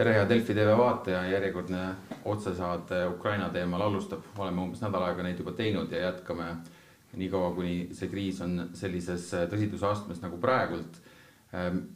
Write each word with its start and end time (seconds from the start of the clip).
tere, 0.00 0.14
hea 0.16 0.28
Delfi 0.28 0.54
tv 0.56 0.74
vaataja, 0.78 1.24
järjekordne 1.28 1.80
otsesaade 2.24 3.02
Ukraina 3.10 3.50
teemal 3.52 3.82
alustab, 3.84 4.24
oleme 4.38 4.62
umbes 4.64 4.80
nädal 4.80 5.04
aega 5.04 5.26
neid 5.26 5.40
juba 5.42 5.52
teinud 5.58 5.92
ja 5.92 6.06
jätkame 6.06 6.46
niikaua, 7.20 7.50
kuni 7.56 7.74
see 7.96 8.08
kriis 8.08 8.40
on 8.44 8.70
sellises 8.78 9.28
tõsidusastmes 9.52 10.22
nagu 10.24 10.40
praegult. 10.40 11.00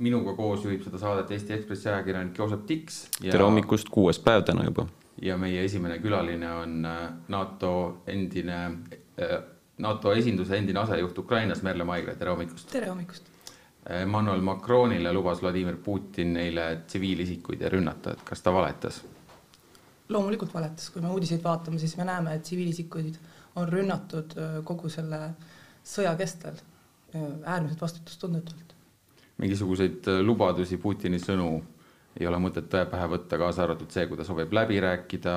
minuga 0.03 0.33
koos 0.35 0.65
juhib 0.65 0.83
seda 0.83 0.99
saadet 0.99 1.31
Eesti 1.31 1.53
Ekspressi 1.55 1.89
ajakirjanik 1.89 2.39
Joosep 2.39 2.65
Tiks. 2.67 2.97
tere 3.23 3.45
hommikust, 3.45 3.89
kuues 3.89 4.19
päev 4.19 4.43
täna 4.45 4.65
juba. 4.65 4.87
ja 5.23 5.37
meie 5.39 5.65
esimene 5.65 5.99
külaline 5.99 6.51
on 6.53 6.89
NATO 7.29 8.03
endine, 8.07 8.59
NATO 9.79 10.13
esinduse 10.13 10.59
endine 10.59 10.81
asejuht 10.81 11.19
Ukrainas, 11.19 11.63
Merle 11.63 11.85
Maigre, 11.85 12.17
tere 12.17 12.31
hommikust. 12.31 12.73
tere 12.73 12.91
hommikust 12.91 13.34
Emmanuel 13.91 14.41
Macronile 14.41 15.13
lubas 15.13 15.43
Vladimir 15.43 15.77
Putin 15.77 16.37
eile 16.41 16.85
tsiviilisikuid 16.87 17.63
ei 17.63 17.69
rünnata, 17.69 18.15
et 18.15 18.23
kas 18.25 18.43
ta 18.43 18.53
valetas? 18.53 19.03
loomulikult 20.09 20.53
valetas, 20.55 20.91
kui 20.93 21.03
me 21.03 21.09
uudiseid 21.09 21.41
vaatame, 21.45 21.79
siis 21.81 21.97
me 21.97 22.05
näeme, 22.05 22.35
et 22.37 22.43
tsiviilisikuid 22.45 23.17
on 23.57 23.69
rünnatud 23.69 24.35
kogu 24.65 24.89
selle 24.93 25.21
sõja 25.85 26.13
kestel 26.17 26.59
äärmiselt 27.45 27.81
vastutustundetult. 27.81 28.75
mingisuguseid 29.39 30.09
lubadusi, 30.23 30.77
Putini 30.77 31.19
sõnu 31.19 31.63
ei 32.21 32.27
ole 32.27 32.39
mõtet 32.39 32.69
tõe 32.71 32.85
pähe 32.91 33.07
võtta, 33.11 33.39
kaasa 33.39 33.65
arvatud 33.65 33.91
see, 33.91 34.07
kui 34.07 34.17
ta 34.17 34.25
soovib 34.25 34.53
läbi 34.53 34.81
rääkida, 34.81 35.35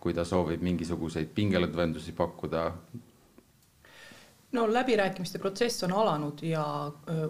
kui 0.00 0.14
ta 0.14 0.24
soovib 0.24 0.62
mingisuguseid 0.62 1.30
pingelõdvendusi 1.34 2.12
pakkuda, 2.16 2.66
no 4.52 4.72
läbirääkimiste 4.72 5.38
protsess 5.38 5.84
on 5.84 5.92
alanud 5.92 6.42
ja 6.42 6.64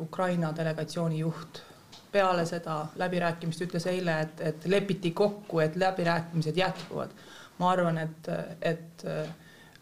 Ukraina 0.00 0.54
delegatsiooni 0.56 1.18
juht 1.18 1.62
peale 2.12 2.46
seda 2.46 2.86
läbirääkimist 2.96 3.60
ütles 3.66 3.86
eile, 3.86 4.20
et, 4.20 4.40
et 4.40 4.64
lepiti 4.66 5.10
kokku, 5.10 5.60
et 5.60 5.76
läbirääkimised 5.76 6.56
jätkuvad. 6.56 7.10
ma 7.58 7.70
arvan, 7.70 7.98
et, 7.98 8.28
et 8.62 9.02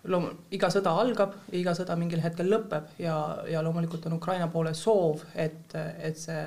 loom-, 0.04 0.32
iga 0.50 0.66
sõda 0.70 0.92
algab 0.98 1.36
iga 1.54 1.74
sõda 1.78 1.96
mingil 1.96 2.20
hetkel 2.22 2.50
lõpeb 2.50 2.98
ja, 2.98 3.16
ja 3.48 3.62
loomulikult 3.62 4.06
on 4.06 4.16
Ukraina 4.18 4.48
poole 4.48 4.74
soov, 4.74 5.22
et, 5.34 5.74
et 6.02 6.18
see, 6.18 6.42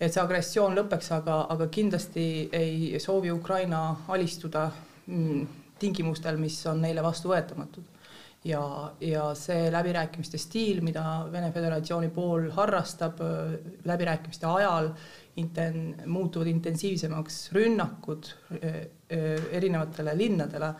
et 0.00 0.12
see 0.12 0.22
agressioon 0.22 0.78
lõpeks, 0.78 1.10
aga, 1.18 1.40
aga 1.50 1.66
kindlasti 1.68 2.26
ei 2.52 3.00
soovi 3.02 3.32
Ukraina 3.34 3.82
alistuda 4.08 4.68
mm, 5.06 5.46
tingimustel, 5.82 6.38
mis 6.38 6.60
on 6.70 6.80
neile 6.86 7.02
vastuvõetamatud 7.02 7.99
ja, 8.44 8.92
ja 9.00 9.24
see 9.36 9.68
läbirääkimiste 9.72 10.38
stiil, 10.40 10.80
mida 10.84 11.04
Vene 11.32 11.50
Föderatsiooni 11.52 12.08
pool 12.14 12.48
harrastab 12.56 13.20
läbirääkimiste 13.84 14.48
ajal, 14.48 14.92
inten-, 15.40 16.06
muutuvad 16.06 16.48
intensiivsemaks 16.50 17.50
rünnakud 17.56 18.32
erinevatele 19.10 20.16
linnadele, 20.16 20.72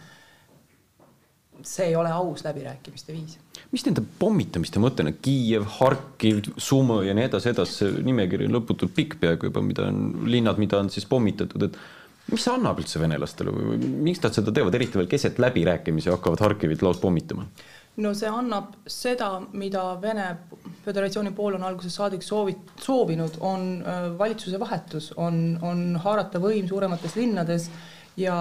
see 1.66 1.90
ei 1.90 1.96
ole 1.96 2.08
aus 2.16 2.44
läbirääkimiste 2.44 3.12
viis. 3.12 3.38
mis 3.70 3.84
nende 3.84 4.02
pommitamiste 4.18 4.80
mõte 4.80 5.04
on, 5.04 5.12
Kiiev, 5.22 5.66
Harkiv, 5.76 6.40
Sumo 6.56 7.02
ja 7.04 7.14
nii 7.14 7.28
edasi, 7.28 7.52
edasi, 7.52 7.76
see 7.76 8.04
nimekiri 8.06 8.48
on 8.48 8.56
lõputult 8.56 8.94
pikk 8.96 9.18
peaaegu 9.20 9.50
juba, 9.50 9.62
mida 9.62 9.90
on 9.90 10.30
linnad, 10.32 10.58
mida 10.58 10.80
on 10.80 10.88
siis 10.90 11.04
pommitatud, 11.10 11.68
et 11.68 11.76
mis 12.30 12.44
see 12.44 12.54
annab 12.54 12.80
üldse 12.82 13.00
venelastele 13.02 13.52
või 13.54 13.90
miks 14.08 14.22
nad 14.24 14.36
seda 14.36 14.54
teevad, 14.54 14.74
eriti 14.78 14.98
veel 15.00 15.10
keset 15.10 15.40
läbirääkimisi 15.42 16.12
hakkavad 16.12 16.42
Harkivit 16.46 16.82
laos 16.86 17.00
pommitama? 17.02 17.46
no 18.00 18.12
see 18.14 18.30
annab 18.30 18.76
seda, 18.88 19.32
mida 19.52 19.82
Vene 20.00 20.28
Föderatsiooni 20.84 21.32
pool 21.36 21.58
on 21.58 21.64
algusest 21.66 21.98
saadik 21.98 22.22
soovi, 22.24 22.54
soovinud, 22.80 23.40
on 23.44 23.66
valitsuse 24.18 24.60
vahetus, 24.60 25.10
on, 25.20 25.58
on 25.66 25.98
haarata 26.04 26.40
võim 26.40 26.68
suuremates 26.70 27.18
linnades 27.18 27.68
ja 28.16 28.38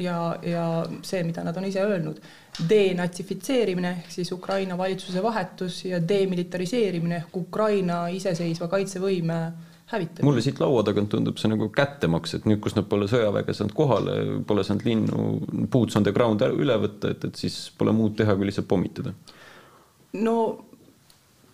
ja, 0.00 0.18
ja 0.42 0.66
see, 1.04 1.22
mida 1.28 1.42
nad 1.44 1.56
on 1.60 1.66
ise 1.68 1.82
öelnud, 1.84 2.20
denatsifitseerimine 2.68 3.90
ehk 3.98 4.12
siis 4.12 4.30
Ukraina 4.32 4.76
valitsuse 4.78 5.22
vahetus 5.22 5.82
ja 5.84 6.00
demilitariseerimine 6.08 7.18
ehk 7.22 7.36
Ukraina 7.36 8.06
iseseisva 8.12 8.68
kaitsevõime 8.72 9.40
äh, 9.46 9.69
hävitamine. 9.90 10.26
mulle 10.28 10.44
siit 10.44 10.60
laua 10.62 10.82
tagant 10.86 11.10
tundub 11.12 11.38
see 11.40 11.50
nagu 11.50 11.68
kättemaks, 11.74 12.38
et 12.38 12.48
nüüd, 12.48 12.62
kus 12.64 12.76
nad 12.78 12.88
pole 12.90 13.08
sõjaväge 13.10 13.54
saanud 13.56 13.76
kohale, 13.76 14.16
pole 14.46 14.64
saanud 14.66 14.86
linnu 14.86 15.66
boots 15.72 15.98
on 15.98 16.06
the 16.06 16.14
ground 16.16 16.44
üle 16.50 16.78
võtta, 16.86 17.14
et, 17.14 17.28
et 17.30 17.44
siis 17.44 17.62
pole 17.78 17.94
muud 17.96 18.16
teha, 18.18 18.36
kui 18.36 18.50
lihtsalt 18.50 18.68
pommitada. 18.70 19.14
no 20.20 20.36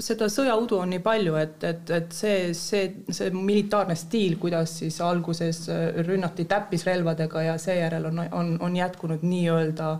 seda 0.00 0.28
sõjaudu 0.28 0.76
on 0.82 0.91
nii 0.92 1.00
palju, 1.04 1.36
et, 1.41 1.56
et, 1.64 1.91
et 1.97 2.12
see, 2.12 2.50
see, 2.56 2.88
see 3.08 3.30
militaarne 3.32 3.97
stiil, 3.97 4.36
kuidas 4.41 4.74
siis 4.82 4.98
alguses 5.04 5.62
rünnati 6.06 6.44
täppisrelvadega 6.48 7.47
ja 7.47 7.56
seejärel 7.60 8.10
on, 8.10 8.20
on, 8.26 8.50
on 8.60 8.76
jätkunud 8.76 9.24
nii-öelda, 9.24 9.94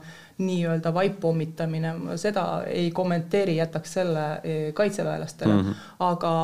nii-öelda 0.44 0.92
vaippommitamine, 0.94 1.94
seda 2.20 2.44
ei 2.68 2.91
kommenteeri, 2.92 3.56
jätaks 3.56 3.97
selle 4.00 4.26
eh, 4.42 4.68
kaitseväelastele 4.76 5.54
mm, 5.54 5.64
-hmm. 5.64 5.88
aga 6.10 6.34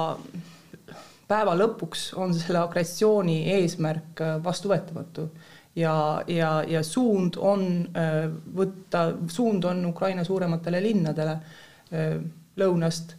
päeva 1.33 1.55
lõpuks 1.57 2.11
on 2.21 2.35
selle 2.37 2.61
agressiooni 2.63 3.39
eesmärk 3.57 4.21
äh, 4.25 4.37
vastuvõetamatu 4.45 5.27
ja, 5.79 5.95
ja, 6.29 6.53
ja 6.69 6.83
suund 6.87 7.39
on 7.41 7.67
äh, 7.97 8.27
võtta, 8.57 9.07
suund 9.33 9.65
on 9.69 9.85
Ukraina 9.89 10.25
suurematele 10.29 10.83
linnadele 10.85 11.37
äh, 11.39 12.17
lõunast, 12.61 13.17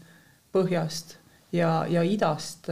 põhjast 0.54 1.18
ja, 1.54 1.86
ja 1.90 2.04
idast. 2.06 2.68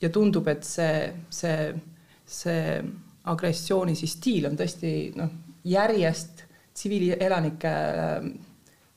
ja 0.00 0.08
tundub, 0.12 0.48
et 0.52 0.64
see, 0.68 1.06
see, 1.32 1.70
see 2.28 2.82
agressiooni 3.32 3.96
siis 3.96 4.18
stiil 4.18 4.50
on 4.50 4.60
tõesti 4.60 4.92
noh, 5.16 5.32
järjest 5.64 6.44
tsiviilelanike 6.76 7.72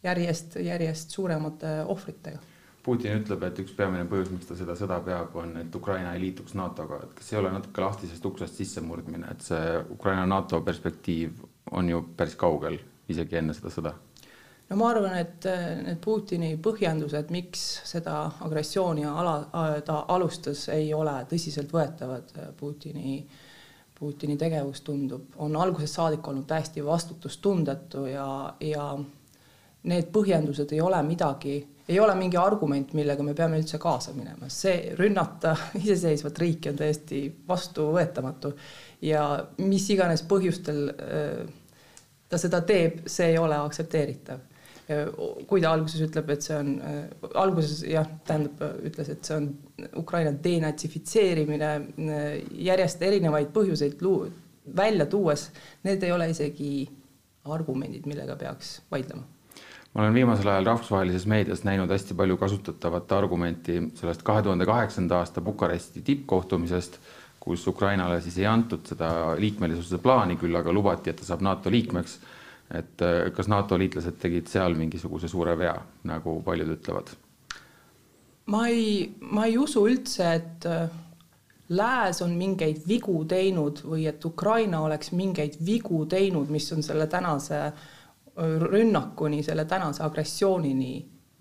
järjest, 0.04 0.60
järjest 0.60 1.16
suuremate 1.16 1.78
ohvritega 1.88 2.49
Putin 2.84 3.20
ütleb, 3.20 3.44
et 3.44 3.60
üks 3.60 3.74
peamine 3.76 4.06
põhjus, 4.10 4.30
miks 4.32 4.48
ta 4.48 4.56
seda 4.56 4.76
sõda 4.80 5.02
peab, 5.04 5.34
on, 5.38 5.56
et 5.60 5.76
Ukraina 5.76 6.14
ei 6.16 6.22
liituks 6.24 6.56
NATO-ga, 6.56 7.02
et 7.04 7.16
kas 7.18 7.34
ei 7.34 7.40
ole 7.42 7.52
natuke 7.52 7.84
lahtisest 7.84 8.26
uksest 8.26 8.62
sissemurdmine, 8.62 9.28
et 9.34 9.44
see 9.44 9.82
Ukraina 9.92 10.26
NATO 10.30 10.62
perspektiiv 10.66 11.44
on 11.76 11.90
ju 11.92 12.04
päris 12.18 12.38
kaugel, 12.40 12.80
isegi 13.12 13.42
enne 13.42 13.56
seda 13.58 13.74
sõda? 13.74 13.94
no 14.70 14.78
ma 14.78 14.90
arvan, 14.94 15.18
et 15.18 15.46
need 15.84 16.00
Putini 16.04 16.54
põhjendused, 16.62 17.32
miks 17.34 17.64
seda 17.90 18.22
agressiooni 18.46 19.06
ala, 19.10 19.36
ta 19.86 20.04
alustas, 20.14 20.68
ei 20.74 20.92
ole 20.94 21.16
tõsiseltvõetavad. 21.30 22.36
Putini, 22.60 23.20
Putini 24.00 24.38
tegevus 24.40 24.84
tundub, 24.86 25.34
on 25.42 25.58
algusest 25.60 25.98
saadik 25.98 26.28
olnud 26.28 26.48
täiesti 26.48 26.86
vastutustundetu 26.86 28.06
ja, 28.12 28.28
ja 28.64 28.92
need 29.84 30.10
põhjendused 30.12 30.74
ei 30.76 30.82
ole 30.84 31.00
midagi 31.08 31.60
ei 31.90 32.00
ole 32.00 32.14
mingi 32.16 32.38
argument, 32.38 32.92
millega 32.94 33.24
me 33.26 33.34
peame 33.34 33.58
üldse 33.60 33.80
kaasa 33.82 34.14
minema, 34.14 34.50
see 34.54 34.94
rünnata 34.98 35.56
iseseisvat 35.84 36.38
riiki 36.44 36.70
on 36.72 36.78
täiesti 36.78 37.24
vastuvõetamatu. 37.48 38.54
Ja 39.06 39.24
mis 39.64 39.88
iganes 39.90 40.22
põhjustel 40.30 40.84
äh, 40.94 41.48
ta 42.30 42.38
seda 42.42 42.62
teeb, 42.68 43.02
see 43.10 43.34
ei 43.34 43.42
ole 43.42 43.58
aktsepteeritav. 43.58 44.46
kui 45.46 45.62
ta 45.62 45.70
alguses 45.70 46.02
ütleb, 46.02 46.32
et 46.34 46.42
see 46.42 46.56
on, 46.58 46.70
äh, 46.82 47.26
alguses 47.38 47.84
jah, 47.86 48.08
tähendab, 48.26 48.80
ütles, 48.90 49.12
et 49.14 49.26
see 49.26 49.36
on 49.38 49.50
Ukraina 50.02 50.34
denatsifitseerimine, 50.46 51.72
äh, 52.06 52.30
järjest 52.70 53.02
erinevaid 53.06 53.50
põhjuseid 53.54 54.02
välja 54.78 55.10
tuues, 55.10 55.50
need 55.86 56.06
ei 56.06 56.14
ole 56.14 56.30
isegi 56.34 56.72
argumendid, 57.50 58.06
millega 58.10 58.38
peaks 58.38 58.80
vaidlema 58.92 59.39
ma 59.94 60.02
olen 60.02 60.14
viimasel 60.14 60.48
ajal 60.48 60.68
rahvusvahelises 60.70 61.26
meedias 61.30 61.64
näinud 61.66 61.90
hästi 61.90 62.14
palju 62.18 62.38
kasutatavat 62.38 63.12
argumenti 63.12 63.80
sellest 63.98 64.22
kahe 64.24 64.44
tuhande 64.46 64.66
kaheksanda 64.70 65.18
aasta 65.18 65.42
Bukaresti 65.42 66.02
tippkohtumisest, 66.06 67.00
kus 67.40 67.68
Ukrainale 67.68 68.22
siis 68.22 68.38
ei 68.38 68.46
antud 68.46 68.86
seda 68.86 69.10
liikmelisuse 69.40 69.98
plaani, 69.98 70.38
küll 70.38 70.56
aga 70.60 70.74
lubati, 70.74 71.10
et 71.10 71.22
ta 71.22 71.26
saab 71.26 71.42
NATO 71.46 71.72
liikmeks. 71.72 72.20
et 72.70 73.02
äh, 73.02 73.32
kas 73.34 73.48
NATO 73.50 73.78
liitlased 73.82 74.20
tegid 74.22 74.48
seal 74.48 74.76
mingisuguse 74.78 75.28
suure 75.28 75.56
vea, 75.58 75.74
nagu 76.06 76.42
paljud 76.46 76.70
ütlevad? 76.78 77.16
ma 78.46 78.68
ei, 78.68 79.16
ma 79.22 79.46
ei 79.46 79.58
usu 79.58 79.88
üldse, 79.90 80.34
et 80.34 80.66
äh, 80.70 80.90
lääs 81.70 82.22
on 82.22 82.36
mingeid 82.38 82.86
vigu 82.88 83.24
teinud 83.26 83.82
või 83.86 84.06
et 84.10 84.26
Ukraina 84.26 84.82
oleks 84.86 85.12
mingeid 85.12 85.58
vigu 85.66 86.06
teinud, 86.06 86.50
mis 86.50 86.70
on 86.74 86.86
selle 86.86 87.08
tänase 87.08 87.58
äh, 87.66 87.88
rünnakuni, 88.40 89.44
selle 89.44 89.66
tänase 89.68 90.04
agressioonini 90.04 90.94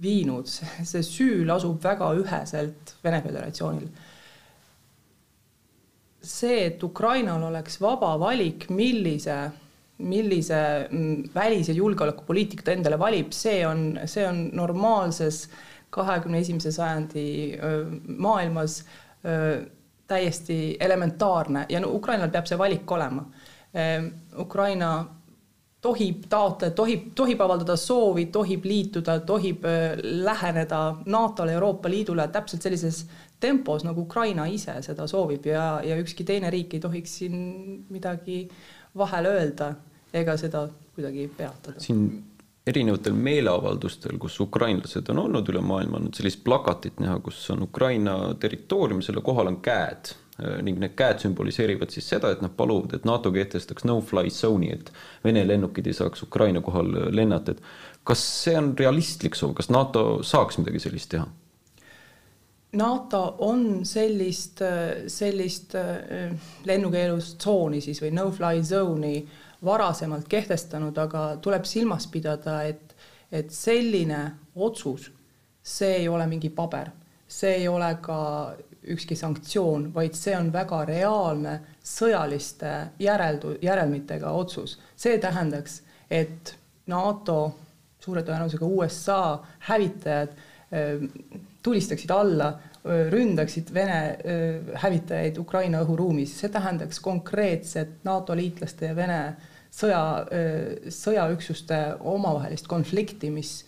viinud, 0.03 0.47
see 0.91 1.03
süü 1.03 1.47
lasub 1.47 1.83
väga 1.85 2.13
üheselt 2.19 2.95
Vene 3.05 3.23
Föderatsioonil. 3.23 3.89
see, 6.29 6.67
et 6.67 6.83
Ukrainal 6.83 7.43
oleks 7.47 7.79
vaba 7.81 8.11
valik, 8.21 8.67
millise, 8.69 9.51
millise 9.99 10.89
mm, 10.91 11.31
välis- 11.35 11.69
ja 11.71 11.75
julgeolekupoliitika 11.75 12.67
ta 12.67 12.73
endale 12.73 12.99
valib, 12.99 13.33
see 13.33 13.63
on, 13.67 13.99
see 14.05 14.27
on 14.29 14.51
normaalses 14.53 15.47
kahekümne 15.91 16.43
esimese 16.43 16.73
sajandi 16.73 17.57
maailmas 18.19 18.83
täiesti 20.09 20.77
elementaarne 20.81 21.65
ja 21.69 21.81
no 21.81 21.95
Ukrainal 21.97 22.31
peab 22.33 22.47
see 22.49 22.59
valik 22.59 22.91
olema. 22.93 23.25
Ukraina 24.39 24.91
tohib 25.81 26.25
taotleda, 26.31 26.75
tohib, 26.75 27.11
tohib 27.15 27.41
avaldada 27.45 27.77
soovi, 27.79 28.27
tohib 28.35 28.65
liituda, 28.67 29.21
tohib 29.27 29.67
läheneda 30.03 30.81
NATO-le, 31.07 31.55
Euroopa 31.55 31.91
Liidule 31.91 32.29
täpselt 32.35 32.67
sellises 32.67 33.05
tempos, 33.41 33.85
nagu 33.87 34.03
Ukraina 34.03 34.49
ise 34.51 34.75
seda 34.83 35.07
soovib 35.11 35.47
ja, 35.47 35.79
ja 35.85 35.99
ükski 36.01 36.27
teine 36.27 36.51
riik 36.51 36.75
ei 36.75 36.83
tohiks 36.83 37.19
siin 37.21 37.37
midagi 37.91 38.43
vahele 38.99 39.37
öelda 39.37 39.73
ega 40.13 40.37
seda 40.41 40.67
kuidagi 40.97 41.29
peatada. 41.37 41.81
siin 41.81 42.09
erinevatel 42.67 43.15
meeleavaldustel, 43.17 44.19
kus 44.21 44.41
ukrainlased 44.45 45.09
on 45.13 45.23
olnud 45.25 45.49
üle 45.49 45.63
maailma, 45.65 46.03
on 46.03 46.11
sellist 46.15 46.43
plakatit 46.45 46.99
näha, 47.01 47.21
kus 47.25 47.41
on 47.55 47.63
Ukraina 47.69 48.35
territoorium, 48.41 49.01
selle 49.05 49.23
kohal 49.25 49.53
on 49.53 49.61
käed 49.65 50.13
ning 50.39 50.79
need 50.79 50.95
käed 50.99 51.19
sümboliseerivad 51.23 51.91
siis 51.91 52.07
seda, 52.13 52.31
et 52.31 52.43
nad 52.45 52.53
paluvad, 52.55 52.95
et 52.95 53.07
NATO 53.09 53.33
kehtestaks 53.35 53.87
no-fly 53.89 54.31
zone'i, 54.31 54.71
et 54.77 54.93
Vene 55.25 55.43
lennukid 55.47 55.87
ei 55.91 55.97
saaks 55.99 56.23
Ukraina 56.29 56.63
kohal 56.63 56.95
äh, 56.95 57.09
lennata, 57.11 57.57
et 57.57 58.05
kas 58.07 58.23
see 58.45 58.55
on 58.59 58.73
realistlik 58.79 59.35
soov, 59.39 59.57
kas 59.59 59.71
NATO 59.75 60.23
saaks 60.23 60.61
midagi 60.63 60.85
sellist 60.87 61.11
teha? 61.15 61.27
NATO 62.79 63.23
on 63.49 63.85
sellist, 63.89 64.63
äh, 64.63 65.09
sellist 65.11 65.75
lennukeelustsooni 66.69 67.83
siis 67.83 68.03
või 68.05 68.15
no-fly 68.15 68.63
zone'i 68.63 69.23
varasemalt 69.65 70.29
kehtestanud, 70.31 70.99
aga 71.03 71.25
tuleb 71.43 71.67
silmas 71.67 72.07
pidada, 72.07 72.61
et, 72.63 72.95
et 73.33 73.51
selline 73.51 74.21
otsus, 74.55 75.11
see 75.63 76.05
ei 76.05 76.09
ole 76.09 76.27
mingi 76.31 76.51
paber, 76.55 76.93
see 77.27 77.57
ei 77.59 77.67
ole 77.69 77.91
ka 78.03 78.21
ükski 78.95 79.17
sanktsioon, 79.17 79.89
vaid 79.95 80.17
see 80.17 80.37
on 80.37 80.53
väga 80.53 80.83
reaalne 80.89 81.59
sõjaliste 81.85 82.73
järeldu-, 83.03 83.57
järelmitega 83.63 84.31
otsus. 84.31 84.79
see 84.97 85.19
tähendaks, 85.19 85.83
et 86.11 86.55
NATO, 86.87 87.55
suure 88.01 88.23
tõenäosusega 88.23 88.67
USA 88.67 89.21
hävitajad 89.69 90.33
tulistaksid 91.63 92.11
alla, 92.11 92.53
ründaksid 93.13 93.73
Vene 93.75 94.01
hävitajaid 94.81 95.39
Ukraina 95.39 95.83
õhuruumis, 95.85 96.33
see 96.41 96.49
tähendaks 96.53 97.01
konkreetset 97.05 98.05
NATO 98.05 98.37
liitlaste 98.37 98.93
ja 98.93 98.97
Vene 98.97 99.21
sõja, 99.75 100.03
sõjaüksuste 100.93 101.81
omavahelist 102.01 102.69
konflikti, 102.71 103.31
mis 103.31 103.63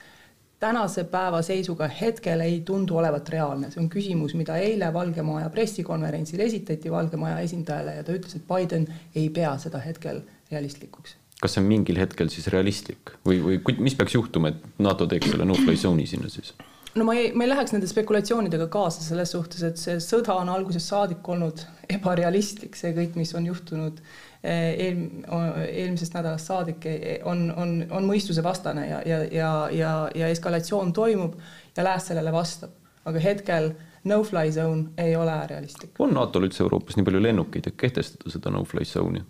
tänase 0.60 1.04
päeva 1.04 1.42
seisuga 1.42 1.88
hetkel 1.88 2.40
ei 2.44 2.60
tundu 2.66 2.98
olevat 3.00 3.28
reaalne, 3.32 3.70
see 3.72 3.80
on 3.82 3.88
küsimus, 3.92 4.34
mida 4.36 4.58
eile 4.60 4.92
Valge 4.92 5.22
Maja 5.24 5.48
pressikonverentsil 5.50 6.40
esitati 6.44 6.92
Valge 6.92 7.16
Maja 7.20 7.40
esindajale 7.46 7.96
ja 7.96 8.04
ta 8.04 8.16
ütles, 8.16 8.36
et 8.36 8.46
Biden 8.48 8.86
ei 9.14 9.28
pea 9.34 9.56
seda 9.58 9.80
hetkel 9.84 10.22
realistlikuks. 10.52 11.16
kas 11.40 11.54
see 11.56 11.62
on 11.62 11.70
mingil 11.70 11.96
hetkel 11.96 12.28
siis 12.28 12.50
realistlik 12.52 13.14
või, 13.24 13.40
või 13.40 13.78
mis 13.80 13.96
peaks 13.96 14.14
juhtuma, 14.14 14.52
et 14.52 14.66
NATO 14.78 15.06
teeks 15.08 15.30
selle 15.32 15.48
no-fly 15.48 15.76
zone'i 15.80 16.06
sinna 16.06 16.28
siis? 16.28 16.52
No 16.94 17.04
ma 17.06 17.14
ei, 17.14 17.31
ma 17.32 17.44
ei 17.44 17.52
läheks 17.52 17.75
nende 17.75 17.87
spekulatsioonidega 17.90 18.66
kaasa 18.72 19.04
selles 19.04 19.31
suhtes, 19.37 19.62
et 19.66 19.78
see 19.78 20.00
sõda 20.02 20.34
on 20.40 20.48
algusest 20.50 20.90
saadik 20.90 21.28
olnud 21.28 21.62
ebarealistlik, 21.90 22.75
see 22.78 22.94
kõik, 22.96 23.14
mis 23.19 23.34
on 23.38 23.46
juhtunud 23.46 24.02
Eh, 24.42 24.75
eel-, 24.87 25.66
eelmisest 25.69 26.14
nädalast 26.16 26.48
saadik 26.48 26.87
eh, 26.88 27.19
on, 27.28 27.50
on, 27.60 27.75
on 27.92 28.06
mõistusevastane 28.08 28.87
ja, 28.87 29.00
ja, 29.04 29.19
ja, 29.28 29.50
ja, 29.76 29.90
ja 30.16 30.31
eskalatsioon 30.32 30.94
toimub 30.96 31.34
ja 31.76 31.84
lääs 31.84 32.06
sellele 32.08 32.32
vastab. 32.32 32.70
aga 33.04 33.20
hetkel 33.20 33.69
no-fly 34.08 34.52
zone 34.52 34.96
ei 34.96 35.12
ole 35.16 35.34
realistlik. 35.50 35.92
on 35.98 36.16
NATO-l 36.16 36.48
üldse 36.48 36.64
Euroopas 36.64 36.96
nii 36.96 37.04
palju 37.04 37.20
lennukeid, 37.20 37.69
et 37.69 37.76
kehtestada 37.76 38.32
seda 38.32 38.52
no-fly 38.54 38.88
zone'i? 38.88 39.20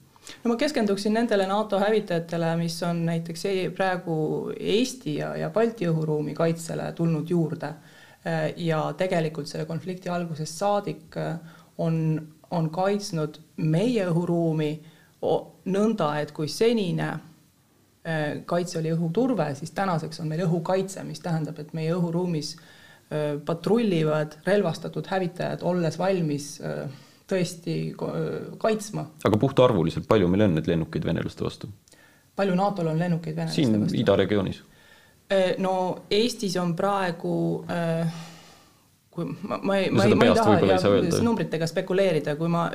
No 0.42 0.52
ma 0.52 0.56
keskenduksin 0.60 1.14
nendele 1.16 1.46
NATO 1.46 1.78
hävitajatele, 1.80 2.54
mis 2.60 2.76
on 2.86 3.04
näiteks 3.06 3.44
e-, 3.50 3.70
praegu 3.76 4.16
Eesti 4.56 5.16
ja, 5.20 5.34
ja 5.36 5.50
Balti 5.50 5.88
õhuruumi 5.90 6.34
kaitsele 6.34 6.92
tulnud 6.96 7.30
juurde. 7.30 7.74
Eh, 8.24 8.52
ja 8.68 8.82
tegelikult 8.96 9.48
selle 9.48 9.64
konflikti 9.64 10.10
algusest 10.12 10.58
saadik 10.60 11.16
on, 11.80 11.96
on 12.50 12.70
kaitsnud 12.70 13.40
meie 13.56 14.06
õhuruumi 14.10 14.72
nõnda, 15.20 16.10
et 16.20 16.32
kui 16.32 16.48
senine 16.48 17.08
äh, 17.10 18.40
kaitse 18.48 18.78
oli 18.80 18.92
õhuturve, 18.94 19.50
siis 19.58 19.72
tänaseks 19.76 20.20
on 20.22 20.30
meil 20.30 20.46
õhukaitse, 20.46 21.04
mis 21.04 21.20
tähendab, 21.20 21.58
et 21.60 21.74
meie 21.76 21.92
õhuruumis 21.96 22.54
äh, 22.56 23.36
patrullivad 23.44 24.38
relvastatud 24.46 25.10
hävitajad, 25.12 25.64
olles 25.66 25.98
valmis 26.00 26.54
äh, 26.64 26.86
tõesti 27.30 27.76
kaitsma. 28.58 29.06
aga 29.24 29.40
puhtarvuliselt, 29.40 30.08
palju 30.10 30.28
meil 30.28 30.48
on 30.48 30.58
neid 30.58 30.70
lennukeid 30.70 31.06
venelaste 31.06 31.46
vastu? 31.46 31.70
palju 32.36 32.56
NATO-l 32.58 32.92
on 32.92 32.98
lennukeid 32.98 33.36
venelaste 33.36 33.62
siin 33.62 33.78
vastu? 33.78 33.94
siin 33.94 34.04
idaregioonis? 34.04 34.64
no 35.62 35.74
Eestis 36.10 36.56
on 36.58 36.74
praegu 36.76 37.64
äh, 37.70 38.20
kui 39.10 39.26
ma, 39.42 39.58
ma 39.62 39.76
ei, 39.78 39.90
ma 39.90 40.04
ei, 40.04 40.14
ma 40.14 40.26
ei 40.26 40.34
taha 40.34 40.56
ja, 40.62 41.22
numbritega 41.22 41.66
spekuleerida, 41.66 42.36
kui 42.38 42.50
ma 42.50 42.68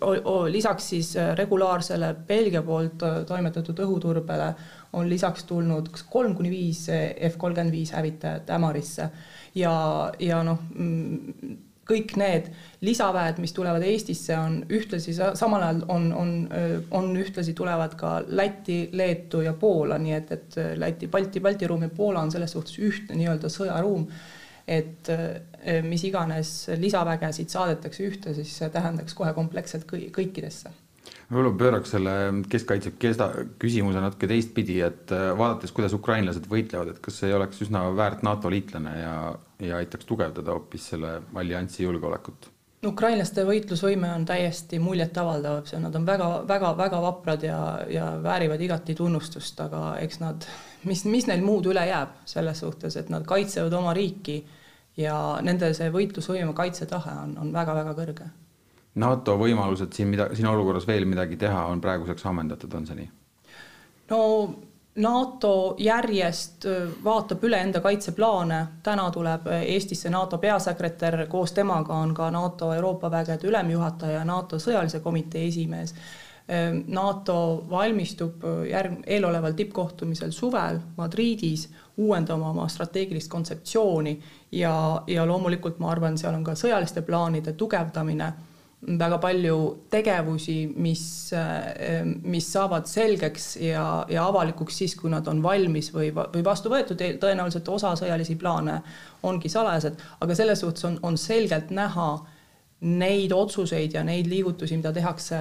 o, 0.00 0.12
o, 0.16 0.36
lisaks 0.50 0.88
siis 0.94 1.12
äh, 1.20 1.32
regulaarsele 1.38 2.14
Belgia 2.28 2.62
poolt 2.64 3.04
äh, 3.04 3.18
toimetatud 3.28 3.82
õhuturbele 3.84 4.48
on 4.96 5.08
lisaks 5.08 5.44
tulnud 5.48 5.90
kolm 6.10 6.36
kuni 6.36 6.52
viis 6.52 6.86
F 6.88 7.36
kolmkümmend 7.40 7.76
viis 7.76 7.92
hävitajat 7.96 8.50
Ämarisse 8.56 9.10
ja, 9.54 9.74
ja 10.20 10.40
noh, 10.46 10.64
mm, 10.74 11.58
kõik 11.88 12.14
need 12.20 12.50
lisaväed, 12.86 13.40
mis 13.42 13.54
tulevad 13.54 13.82
Eestisse, 13.86 14.36
on 14.38 14.60
ühtlasi 14.72 15.14
samal 15.16 15.64
ajal 15.66 15.82
on, 15.92 16.10
on, 16.14 16.34
on 16.94 17.10
ühtlasi 17.18 17.54
tulevad 17.58 17.96
ka 17.98 18.20
Lätti, 18.26 18.84
Leetu 18.92 19.42
ja 19.46 19.54
Poola, 19.58 19.98
nii 20.02 20.14
et, 20.18 20.30
et 20.36 20.60
Läti, 20.78 21.10
Balti, 21.10 21.42
Balti 21.42 21.70
ruum 21.70 21.86
ja 21.86 21.90
Poola 21.94 22.22
on 22.22 22.30
selles 22.34 22.54
suhtes 22.54 22.78
ühtne 22.78 23.18
nii-öelda 23.18 23.50
sõjaruum. 23.52 24.06
Et 24.72 25.08
eh, 25.10 25.80
mis 25.82 26.04
iganes 26.06 26.52
lisavägesid 26.78 27.50
saadetakse 27.50 28.06
ühte, 28.06 28.34
siis 28.36 28.52
see 28.60 28.70
tähendaks 28.70 29.16
kohe 29.18 29.32
kompleksselt 29.34 29.88
kõi-, 29.90 30.06
kõikidesse. 30.14 30.70
Võib-olla 31.32 31.50
pööraks 31.58 31.90
selle 31.96 32.12
keskkaitse 32.52 32.92
kesta 33.00 33.26
küsimuse 33.58 33.98
natuke 34.04 34.28
teistpidi, 34.30 34.78
et 34.86 35.10
eh, 35.10 35.32
vaadates, 35.34 35.74
kuidas 35.74 35.96
ukrainlased 35.98 36.46
võitlevad, 36.46 36.94
et 36.94 37.02
kas 37.02 37.18
ei 37.26 37.34
oleks 37.34 37.64
üsna 37.66 37.88
väärt 37.98 38.22
NATO 38.22 38.52
liitlane 38.54 38.94
ja, 39.00 39.16
ja 39.62 39.76
aitaks 39.78 40.08
tugevdada 40.08 40.54
hoopis 40.54 40.88
selle 40.94 41.20
alliansi 41.34 41.86
julgeolekut? 41.86 42.50
ukrainlaste 42.86 43.44
võitlusvõime 43.46 44.08
on 44.10 44.24
täiesti 44.26 44.80
muljetavaldav, 44.82 45.60
see, 45.70 45.78
nad 45.78 45.94
on 45.94 46.06
väga-väga-väga 46.06 47.02
vaprad 47.04 47.44
ja, 47.46 47.58
ja 47.86 48.08
väärivad 48.22 48.60
igati 48.60 48.96
tunnustust, 48.98 49.60
aga 49.62 49.82
eks 50.02 50.18
nad, 50.18 50.46
mis, 50.90 51.04
mis 51.06 51.28
neil 51.30 51.44
muud 51.46 51.68
üle 51.70 51.84
jääb 51.86 52.16
selles 52.26 52.64
suhtes, 52.64 52.96
et 52.98 53.12
nad 53.12 53.26
kaitsevad 53.28 53.76
oma 53.78 53.94
riiki 53.94 54.40
ja 54.98 55.16
nende 55.46 55.70
see 55.78 55.92
võitlusvõime 55.94 56.56
kaitsetahe 56.58 57.14
on, 57.22 57.36
on 57.44 57.54
väga-väga 57.54 57.94
kõrge. 58.00 58.26
NATO 59.02 59.38
võimalused 59.40 59.94
siin 59.94 60.10
mida, 60.10 60.26
siin 60.34 60.50
olukorras 60.50 60.84
veel 60.88 61.06
midagi 61.08 61.38
teha, 61.40 61.64
on 61.70 61.80
praeguseks 61.80 62.26
ammendatud, 62.28 62.74
on 62.74 62.90
see 62.90 62.98
nii? 62.98 63.10
no 64.10 64.18
NATO 64.96 65.74
järjest 65.78 66.66
vaatab 67.04 67.44
üle 67.48 67.56
enda 67.64 67.80
kaitseplaane, 67.80 68.58
täna 68.84 69.06
tuleb 69.10 69.46
Eestisse 69.62 70.10
NATO 70.12 70.38
peasekretär, 70.38 71.26
koos 71.32 71.52
temaga 71.56 71.94
on 71.94 72.12
ka 72.14 72.30
NATO 72.30 72.72
Euroopa 72.74 73.10
vägede 73.10 73.48
ülemjuhataja 73.48 74.18
ja 74.18 74.24
NATO 74.24 74.58
sõjalise 74.60 75.00
komitee 75.00 75.46
esimees. 75.48 75.94
NATO 76.86 77.64
valmistub 77.70 78.44
järg-, 78.68 79.00
eeloleval 79.06 79.56
tippkohtumisel 79.56 80.30
suvel 80.30 80.80
Madridis 80.96 81.70
uuendama 81.96 82.50
oma 82.50 82.68
strateegilist 82.68 83.30
kontseptsiooni 83.32 84.18
ja, 84.52 85.02
ja 85.06 85.26
loomulikult 85.26 85.78
ma 85.78 85.90
arvan, 85.90 86.18
seal 86.18 86.34
on 86.34 86.44
ka 86.44 86.52
sõjaliste 86.58 87.00
plaanide 87.06 87.52
tugevdamine 87.56 88.32
väga 88.82 89.18
palju 89.22 89.56
tegevusi, 89.90 90.56
mis, 90.82 91.04
mis 92.26 92.48
saavad 92.52 92.88
selgeks 92.90 93.56
ja, 93.62 93.84
ja 94.10 94.26
avalikuks 94.26 94.80
siis, 94.82 94.96
kui 94.98 95.10
nad 95.12 95.28
on 95.30 95.42
valmis 95.42 95.92
või, 95.94 96.10
või 96.14 96.42
vastu 96.44 96.72
võetud, 96.72 97.02
tõenäoliselt 97.22 97.68
osa 97.70 97.94
sõjalisi 97.98 98.34
plaane 98.40 98.80
ongi 99.22 99.48
salajased, 99.52 100.02
aga 100.20 100.34
selles 100.34 100.64
suhtes 100.64 100.88
on, 100.88 100.98
on 101.06 101.18
selgelt 101.18 101.70
näha 101.70 102.08
neid 102.82 103.30
otsuseid 103.32 103.94
ja 103.94 104.02
neid 104.02 104.26
liigutusi, 104.26 104.76
mida 104.76 104.90
tehakse 104.92 105.38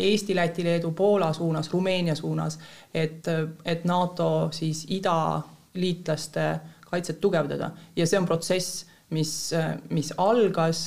Eesti, 0.00 0.36
Läti, 0.36 0.64
Leedu, 0.64 0.94
Poola 0.96 1.32
suunas, 1.36 1.68
Rumeenia 1.72 2.14
suunas, 2.16 2.56
et, 2.94 3.28
et 3.64 3.84
NATO 3.84 4.48
siis 4.52 4.86
idaliitlaste 4.88 6.46
kaitset 6.88 7.20
tugevdada. 7.20 7.70
Ja 7.96 8.06
see 8.08 8.16
on 8.16 8.24
protsess, 8.24 8.86
mis, 9.12 9.50
mis 9.92 10.14
algas 10.16 10.86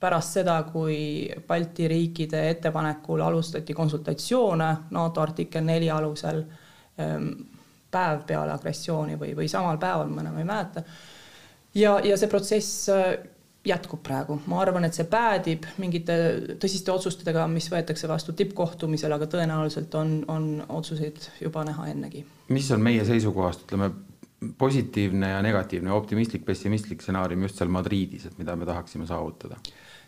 pärast 0.00 0.38
seda, 0.38 0.60
kui 0.68 1.28
Balti 1.46 1.88
riikide 1.88 2.42
ettepanekul 2.50 3.20
alustati 3.24 3.74
konsultatsioone 3.74 4.70
NATO 4.90 5.20
artikkel 5.20 5.64
neli 5.64 5.90
alusel 5.90 6.42
ehm, 6.98 7.30
päev 7.90 8.26
peale 8.28 8.52
agressiooni 8.52 9.16
või, 9.20 9.32
või 9.36 9.48
samal 9.48 9.78
päeval, 9.80 10.10
ma 10.12 10.24
enam 10.24 10.36
ei 10.42 10.44
mäleta. 10.44 10.82
ja, 11.74 11.96
ja 12.04 12.16
see 12.16 12.28
protsess 12.28 12.90
äh, 12.92 13.16
jätkub 13.66 14.02
praegu, 14.06 14.38
ma 14.50 14.60
arvan, 14.62 14.86
et 14.86 14.94
see 14.94 15.06
päädib 15.10 15.64
mingite 15.82 16.16
tõsiste 16.62 16.92
otsustega, 16.92 17.46
mis 17.50 17.68
võetakse 17.72 18.08
vastu 18.10 18.34
tippkohtumisel, 18.36 19.12
aga 19.16 19.28
tõenäoliselt 19.30 19.94
on, 19.98 20.18
on 20.30 20.50
otsuseid 20.68 21.30
juba 21.40 21.64
näha 21.66 21.88
ennegi. 21.94 22.24
mis 22.48 22.70
on 22.70 22.84
meie 22.84 23.04
seisukohast, 23.04 23.66
ütleme, 23.66 23.90
positiivne 24.58 25.30
ja 25.30 25.42
negatiivne, 25.42 25.90
optimistlik, 25.92 26.44
pessimistlik 26.44 27.02
stsenaarium 27.02 27.42
just 27.48 27.58
seal 27.58 27.72
Madridis, 27.72 28.28
et 28.28 28.38
mida 28.38 28.56
me 28.56 28.68
tahaksime 28.68 29.08
saavutada? 29.08 29.58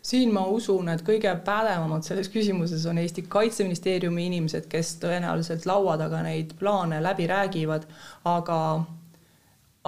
Siin 0.03 0.33
ma 0.35 0.45
usun, 0.47 0.89
et 0.89 1.03
kõige 1.07 1.33
pädevamad 1.45 2.07
selles 2.07 2.31
küsimuses 2.33 2.87
on 2.89 2.99
Eesti 2.99 3.25
Kaitseministeeriumi 3.29 4.27
inimesed, 4.27 4.69
kes 4.71 4.97
tõenäoliselt 5.03 5.67
laua 5.69 5.97
taga 6.01 6.23
neid 6.27 6.55
plaane 6.61 7.03
läbi 7.03 7.27
räägivad, 7.31 7.89
aga 8.25 8.61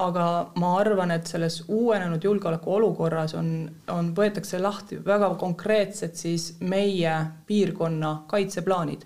aga 0.01 0.25
ma 0.57 0.75
arvan, 0.79 1.11
et 1.13 1.29
selles 1.29 1.61
uuenenud 1.69 2.25
julgeolekuolukorras 2.25 3.35
on, 3.37 3.51
on, 3.93 4.13
võetakse 4.17 4.61
lahti 4.63 5.01
väga 5.05 5.33
konkreetsed 5.41 6.15
siis 6.17 6.55
meie 6.61 7.15
piirkonna 7.47 8.23
kaitseplaanid. 8.31 9.05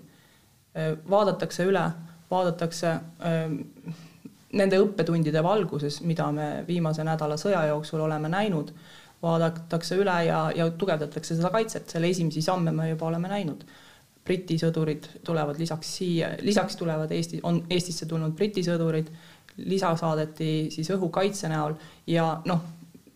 vaadatakse 1.09 1.65
üle, 1.65 1.83
vaadatakse 2.31 2.93
nende 4.55 4.79
õppetundide 4.79 5.43
valguses, 5.43 6.01
mida 6.01 6.31
me 6.31 6.47
viimase 6.67 7.03
nädala 7.03 7.37
sõja 7.37 7.65
jooksul 7.67 8.03
oleme 8.05 8.29
näinud 8.29 8.71
vaadatakse 9.23 9.97
üle 9.99 10.15
ja, 10.27 10.39
ja 10.55 10.69
tugevdatakse 10.71 11.35
seda 11.37 11.51
kaitset, 11.53 11.89
selle 11.89 12.09
esimesi 12.09 12.41
samme 12.41 12.71
me 12.71 12.89
juba 12.89 13.09
oleme 13.09 13.31
näinud. 13.31 13.65
Briti 14.25 14.57
sõdurid 14.57 15.05
tulevad 15.25 15.59
lisaks 15.61 15.91
siia, 15.99 16.31
lisaks 16.41 16.75
tulevad 16.79 17.11
Eesti, 17.13 17.39
on 17.43 17.61
Eestisse 17.69 18.07
tulnud 18.09 18.33
Briti 18.37 18.63
sõdurid, 18.65 19.11
lisa 19.57 19.93
saadeti 19.95 20.71
siis 20.73 20.89
õhukaitse 20.95 21.49
näol 21.51 21.77
ja 22.09 22.31
noh, 22.49 22.65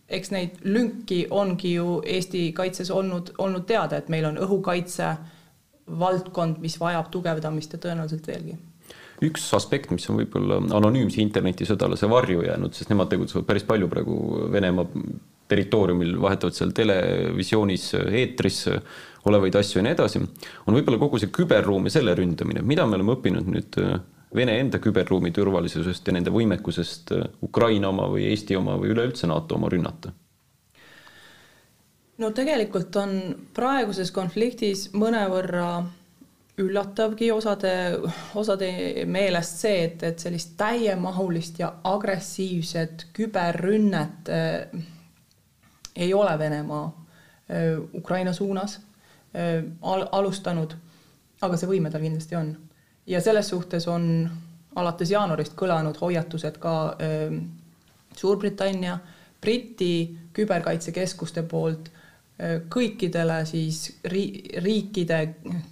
eks 0.08 0.30
neid 0.30 0.62
lünki 0.64 1.24
ongi 1.30 1.74
ju 1.74 1.98
Eesti 2.06 2.52
kaitses 2.56 2.90
olnud, 2.94 3.34
olnud 3.38 3.66
teada, 3.66 3.98
et 3.98 4.08
meil 4.08 4.30
on 4.30 4.38
õhukaitse 4.46 5.12
valdkond, 6.00 6.62
mis 6.62 6.78
vajab 6.80 7.10
tugevdamist 7.10 7.74
ja 7.74 7.82
tõenäoliselt 7.82 8.26
veelgi 8.30 8.58
üks 9.26 9.50
aspekt, 9.56 9.90
mis 9.94 10.06
on 10.10 10.20
võib-olla 10.22 10.60
anonüümse 10.78 11.20
internetisõdalase 11.22 12.08
varju 12.10 12.44
jäänud, 12.46 12.76
sest 12.76 12.92
nemad 12.92 13.10
tegutsevad 13.12 13.46
päris 13.48 13.66
palju 13.68 13.88
praegu 13.90 14.16
Venemaa 14.52 14.86
territooriumil, 15.50 16.14
vahetavad 16.22 16.54
seal 16.54 16.70
televisioonis, 16.76 17.90
eetris 18.06 18.62
olevaid 19.28 19.58
asju 19.60 19.80
ja 19.80 19.84
nii 19.84 19.96
edasi, 19.96 20.22
on 20.66 20.78
võib-olla 20.78 21.00
kogu 21.02 21.20
see 21.20 21.32
küberruum 21.34 21.88
ja 21.88 21.96
selle 21.98 22.14
ründamine, 22.16 22.62
mida 22.66 22.86
me 22.86 22.98
oleme 22.98 23.16
õppinud 23.18 23.52
nüüd 23.52 23.82
äh, 23.82 24.00
Vene 24.30 24.52
enda 24.62 24.78
küberruumi 24.78 25.32
turvalisusest 25.34 26.06
ja 26.06 26.12
nende 26.14 26.30
võimekusest 26.30 27.10
äh, 27.16 27.24
Ukraina 27.42 27.88
oma 27.90 28.06
või 28.12 28.28
Eesti 28.30 28.54
oma 28.54 28.76
või 28.78 28.92
üleüldse 28.94 29.26
NATO 29.30 29.58
oma 29.58 29.70
rünnata? 29.72 30.14
no 32.20 32.30
tegelikult 32.36 32.96
on 33.00 33.14
praeguses 33.56 34.12
konfliktis 34.12 34.90
mõnevõrra 34.92 35.70
üllatavgi 36.60 37.30
osade, 37.32 37.72
osade 38.34 38.70
meelest 39.06 39.62
see, 39.64 39.84
et, 39.88 40.02
et 40.02 40.22
sellist 40.22 40.54
täiemahulist 40.60 41.60
ja 41.62 41.72
agressiivset 41.84 43.06
küberrünnet 43.16 44.28
äh, 44.28 44.82
ei 45.96 46.14
ole 46.14 46.38
Venemaa 46.38 46.84
äh, 46.86 47.80
Ukraina 47.94 48.32
suunas 48.32 48.80
äh, 49.34 49.64
al 49.82 50.06
alustanud, 50.12 50.74
aga 51.40 51.56
see 51.56 51.70
võime 51.70 51.90
tal 51.90 52.04
kindlasti 52.04 52.36
on. 52.36 52.54
ja 53.06 53.20
selles 53.20 53.48
suhtes 53.48 53.88
on 53.88 54.30
alates 54.76 55.10
jaanuarist 55.10 55.56
kõlanud 55.58 55.98
hoiatused 56.00 56.60
ka 56.62 56.76
äh, 57.00 57.40
Suurbritannia, 58.16 58.98
Briti 59.40 60.18
küberkaitsekeskuste 60.34 61.42
poolt 61.48 61.90
kõikidele 62.72 63.40
siis 63.48 63.82
ri-, 64.08 64.44
riikide, 64.64 65.18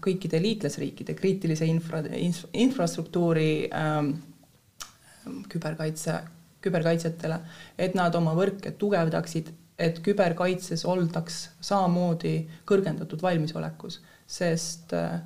kõikide 0.05 0.41
liitlasriikide 0.43 1.15
kriitilise 1.17 1.69
infra, 1.69 2.03
infrastruktuuri 2.53 3.53
ähm, 3.73 4.11
küberkaitse, 5.49 6.19
küberkaitsjatele, 6.65 7.41
et 7.79 7.97
nad 7.97 8.15
oma 8.19 8.35
võrke 8.37 8.75
tugevdaksid 8.77 9.49
et 9.79 10.01
küberkaitses 10.03 10.83
oldaks 10.91 11.45
samamoodi 11.63 12.41
kõrgendatud 12.67 13.23
valmisolekus, 13.23 14.01
sest 14.27 14.93
äh, 14.97 15.21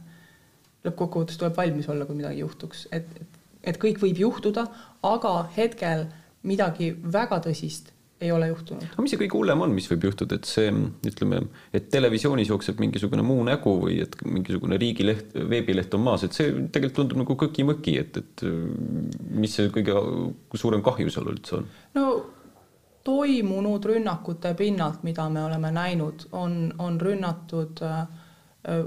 lõppkokkuvõttes 0.84 1.40
tuleb 1.40 1.56
valmis 1.56 1.88
olla, 1.88 2.06
kui 2.06 2.18
midagi 2.18 2.42
juhtuks, 2.42 2.86
et, 2.92 3.08
et, 3.16 3.40
et 3.72 3.80
kõik 3.80 4.02
võib 4.02 4.20
juhtuda, 4.26 4.66
aga 5.08 5.34
hetkel 5.56 6.06
midagi 6.46 6.92
väga 7.02 7.40
tõsist 7.46 7.92
ei 8.22 8.32
ole 8.32 8.48
juhtunud. 8.52 8.88
aga 8.92 9.04
mis 9.04 9.14
see 9.14 9.22
kõige 9.24 9.38
hullem 9.38 9.64
on, 9.66 9.76
mis 9.76 9.88
võib 9.90 10.08
juhtuda, 10.08 10.38
et 10.38 10.48
see 10.48 10.72
ütleme, 11.08 11.42
et 11.74 11.88
televisioonis 11.92 12.52
jookseb 12.52 12.82
mingisugune 12.82 13.24
muu 13.26 13.42
nägu 13.48 13.74
või 13.84 14.00
et 14.04 14.14
mingisugune 14.24 14.78
riigileht, 14.80 15.34
veebileht 15.50 15.94
on 15.98 16.06
maas, 16.06 16.26
et 16.26 16.36
see 16.36 16.52
tegelikult 16.72 17.00
tundub 17.02 17.24
nagu 17.24 17.38
kõki-mõki, 17.44 17.98
et, 18.00 18.22
et 18.22 18.46
mis 19.34 19.58
see 19.58 19.72
kõige 19.74 19.98
suurem 20.58 20.84
kahju 20.84 21.12
seal 21.12 21.34
üldse 21.34 21.60
on? 21.60 21.68
no 21.98 22.06
toimunud 23.04 23.84
rünnakute 23.84 24.54
pinnalt, 24.54 25.02
mida 25.02 25.28
me 25.28 25.44
oleme 25.44 25.70
näinud, 25.74 26.26
on, 26.32 26.74
on 26.78 27.00
rünnatud 27.00 27.82
äh, 27.82 28.06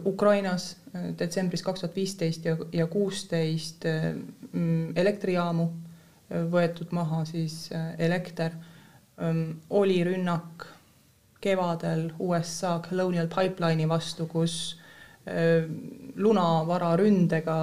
Ukrainas 0.05 0.77
äh, 0.95 1.09
detsembris 1.19 1.63
kaks 1.63 1.83
tuhat 1.83 1.95
viisteist 1.95 2.45
ja, 2.45 2.57
ja 2.71 2.87
kuusteist 2.87 3.85
äh, 3.85 4.13
mm, 4.51 4.95
elektrijaamu, 4.95 5.67
võetud 6.49 6.89
maha 6.95 7.19
siis 7.29 7.67
elekter, 8.01 8.55
oli 9.69 10.03
rünnak 10.03 10.65
kevadel 11.41 12.09
USA 12.19 12.81
Colonial 12.89 13.27
Pipeline'i 13.31 13.87
vastu, 13.87 14.25
kus 14.27 14.75
lunavararündega 16.15 17.59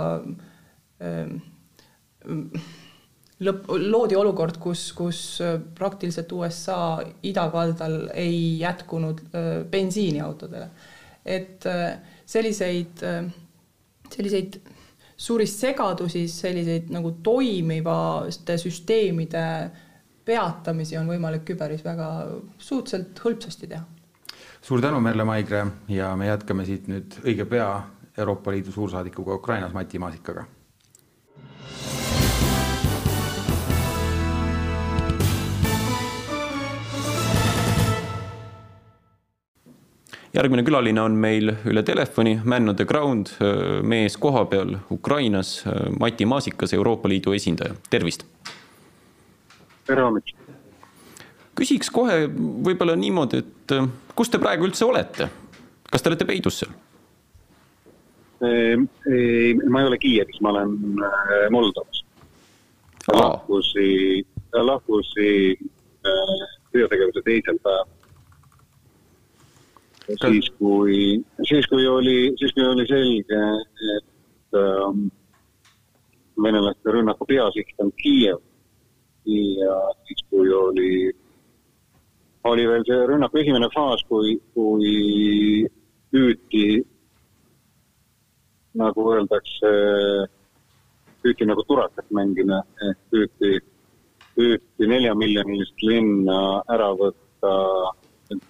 lõpp, 3.42 3.68
loodi 3.82 4.18
olukord, 4.18 4.58
kus, 4.62 4.88
kus 4.96 5.20
äh, 5.44 5.56
praktiliselt 5.76 6.32
USA 6.36 7.00
idakaldal 7.26 8.08
ei 8.14 8.58
jätkunud 8.60 9.22
äh, 9.28 9.52
bensiini 9.70 10.20
autodele. 10.20 10.68
et 11.24 11.66
äh, 11.66 11.98
selliseid, 12.26 12.98
selliseid 14.10 14.56
suuri 15.16 15.46
segadusi, 15.46 16.24
selliseid 16.28 16.88
nagu 16.90 17.12
toimivate 17.22 18.56
süsteemide 18.58 19.44
peatamisi 20.24 20.96
on 20.98 21.10
võimalik 21.10 21.44
küberis 21.48 21.84
väga 21.84 22.08
suhteliselt 22.58 23.20
hõlpsasti 23.24 23.68
teha. 23.68 23.84
suur 24.62 24.80
tänu, 24.80 25.00
Merle 25.00 25.24
Maigre 25.24 25.66
ja 25.88 26.16
me 26.16 26.26
jätkame 26.26 26.64
siit 26.64 26.88
nüüd 26.88 27.18
õige 27.24 27.44
pea 27.44 27.68
Euroopa 28.18 28.50
Liidu 28.50 28.72
suursaadikuga 28.72 29.34
Ukrainas, 29.34 29.72
Mati 29.72 29.98
Maasikaga 29.98 30.46
järgmine 40.32 40.62
külaline 40.64 41.00
on 41.00 41.12
meil 41.12 41.52
üle 41.68 41.82
telefoni, 41.82 42.38
Man 42.44 42.68
on 42.68 42.76
the 42.76 42.84
ground, 42.88 43.34
mees 43.82 44.16
kohapeal 44.16 44.78
Ukrainas, 44.90 45.62
Mati 46.00 46.24
Maasikas, 46.24 46.72
Euroopa 46.72 47.08
Liidu 47.08 47.36
esindaja, 47.36 47.74
tervist. 47.90 48.24
Tere 49.86 50.04
hommikust. 50.06 50.36
küsiks 51.58 51.90
kohe 51.92 52.24
võib-olla 52.66 52.96
niimoodi, 52.96 53.42
et 53.42 53.74
kus 54.16 54.30
te 54.32 54.40
praegu 54.42 54.66
üldse 54.68 54.86
olete, 54.86 55.28
kas 55.90 56.02
te 56.02 56.12
olete 56.12 56.28
peidus 56.28 56.62
seal? 56.62 56.72
ei, 58.42 59.54
ma 59.70 59.82
ei 59.82 59.86
ole 59.90 59.98
Kiievis, 60.02 60.40
ma 60.42 60.50
olen 60.50 60.76
äh, 61.06 61.48
Moldovas. 61.54 62.04
lahkusin, 63.12 64.26
lahkusin 64.52 65.70
sõjategevuse 66.02 67.22
äh, 67.22 67.26
teisel 67.28 67.60
päeval 67.62 67.90
siis 70.26 70.48
kui, 70.58 71.22
siis 71.46 71.66
kui 71.70 71.86
oli, 71.86 72.32
siis 72.38 72.50
kui 72.56 72.64
oli 72.66 72.86
selge, 72.90 73.42
et 73.96 74.58
ähm, 74.58 75.06
venelaste 76.42 76.90
rünnaku 76.96 77.28
peasiht 77.30 77.78
on 77.78 77.92
Kiiev 78.02 78.42
ja 79.26 79.76
siis, 80.06 80.24
kui 80.30 80.52
oli, 80.54 80.92
oli 82.44 82.66
veel 82.68 82.84
see 82.88 83.06
rünnaku 83.06 83.42
esimene 83.42 83.68
faas, 83.74 84.02
kui, 84.08 84.34
kui 84.54 85.66
püüti, 86.12 86.82
nagu 88.78 89.06
öeldakse, 89.14 89.72
püüti 91.22 91.46
nagu 91.48 91.64
turakat 91.68 92.08
mängida, 92.10 92.62
ehk 92.88 93.02
püüti, 93.12 93.52
püüti 94.36 94.88
neljamiljonilist 94.90 95.86
linna 95.86 96.38
ära 96.72 96.90
võtta 96.98 97.56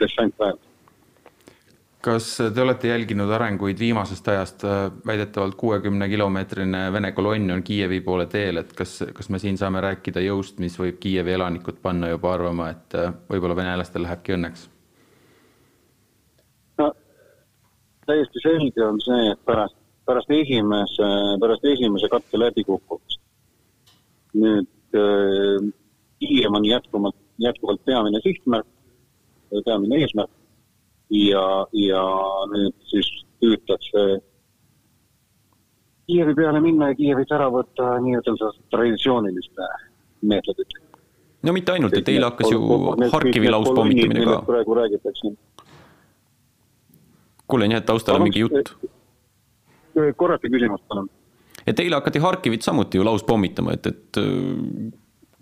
dessantväelt 0.00 0.71
kas 2.02 2.26
te 2.54 2.62
olete 2.62 2.88
jälginud 2.88 3.30
arenguid 3.30 3.78
viimasest 3.78 4.28
ajast, 4.28 4.64
väidetavalt 5.06 5.54
kuuekümne 5.54 6.08
kilomeetrine 6.08 6.92
Vene 6.92 7.12
kolonn 7.12 7.50
on 7.54 7.62
Kiievi 7.62 8.00
poole 8.00 8.26
teel, 8.26 8.58
et 8.58 8.72
kas, 8.76 8.98
kas 9.14 9.30
me 9.30 9.38
siin 9.38 9.58
saame 9.58 9.80
rääkida 9.84 10.20
jõust, 10.24 10.58
mis 10.58 10.74
võib 10.78 10.98
Kiievi 11.02 11.36
elanikud 11.36 11.78
panna 11.82 12.10
juba 12.10 12.34
arvama, 12.34 12.72
et 12.74 12.98
võib-olla 13.30 13.56
venelastel 13.56 14.02
lähebki 14.06 14.34
õnneks? 14.38 14.68
täiesti 18.02 18.40
selge 18.42 18.82
on 18.82 18.98
see, 19.00 19.30
et 19.30 19.38
pärast, 19.46 19.76
pärast 20.10 20.30
esimese, 20.34 21.08
pärast 21.40 21.64
esimese 21.70 22.08
katse 22.10 22.40
läbikukkumist. 22.40 23.20
Nüüd 24.42 24.98
äh, 24.98 25.70
Kiiev 26.18 26.58
on 26.58 26.66
jätkuvalt, 26.66 27.16
jätkuvalt 27.38 27.84
peamine 27.86 28.18
sihtmärk, 28.26 28.66
peamine 29.64 30.02
eesmärk 30.02 30.41
ja, 31.12 31.46
ja 31.72 32.04
nüüd 32.52 32.76
siis 32.90 33.08
püütakse 33.42 34.22
Kiievi 36.06 36.34
peale 36.34 36.60
minna 36.60 36.90
ja 36.90 36.96
Kiievit 36.98 37.30
ära 37.32 37.46
võtta 37.52 37.96
nii-ütelda 38.02 38.50
traditsiooniliste 38.72 39.68
meetoditega. 40.28 41.00
no 41.46 41.54
mitte 41.56 41.76
ainult, 41.76 41.94
et 41.98 42.08
eile 42.12 42.30
hakkas 42.30 42.50
ju 42.52 42.62
Harkivi 43.12 43.52
lauspommitamine 43.52 44.24
ka. 44.26 44.40
praegu 44.46 44.78
räägitakse. 44.80 45.34
kuulen 47.46 47.76
jah, 47.76 47.84
et 47.84 47.86
taustal 47.86 48.18
on 48.18 48.26
mingi 48.28 48.44
jutt. 48.44 48.74
korrake 50.16 50.48
küsimust, 50.48 50.84
palun. 50.88 51.10
et 51.66 51.80
eile 51.80 52.00
hakati 52.00 52.18
Harkivit 52.18 52.62
samuti 52.62 52.98
ju 52.98 53.04
lauspommitama, 53.04 53.76
et, 53.78 53.86
et 53.86 54.22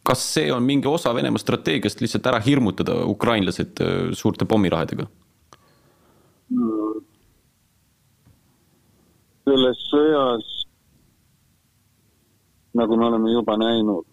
kas 0.02 0.26
see 0.34 0.52
on 0.52 0.62
mingi 0.66 0.88
osa 0.88 1.14
Venemaa 1.14 1.38
strateegiast 1.38 2.00
lihtsalt 2.00 2.26
ära 2.26 2.40
hirmutada 2.42 3.00
ukrainlased 3.06 3.82
suurte 4.12 4.44
pommirahadega 4.44 5.06
mm.? 5.06 5.29
Selles 9.45 9.83
sõjas, 9.87 10.47
nagu 12.75 12.97
me 12.99 13.07
oleme 13.07 13.35
juba 13.35 13.54
näinud, 13.61 14.07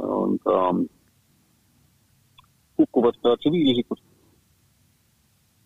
on 0.00 0.38
ka 0.44 0.56
hukkuvad 2.80 3.20
ka 3.22 3.36
tsiviilisikud. 3.36 4.00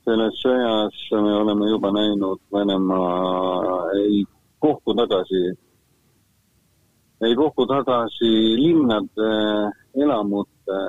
selles 0.05 0.35
sõjas 0.43 0.97
me 1.25 1.33
oleme 1.43 1.71
juba 1.71 1.93
näinud, 1.95 2.41
Venemaa 2.53 3.93
ei 4.01 4.25
kohku 4.59 4.95
tagasi, 4.95 5.45
ei 7.25 7.35
kohku 7.35 7.67
tagasi 7.67 8.33
linnade, 8.59 9.31
elamute 9.95 10.81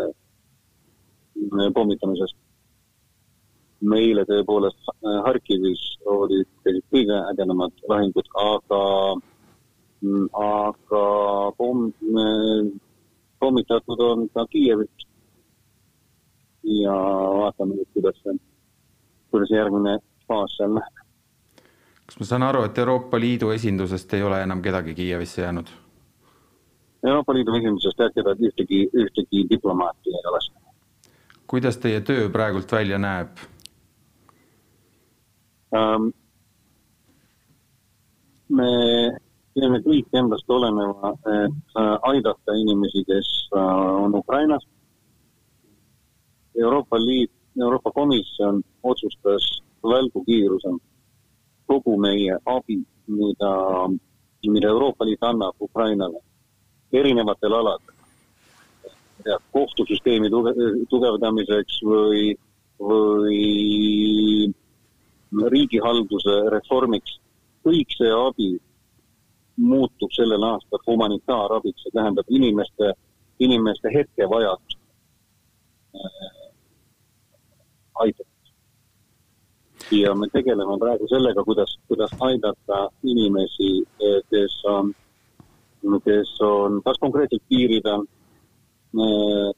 pommitamisest 1.74 2.45
meile 3.89 4.25
tõepoolest 4.30 4.89
äh, 4.92 5.20
Harkivis 5.25 5.84
olid 6.06 6.50
kõige 6.65 7.20
ägedamad 7.32 7.86
lahingud, 7.89 8.27
aga, 8.42 8.82
mm, 10.01 10.27
aga 10.34 11.06
pomm, 11.58 11.88
äh, 12.24 12.70
pommitatud 13.39 14.04
on 14.10 14.27
ka 14.34 14.48
Kiievit. 14.51 14.92
ja 16.65 16.94
vaatame 17.38 17.75
nüüd, 17.77 17.89
kuidas 17.94 18.15
see, 18.24 18.34
kuidas 19.30 19.51
järgmine 19.54 20.00
faas 20.27 20.56
seal 20.58 20.74
läheb. 20.74 21.01
kas 22.06 22.20
ma 22.20 22.25
saan 22.25 22.44
aru, 22.44 22.63
et 22.65 22.77
Euroopa 22.77 23.20
Liidu 23.20 23.51
esindusest 23.54 24.13
ei 24.13 24.24
ole 24.24 24.42
enam 24.44 24.62
kedagi 24.62 24.96
Kiievisse 24.96 25.42
jäänud? 25.42 25.70
Euroopa 27.06 27.34
Liidu 27.34 27.54
esindusest 27.60 28.00
jah, 28.01 28.13
kedagi, 28.15 28.50
ühtegi, 28.50 28.80
ühtegi 28.94 29.46
diplomaati 29.50 30.10
ei 30.10 30.30
ole. 30.32 30.39
kuidas 31.48 31.77
teie 31.77 32.01
töö 32.01 32.30
praegult 32.30 32.72
välja 32.72 32.98
näeb? 32.98 33.38
Ähm, 35.75 36.10
me 38.50 38.70
teeme 39.55 39.82
kõik 39.84 40.12
endast 40.15 40.50
oleneva, 40.51 41.13
et 41.36 41.77
äh, 41.82 41.96
aidata 42.12 42.55
inimesi, 42.62 43.03
kes 43.08 43.29
äh, 43.55 43.62
on 44.05 44.15
Ukrainas. 44.15 44.63
Euroopa 46.55 47.00
Liit, 47.00 47.32
Euroopa 47.59 47.92
Komisjon 47.92 48.61
otsustas 48.83 49.48
välgukiirusel 49.83 50.77
kogu 51.68 51.98
meie 52.00 52.38
abi, 52.46 52.77
mida, 53.07 53.51
mida 54.48 54.72
Euroopa 54.72 55.05
Liit 55.05 55.24
annab 55.24 55.55
Ukrainale 55.59 56.22
erinevatel 56.94 57.53
aladel. 57.53 57.94
kohtusüsteemi 59.51 60.29
tuge, 60.29 60.51
tugevdamiseks 60.90 61.79
või, 61.81 62.35
või 62.77 64.53
riigihalduse 65.52 66.36
reformiks, 66.54 67.20
kõik 67.66 67.96
see 67.98 68.12
abi 68.14 68.50
muutub 69.58 70.12
sellel 70.16 70.44
aastal 70.44 70.84
humanitaarabiks, 70.88 71.84
see 71.84 71.96
tähendab 71.96 72.30
inimeste, 72.30 72.94
inimeste 73.40 73.92
hetkevajadust. 73.94 74.80
Äh, 75.96 76.32
aitamist. 77.96 78.32
ja 79.92 80.16
me 80.16 80.28
tegeleme 80.34 80.78
praegu 80.80 81.08
sellega, 81.08 81.44
kuidas, 81.44 81.78
kuidas 81.88 82.12
aidata 82.20 82.90
inimesi, 83.04 83.86
kes 84.30 84.56
on, 84.68 84.92
kes 86.04 86.34
on 86.42 86.82
kas 86.84 87.00
konkreetselt 87.00 87.44
piiri 87.48 87.80
peal 87.86 88.04
äh, 88.04 89.52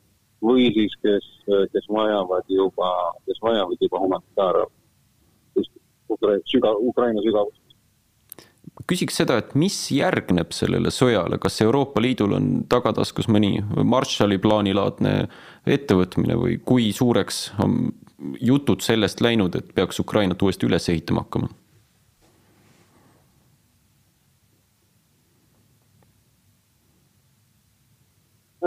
või 0.44 0.68
siis, 0.76 0.94
kes, 1.02 1.30
kes 1.74 1.90
vajavad 1.90 2.46
juba, 2.54 2.92
kes 3.26 3.42
vajavad 3.42 3.82
juba 3.82 4.04
humanitaarabi 4.04 4.77
sügav, 6.52 6.80
Ukraina 6.80 7.24
sügavust. 7.26 7.62
küsiks 8.88 9.18
seda, 9.20 9.40
et 9.42 9.56
mis 9.56 9.76
järgneb 9.92 10.52
sellele 10.56 10.92
sõjale, 10.94 11.40
kas 11.42 11.62
Euroopa 11.62 12.02
Liidul 12.02 12.36
on 12.38 12.50
tagataskus 12.70 13.28
mõni 13.28 13.58
Marshalli 13.84 14.38
plaanilaadne 14.38 15.14
ettevõtmine 15.66 16.38
või 16.40 16.60
kui 16.64 16.92
suureks 16.94 17.52
on 17.64 17.92
jutud 18.42 18.82
sellest 18.86 19.22
läinud, 19.22 19.56
et 19.56 19.74
peaks 19.76 20.00
Ukrainat 20.00 20.42
uuesti 20.42 20.70
üles 20.70 20.90
ehitama 20.90 21.26
hakkama? 21.26 21.50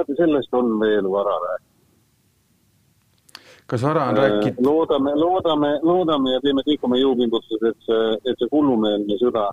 teate, 0.00 0.22
sellest 0.22 0.55
on 0.55 0.79
veel 0.81 1.11
vara 1.11 1.35
rääkida 1.46 1.69
kas 3.70 3.83
vara 3.83 4.04
on 4.11 4.16
rääkinud? 4.16 4.59
Äh, 4.59 4.66
loodame, 4.66 5.14
loodame, 5.14 5.72
loodame 5.83 6.35
ja 6.35 6.40
teeme 6.44 6.62
kõik 6.66 6.87
oma 6.88 6.98
jõupingutused, 6.98 7.66
et 7.70 7.87
see, 7.87 8.06
et 8.26 8.40
see 8.40 8.48
hullumeelne 8.52 9.18
sõda 9.20 9.44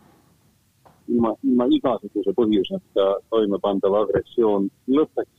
ilma, 1.13 1.34
ilma 1.45 1.67
igasuguse 1.77 2.34
põhjuseta 2.38 3.08
toimepandav 3.34 3.99
agressioon 4.03 4.69
lõpeks. 4.99 5.36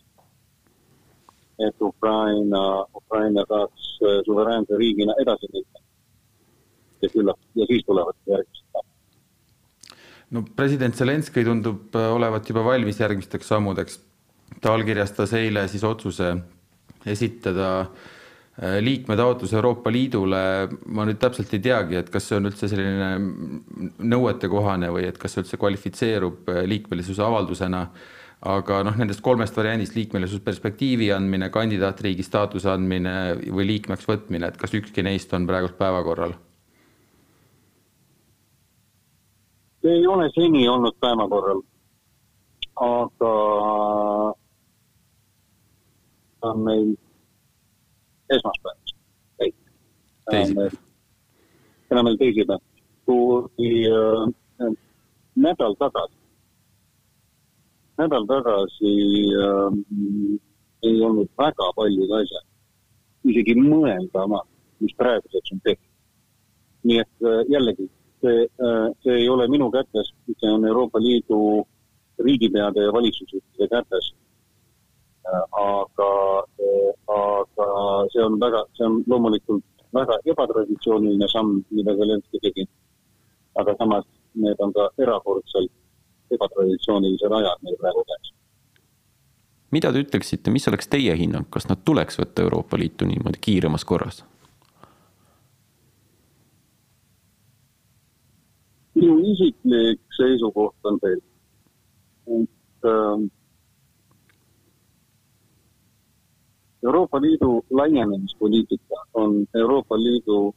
et 1.67 1.83
Ukraina, 1.83 2.63
Ukraina 2.95 3.43
saaks 3.49 3.87
äh, 4.03 4.21
suveräänse 4.27 4.77
riigina 4.79 5.17
edasi 5.23 5.51
minna. 5.53 5.83
ja 7.03 7.09
küllap, 7.09 7.39
ja 7.55 7.67
siis 7.67 7.83
tulevad 7.87 8.15
järgmised 8.27 8.85
no 10.31 10.45
president 10.57 10.95
Zelenskõi 10.95 11.45
tundub 11.45 11.97
äh, 11.97 12.13
olevat 12.15 12.49
juba 12.49 12.63
valmis 12.65 13.01
järgmisteks 13.01 13.49
sammudeks. 13.49 13.99
ta 14.61 14.75
allkirjastas 14.75 15.33
eile 15.33 15.67
siis 15.69 15.85
otsuse 15.85 16.37
esitada 17.07 17.69
Äh, 17.81 18.18
liikmetaotlus 18.59 19.53
Euroopa 19.55 19.91
Liidule, 19.93 20.39
ma 20.91 21.05
nüüd 21.07 21.21
täpselt 21.23 21.53
ei 21.55 21.61
teagi, 21.63 21.99
et 22.01 22.09
kas 22.11 22.27
see 22.27 22.39
on 22.41 22.51
üldse 22.51 22.67
selline 22.71 23.11
nõuetekohane 24.03 24.91
või 24.91 25.07
et 25.07 25.19
kas 25.21 25.37
see 25.37 25.45
üldse 25.45 25.61
kvalifitseerub 25.63 26.51
äh, 26.51 26.65
liikmelisuse 26.67 27.23
avaldusena. 27.23 27.89
aga 28.39 28.85
noh, 28.87 28.95
nendest 28.95 29.19
kolmest 29.21 29.57
variandist 29.59 29.97
liikmelisuusperspektiivi 29.97 31.09
andmine, 31.11 31.49
kandidaatriigi 31.51 32.23
staatuse 32.23 32.71
andmine 32.71 33.15
või 33.51 33.67
liikmeks 33.67 34.07
võtmine, 34.07 34.47
et 34.47 34.57
kas 34.57 34.75
ükski 34.79 35.03
neist 35.03 35.33
on 35.35 35.47
praegult 35.47 35.79
päevakorral? 35.79 36.35
ei 39.89 40.07
ole 40.07 40.31
seni 40.35 40.69
olnud 40.69 40.95
päevakorral, 41.01 41.63
aga 42.79 43.35
on 46.43 46.65
meil 46.67 46.97
esmaspäevast 48.37 48.97
kõik. 49.39 49.55
täna 51.89 52.03
meil 52.03 52.19
teisipäev, 52.21 52.63
kui 53.07 53.71
äh, 53.89 54.75
nädal 55.37 55.77
tagasi, 55.81 56.19
nädal 57.99 58.27
tagasi 58.29 58.93
äh, 59.47 59.81
ei 60.83 61.01
olnud 61.03 61.31
väga 61.39 61.73
paljud 61.77 62.13
asjad 62.21 62.49
isegi 63.27 63.55
mõeldama, 63.59 64.43
mis 64.83 64.95
praeguseks 64.99 65.55
on 65.55 65.63
tehtud. 65.65 65.85
nii 66.87 67.01
et 67.03 67.27
äh, 67.27 67.41
jällegi, 67.51 67.89
see 68.23 68.45
äh,, 68.47 68.87
see 69.03 69.17
ei 69.25 69.29
ole 69.29 69.49
minu 69.51 69.67
kätes, 69.71 70.13
see 70.39 70.51
on 70.51 70.65
Euroopa 70.65 71.01
Liidu 71.03 71.67
riigipeade 72.25 72.85
ja 72.87 72.93
valitsusjuhtide 72.95 73.69
kätes 73.69 74.13
äh,. 74.13 74.28
Aga 75.53 76.11
äh, 76.67 76.93
aga 77.09 77.67
see 78.13 78.23
on 78.25 78.39
väga, 78.41 78.65
see 78.77 78.87
on 78.87 79.03
loomulikult 79.07 79.65
väga 79.95 80.19
ebatraditsiooniline 80.33 81.29
samm, 81.33 81.61
mida 81.71 81.95
Zelenskõi 81.97 82.41
tegi. 82.43 82.69
aga 83.59 83.75
samas 83.79 84.05
need 84.39 84.61
on 84.63 84.73
ka 84.73 84.89
erakordselt 85.03 85.73
ebatraditsioonilised 86.31 87.33
ajad 87.41 87.63
meil 87.63 87.79
praegu 87.81 88.05
käes. 88.11 88.33
mida 89.71 89.93
te 89.93 90.03
ütleksite, 90.05 90.51
mis 90.51 90.69
oleks 90.69 90.89
teie 90.89 91.17
hinnang, 91.17 91.49
kas 91.51 91.69
nad 91.69 91.85
tuleks 91.85 92.21
võtta 92.21 92.43
Euroopa 92.43 92.79
Liitu 92.79 93.09
niimoodi 93.09 93.41
kiiremas 93.41 93.85
korras? 93.85 94.25
minu 98.99 99.19
isiklik 99.33 100.01
seisukoht 100.17 100.89
on 100.91 100.97
see, 101.03 101.19
et 102.35 102.89
äh, 102.91 103.29
Euroopa 106.85 107.21
Liidu 107.21 107.65
laienemispoliitika 107.71 109.03
on 109.15 109.47
Euroopa 109.55 109.97
Liidu 109.99 110.55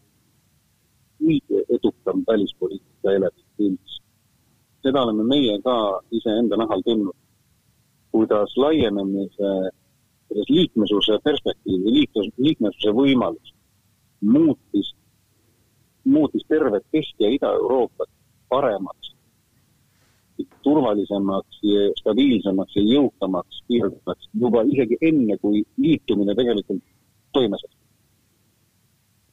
kõige 1.22 1.64
edukam 1.76 2.24
välispoliitika 2.28 3.16
element 3.18 3.60
üldse. 3.60 4.02
seda 4.82 5.04
oleme 5.04 5.24
meie 5.24 5.62
ka 5.62 5.76
iseenda 6.12 6.58
nahal 6.58 6.82
tundnud, 6.86 7.18
kuidas 8.12 8.54
laienemise, 8.58 9.52
kuidas 10.28 10.50
liikmesuse 10.50 11.20
perspektiiv 11.24 11.84
või 11.86 11.94
liiklus, 12.00 12.30
liikmesuse 12.38 12.94
võimalus 12.98 13.54
muutis, 14.22 14.94
muutis 16.04 16.46
tervet 16.48 16.84
Kesk- 16.94 17.20
ja 17.20 17.30
Ida-Euroopat 17.30 18.10
paremaks, 18.50 19.14
turvalisemaks, 20.66 21.60
stabiilsemaks 22.00 22.78
ja 22.78 22.84
jõukamaks 22.86 23.62
piirkonnaks 23.68 24.30
juba 24.44 24.64
isegi 24.70 24.98
enne, 25.02 25.38
kui 25.42 25.64
liitumine 25.78 26.36
tegelikult 26.38 26.82
toime 27.34 27.60
sai. 27.62 27.76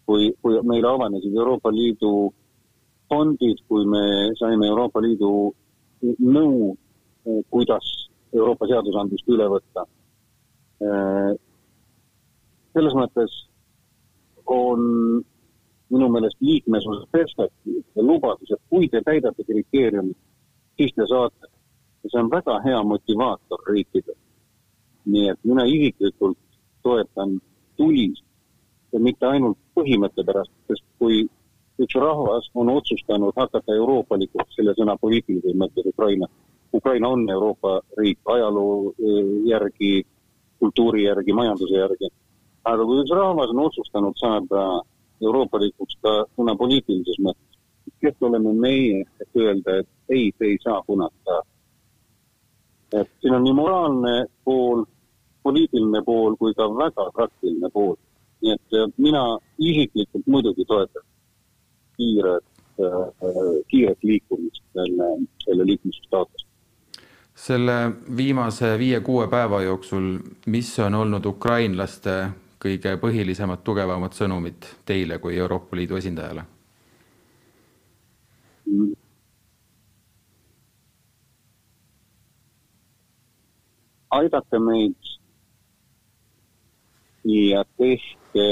kui, 0.08 0.32
kui 0.42 0.60
meile 0.64 0.88
avanesid 0.88 1.34
Euroopa 1.36 1.70
Liidu 1.72 2.32
fondid, 3.08 3.58
kui 3.68 3.84
me 3.84 4.02
saime 4.40 4.66
Euroopa 4.66 5.02
Liidu 5.04 5.32
nõu, 6.24 6.76
kuidas 7.52 7.88
Euroopa 8.32 8.68
seadusandlust 8.70 9.28
üle 9.28 9.48
võtta. 9.52 9.84
selles 12.72 12.94
mõttes 12.94 13.32
on 14.46 14.80
minu 15.90 16.08
meelest 16.12 16.36
liikmesuse 16.44 17.06
perspektiiv 17.10 17.82
ja 17.96 18.04
lubadus, 18.04 18.52
et 18.52 18.60
kui 18.70 18.88
te 18.92 19.00
täidate 19.04 19.44
kriteeriumid, 19.44 20.16
siis 20.78 20.94
te 20.94 21.06
saate. 21.10 21.46
ja 22.02 22.10
see 22.10 22.20
on 22.22 22.30
väga 22.30 22.60
hea 22.64 22.82
motivaator 22.82 23.62
riikidele. 23.70 24.18
nii 25.04 25.28
et 25.32 25.40
mina 25.44 25.64
isiklikult 25.66 26.38
toetan 26.82 27.40
tulist 27.76 28.24
ja 28.92 29.00
mitte 29.00 29.26
ainult 29.26 29.58
põhimõtte 29.74 30.24
pärast, 30.24 30.52
sest 30.68 30.84
kui 30.98 31.24
üks 31.82 31.94
rahvas 31.94 32.50
on 32.54 32.70
otsustanud 32.74 33.36
hakata 33.36 33.74
euroopalikuks 33.74 34.56
selle 34.58 34.74
sõna 34.78 34.96
poliitilises 35.00 35.56
mõttes 35.62 35.86
Ukraina, 35.92 36.26
Ukraina 36.74 37.08
on 37.08 37.24
Euroopa 37.30 37.80
riik 37.98 38.18
ajaloo 38.34 38.94
järgi, 39.48 40.02
kultuuri 40.58 41.04
järgi, 41.04 41.32
majanduse 41.32 41.76
järgi, 41.78 42.10
aga 42.64 42.84
kui 42.84 43.02
üks 43.02 43.14
rahvas 43.14 43.54
on 43.54 43.64
otsustanud 43.66 44.18
saada 44.20 44.64
euroopalikuks 45.22 45.98
ka 46.02 46.14
kuna 46.36 46.56
poliitilises 46.56 47.20
mõttes. 47.22 47.57
Kes 48.00 48.16
oleme 48.20 48.52
meie, 48.52 49.04
et 49.20 49.36
öelda, 49.36 49.78
et 49.82 49.88
ei, 50.08 50.32
te 50.38 50.44
ei 50.44 50.58
saa 50.62 50.82
saada. 50.86 51.42
et 52.92 53.10
siin 53.20 53.34
on 53.34 53.44
nii 53.44 53.52
moraalne 53.52 54.26
pool, 54.44 54.84
poliitiline 55.42 56.02
pool 56.04 56.36
kui 56.36 56.54
ka 56.54 56.68
väga 56.74 57.10
praktiline 57.14 57.70
pool. 57.72 57.96
nii 58.42 58.52
et 58.52 58.98
mina 58.98 59.38
isiklikult 59.58 60.26
muidugi 60.26 60.64
toetan 60.64 61.02
kiiret, 61.96 62.44
kiiret 63.68 64.04
liikumist 64.04 64.62
selle, 64.72 65.08
selle 65.44 65.66
liikmesstaatuse 65.66 66.46
selle 67.38 67.92
viimase 68.16 68.72
viie-kuue 68.78 69.28
päeva 69.30 69.62
jooksul, 69.62 70.18
mis 70.46 70.72
on 70.82 70.94
olnud 70.94 71.26
ukrainlaste 71.26 72.16
kõige 72.58 72.96
põhilisemad, 72.98 73.62
tugevamad 73.64 74.16
sõnumid 74.16 74.66
teile 74.86 75.20
kui 75.22 75.38
Euroopa 75.38 75.78
Liidu 75.78 76.00
esindajale? 76.00 76.42
Aidake 84.18 84.58
meid 84.58 84.96
ja 87.28 87.64
tehke 87.76 88.46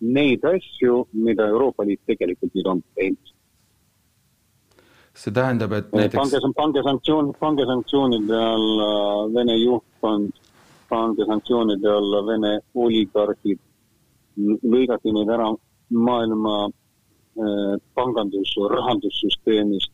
neid 0.00 0.44
asju, 0.44 1.06
mida 1.12 1.48
Euroopa 1.50 1.84
Liit 1.86 2.00
tegelikult 2.06 2.54
nüüd 2.54 2.68
on 2.70 2.82
teinud. 2.94 3.32
see 5.16 5.32
tähendab, 5.32 5.72
et 5.72 5.86
näiteks 5.96 6.18
pange, 6.18 6.52
pange 6.56 6.82
sanktsioon, 6.84 7.30
pange 7.40 7.64
sanktsioonide 7.64 8.36
alla 8.36 8.90
Vene 9.34 9.54
juhtkond 9.56 10.32
pange 10.88 11.24
sanktsioonide 11.24 11.88
alla 11.88 12.20
Vene 12.26 12.52
oligarhid, 12.74 13.60
lõigati 14.36 15.14
neid 15.16 15.30
ära 15.32 15.48
maailma 15.88 16.56
äh, 16.66 16.74
pangandus, 17.94 18.54
rahandussüsteemist 18.70 19.92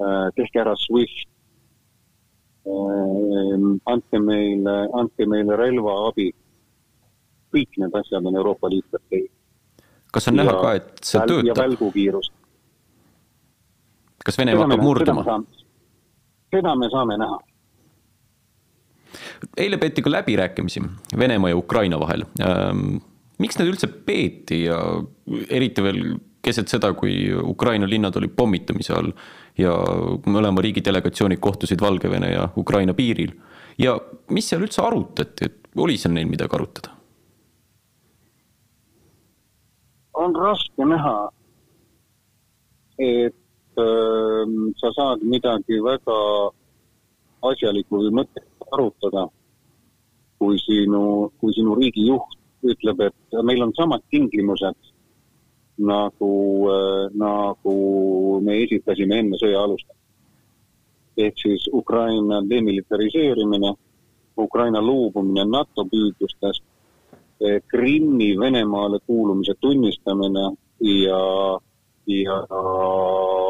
äh,, 0.00 0.28
tehke 0.36 0.60
ära 0.60 0.74
SWIFT 0.76 1.28
äh,, 2.66 3.66
andke 3.92 4.20
meile, 4.22 4.76
andke 4.92 5.28
meile 5.30 5.56
relvaabi. 5.56 6.32
kõik 7.54 7.78
need 7.80 7.94
asjad 7.94 8.26
on 8.26 8.36
Euroopa 8.36 8.68
Liit 8.68 8.96
teinud. 9.08 9.30
kas 10.12 10.28
on 10.28 10.36
näha 10.36 10.56
ka, 10.60 10.72
et 10.80 11.04
see 11.04 11.20
töötab? 11.20 11.46
ja 11.46 11.54
välgukiirust. 11.62 12.32
kas 14.24 14.38
Venemaa 14.38 14.66
hakkab 14.66 14.82
murduma? 14.82 15.42
seda 16.50 16.74
me 16.74 16.90
saame 16.90 17.18
näha 17.22 17.38
eile 19.56 19.78
peeti 19.78 20.02
ka 20.02 20.10
läbirääkimisi 20.10 20.82
Venemaa 21.18 21.50
ja 21.50 21.56
Ukraina 21.56 22.00
vahel. 22.00 22.24
miks 23.38 23.58
need 23.58 23.68
üldse 23.68 23.88
peeti 24.06 24.64
ja 24.64 24.78
eriti 25.50 25.82
veel 25.84 26.02
keset 26.46 26.70
seda, 26.70 26.92
kui 26.94 27.16
Ukraina 27.34 27.88
linnad 27.90 28.16
olid 28.20 28.34
pommitamise 28.38 28.94
all 28.94 29.12
ja 29.58 29.74
mõlema 30.30 30.62
riigi 30.64 30.84
delegatsioonid 30.84 31.42
kohtusid 31.42 31.82
Valgevene 31.82 32.32
ja 32.32 32.48
Ukraina 32.56 32.94
piiril. 32.94 33.34
ja 33.78 33.98
mis 34.30 34.48
seal 34.48 34.62
üldse 34.64 34.82
arutati, 34.82 35.50
et 35.50 35.76
oli 35.76 35.98
seal 36.00 36.14
neil 36.14 36.30
midagi 36.30 36.56
arutada? 36.56 36.92
on 40.16 40.32
raske 40.34 40.84
näha, 40.88 41.16
et 42.98 43.82
äh, 43.84 44.54
sa 44.80 44.92
saad 44.96 45.24
midagi 45.28 45.76
väga 45.84 46.16
asjalikku 47.50 48.00
või 48.00 48.14
mõttekut 48.20 48.72
arutada, 48.72 49.26
kui 50.40 50.56
sinu, 50.62 51.32
kui 51.40 51.52
sinu 51.52 51.76
riigi 51.76 52.06
juht 52.08 52.32
ütleb, 52.64 53.02
et 53.10 53.38
meil 53.44 53.62
on 53.66 53.74
samad 53.76 54.04
tingimused 54.10 54.95
nagu 55.78 56.32
äh,, 56.72 57.10
nagu 57.14 57.74
me 58.44 58.62
esitasime 58.62 59.18
enne 59.22 59.40
sõja 59.40 59.62
alustamist. 59.64 60.02
ehk 61.16 61.38
siis 61.40 61.68
Ukraina 61.72 62.42
demilitariseerimine, 62.44 63.74
Ukraina 64.36 64.82
loobumine 64.84 65.44
NATO 65.48 65.84
püüdlustest, 65.88 66.62
Krimmi 67.68 68.38
Venemaale 68.38 68.98
kuulumise 69.06 69.54
tunnistamine 69.60 70.44
ja, 70.80 71.20
ja 72.06 72.36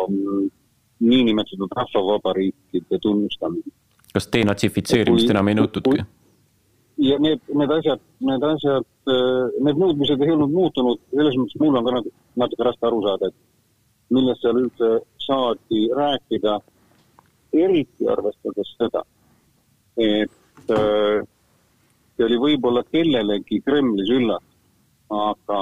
mm, 0.08 0.50
niinimetatud 1.00 1.70
rahvavabariikide 1.76 2.98
tunnustamine. 3.02 3.74
kas 4.12 4.28
denatsifitseerimist 4.32 5.30
enam 5.30 5.48
ei 5.48 5.58
nõutudki? 5.58 6.06
Ja 6.96 7.18
need, 7.18 7.40
need 7.48 7.70
asjad, 7.70 8.00
need 8.24 8.44
asjad, 8.48 8.86
need 9.64 9.80
nõudmised 9.80 10.22
ei 10.22 10.32
olnud 10.32 10.54
muutunud, 10.54 11.00
selles 11.12 11.36
mõttes 11.40 11.60
mul 11.60 11.76
on 11.76 11.84
ka 11.84 11.94
natuke, 11.98 12.16
natuke 12.42 12.66
raske 12.68 12.88
aru 12.88 13.02
saada, 13.04 13.30
et 13.30 14.14
millest 14.16 14.44
seal 14.44 14.60
üldse 14.62 14.90
saadi 15.26 15.82
rääkida, 15.96 16.56
eriti 17.56 18.08
arvestades 18.12 18.72
seda, 18.78 19.02
et 20.00 20.72
see 20.72 22.26
oli 22.26 22.40
võib-olla 22.40 22.84
kellelegi 22.88 23.60
Kremlis 23.66 24.10
üllatus, 24.16 24.56
aga, 25.12 25.60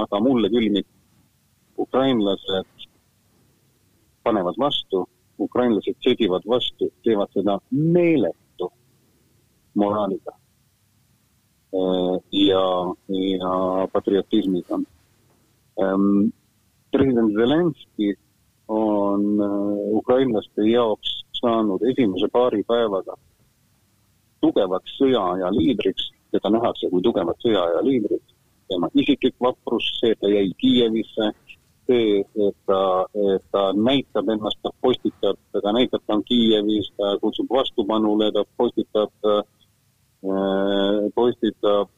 aga 0.00 0.24
mulle 0.24 0.50
küll 0.52 0.72
mitte. 0.72 0.96
ukrainlased 1.80 2.66
panevad 4.22 4.58
vastu, 4.60 5.06
ukrainlased 5.40 5.96
sõdivad 6.04 6.44
vastu, 6.44 6.90
teevad 7.04 7.32
seda 7.32 7.56
meeletu 7.70 8.68
moraaliga 9.80 10.39
ja, 11.72 12.64
ja 13.08 13.52
patriotismiga. 13.92 14.80
president 16.90 17.32
Zelenskõi 17.36 18.14
on 18.68 19.24
ukrainlaste 19.98 20.66
jaoks 20.68 21.20
saanud 21.40 21.82
esimese 21.92 22.28
paari 22.32 22.62
päevaga 22.66 23.16
tugevaks 24.40 24.96
sõjaaja 24.98 25.50
liidriks, 25.54 26.10
teda 26.32 26.52
nähakse 26.56 26.90
kui 26.90 27.02
tugevat 27.04 27.38
sõjaaja 27.44 27.82
liidrit, 27.84 28.34
tema 28.68 28.88
isiklik 28.94 29.36
vaprus, 29.40 29.86
see, 30.00 30.14
et 30.14 30.20
ta 30.20 30.30
jäi 30.30 30.50
Kiievisse, 30.60 31.30
see, 31.90 32.20
et 32.46 32.56
ta, 32.66 32.80
et 33.34 33.46
ta 33.52 33.64
näitab 33.76 34.30
ennast, 34.32 34.60
ta 34.62 34.72
postitab, 34.80 35.38
ta 35.52 35.74
näitab, 35.76 36.04
ta 36.06 36.18
on 36.18 36.24
Kiievis, 36.28 36.92
ta 36.96 37.16
kutsub 37.22 37.50
vastupanule, 37.52 38.30
ta 38.36 38.44
postitab, 38.56 39.12
postitab 41.14 41.88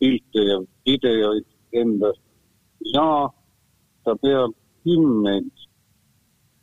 pilte 0.00 0.42
ja 0.48 0.56
videoid 0.86 1.46
endast 1.72 2.20
ja 2.94 3.30
ta 4.04 4.14
peab 4.22 4.54
kümneid 4.84 5.50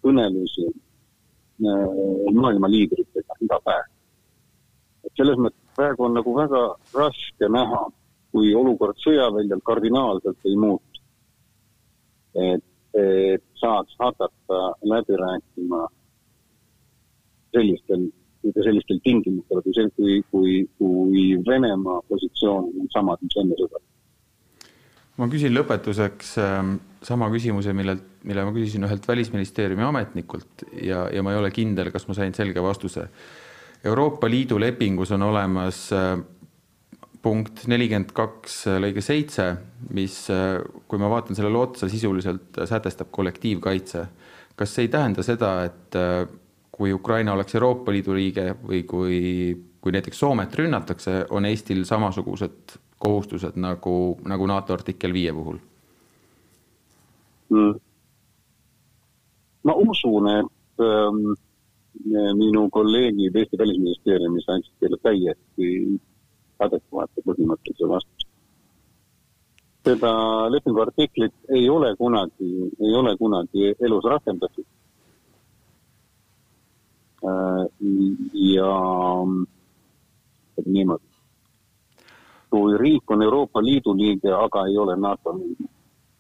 kõnelusi 0.04 0.66
äh, 0.68 2.34
maailma 2.34 2.70
liidritega 2.72 3.38
iga 3.46 3.60
päev. 3.66 3.86
et 5.06 5.14
selles 5.20 5.40
mõttes 5.40 5.76
praegu 5.78 6.08
on 6.08 6.18
nagu 6.18 6.34
väga 6.36 6.62
raske 6.98 7.50
näha, 7.50 7.84
kui 8.32 8.54
olukord 8.56 8.98
sõjaväljal 9.04 9.62
kardinaalselt 9.64 10.50
ei 10.50 10.56
muutu. 10.56 11.04
et, 12.36 12.66
et 12.94 13.44
saaks 13.62 13.96
hakata 14.00 14.60
läbi 14.84 15.16
rääkima 15.22 15.88
sellistel, 17.54 18.10
mitte 18.46 18.64
sellistel 18.66 19.00
tingimustel, 19.04 19.62
kui 19.66 19.76
see, 19.76 19.92
kui, 19.96 20.18
kui, 20.32 20.58
kui 20.80 21.26
Venemaa 21.48 22.02
positsioon 22.10 22.70
on 22.82 22.92
samad, 22.94 23.24
mis 23.24 23.40
enne 23.42 23.58
sõda. 23.60 23.82
ma 25.18 25.26
küsin 25.32 25.56
lõpetuseks 25.56 26.36
ähm, 26.44 26.76
sama 27.02 27.30
küsimuse, 27.34 27.74
millelt, 27.74 28.04
mille 28.28 28.46
ma 28.46 28.54
küsisin 28.56 28.86
ühelt 28.88 29.06
välisministeeriumi 29.08 29.86
ametnikult 29.88 30.66
ja, 30.82 31.08
ja 31.14 31.24
ma 31.24 31.34
ei 31.34 31.42
ole 31.42 31.52
kindel, 31.56 31.92
kas 31.94 32.08
ma 32.10 32.18
sain 32.18 32.36
selge 32.38 32.64
vastuse. 32.64 33.08
Euroopa 33.88 34.30
Liidu 34.30 34.60
lepingus 34.60 35.14
on 35.16 35.24
olemas 35.28 35.88
äh, 35.96 36.18
punkt 37.22 37.66
nelikümmend 37.70 38.12
kaks 38.18 38.60
äh, 38.68 38.80
lõige 38.82 39.04
seitse, 39.06 39.52
mis, 39.94 40.20
äh, 40.34 40.58
kui 40.90 41.02
ma 41.02 41.10
vaatan 41.12 41.38
sellele 41.38 41.62
otsa, 41.62 41.90
sisuliselt 41.92 42.62
sätestab 42.66 43.14
kollektiivkaitse. 43.14 44.08
kas 44.58 44.72
see 44.74 44.88
ei 44.88 44.90
tähenda 44.90 45.22
seda, 45.22 45.50
et 45.68 45.96
kui 46.78 46.94
Ukraina 46.94 47.34
oleks 47.34 47.56
Euroopa 47.56 47.92
Liidu 47.92 48.14
liige 48.14 48.52
või 48.62 48.84
kui, 48.86 49.18
kui 49.82 49.96
näiteks 49.96 50.20
Soomet 50.20 50.54
rünnatakse, 50.56 51.24
on 51.30 51.46
Eestil 51.50 51.84
samasugused 51.90 52.78
kohustused 53.02 53.58
nagu, 53.62 54.18
nagu 54.26 54.48
NATO 54.50 54.74
artikkel 54.78 55.14
viie 55.14 55.34
puhul 55.34 55.58
mm.? 57.50 57.74
ma 59.68 59.76
usun, 59.84 60.30
et 60.32 60.86
ähm, 60.86 61.34
minu 62.38 62.68
kolleegid 62.72 63.36
Eesti 63.36 63.60
Välisministeeriumis 63.60 64.50
andsid 64.54 64.78
teile 64.80 65.02
täiesti 65.04 65.72
adekvaatse 66.64 67.26
põhimõttelise 67.26 67.90
vastuse. 67.90 68.26
seda 69.88 70.12
lepingu 70.52 70.82
artiklit 70.84 71.54
ei 71.58 71.70
ole 71.70 71.96
kunagi, 71.96 72.50
ei 72.86 72.96
ole 73.02 73.18
kunagi 73.18 73.74
elus 73.80 74.06
rakendatud 74.14 74.66
ja 78.34 78.74
niimoodi. 80.66 81.04
kui 82.50 82.78
riik 82.78 83.12
on 83.12 83.22
Euroopa 83.22 83.64
Liidu 83.64 83.98
liige, 83.98 84.32
aga 84.32 84.66
ei 84.68 84.78
ole 84.78 84.96
NATO 84.96 85.34
liige, 85.38 85.70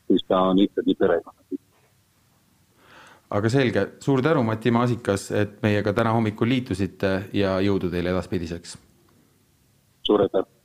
siis 0.08 0.26
ta 0.28 0.42
on 0.42 0.60
ikkagi 0.60 0.96
perekonna 0.96 1.42
aga 3.30 3.50
selge, 3.52 3.86
suur 4.04 4.22
tänu, 4.24 4.44
Mati 4.44 4.72
Maasikas, 4.72 5.32
et 5.32 5.58
meiega 5.64 5.94
täna 5.94 6.14
hommikul 6.16 6.50
liitusite 6.52 7.14
ja 7.36 7.58
jõudu 7.64 7.92
teile 7.92 8.14
edaspidiseks. 8.16 8.78
suur 10.08 10.22
aitäh. 10.22 10.57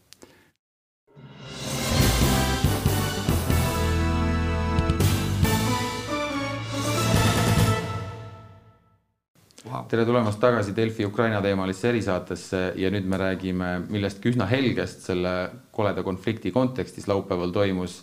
Tere 9.89 10.05
tulemast 10.05 10.41
tagasi 10.43 10.75
Delfi 10.77 11.05
Ukraina 11.07 11.41
teemalisse 11.45 11.89
erisaatesse 11.91 12.63
ja 12.77 12.91
nüüd 12.93 13.07
me 13.09 13.19
räägime 13.21 13.75
millestki 13.89 14.33
üsna 14.33 14.47
helgest 14.51 15.07
selle 15.07 15.35
koleda 15.73 16.03
konflikti 16.05 16.53
kontekstis. 16.53 17.09
laupäeval 17.09 17.53
toimus 17.55 18.03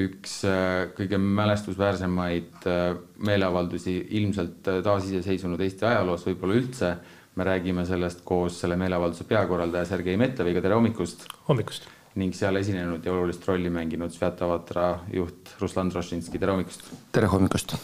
üks 0.00 0.40
äh, 0.48 0.90
kõige 0.96 1.18
mälestusväärsemaid 1.22 2.66
äh, 2.66 2.84
meeleavaldusi 3.26 3.94
ilmselt 4.18 4.70
äh, 4.70 4.80
taasiseseisvunud 4.86 5.60
Eesti 5.62 5.86
ajaloos, 5.90 6.26
võib-olla 6.26 6.58
üldse. 6.58 6.96
me 7.34 7.44
räägime 7.44 7.82
sellest 7.86 8.20
koos 8.24 8.60
selle 8.60 8.76
meeleavalduse 8.78 9.24
peakorraldaja 9.26 9.84
Sergei 9.84 10.16
Metleviga, 10.16 10.60
tere 10.62 10.74
hommikust. 10.74 11.26
hommikust. 11.48 11.88
ning 12.14 12.34
seal 12.34 12.56
esinenud 12.56 13.04
ja 13.04 13.12
olulist 13.12 13.46
rolli 13.48 13.70
mänginud 13.70 14.14
Sviatavatra 14.14 15.00
juht 15.12 15.54
Ruslan 15.60 15.90
Drošinski, 15.90 16.38
tere 16.38 16.54
hommikust. 16.54 16.90
tere 17.12 17.26
hommikust 17.26 17.76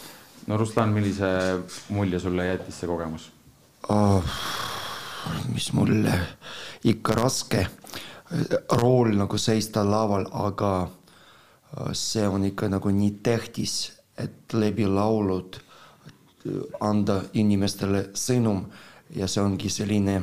no 0.47 0.57
Ruslan, 0.57 0.93
millise 0.93 1.29
mulje 1.89 2.19
sulle 2.19 2.45
jättis 2.45 2.79
see 2.79 2.89
kogemus? 2.89 3.31
Oh,? 3.89 4.23
mis 5.53 5.73
mulle? 5.73 6.13
Ikka 6.83 7.13
raske 7.13 7.67
rool 8.81 9.15
nagu 9.17 9.37
seista 9.37 9.83
laval, 9.85 10.25
aga 10.31 10.71
äh, 10.83 11.91
see 11.93 12.27
on 12.27 12.45
ikka 12.47 12.69
nagu 12.71 12.89
nii 12.89 13.17
tähtis, 13.23 13.91
et 14.17 14.53
läbi 14.53 14.87
laulud 14.87 15.59
anda 16.81 17.21
inimestele 17.37 18.07
sõnum 18.17 18.63
ja 19.15 19.27
see 19.29 19.43
ongi 19.43 19.69
selline 19.69 20.21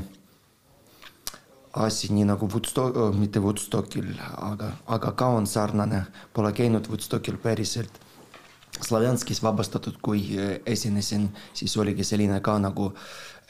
asi, 1.79 2.11
nii 2.13 2.27
nagu 2.27 2.49
Woodstock, 2.51 2.97
äh, 2.97 3.15
mitte 3.19 3.43
Woodstockil, 3.45 4.13
aga, 4.37 4.73
aga 4.87 5.13
ka 5.13 5.31
on 5.39 5.47
sarnane, 5.47 6.05
pole 6.33 6.53
käinud 6.53 6.89
Woodstockil 6.91 7.39
päriselt 7.43 8.01
Slovjanskis 8.85 9.43
vabastatud, 9.43 9.99
kui 10.03 10.23
eh, 10.39 10.61
esinesin, 10.67 11.29
siis 11.55 11.77
oligi 11.77 12.05
selline 12.05 12.41
ka 12.41 12.59
nagu 12.59 12.93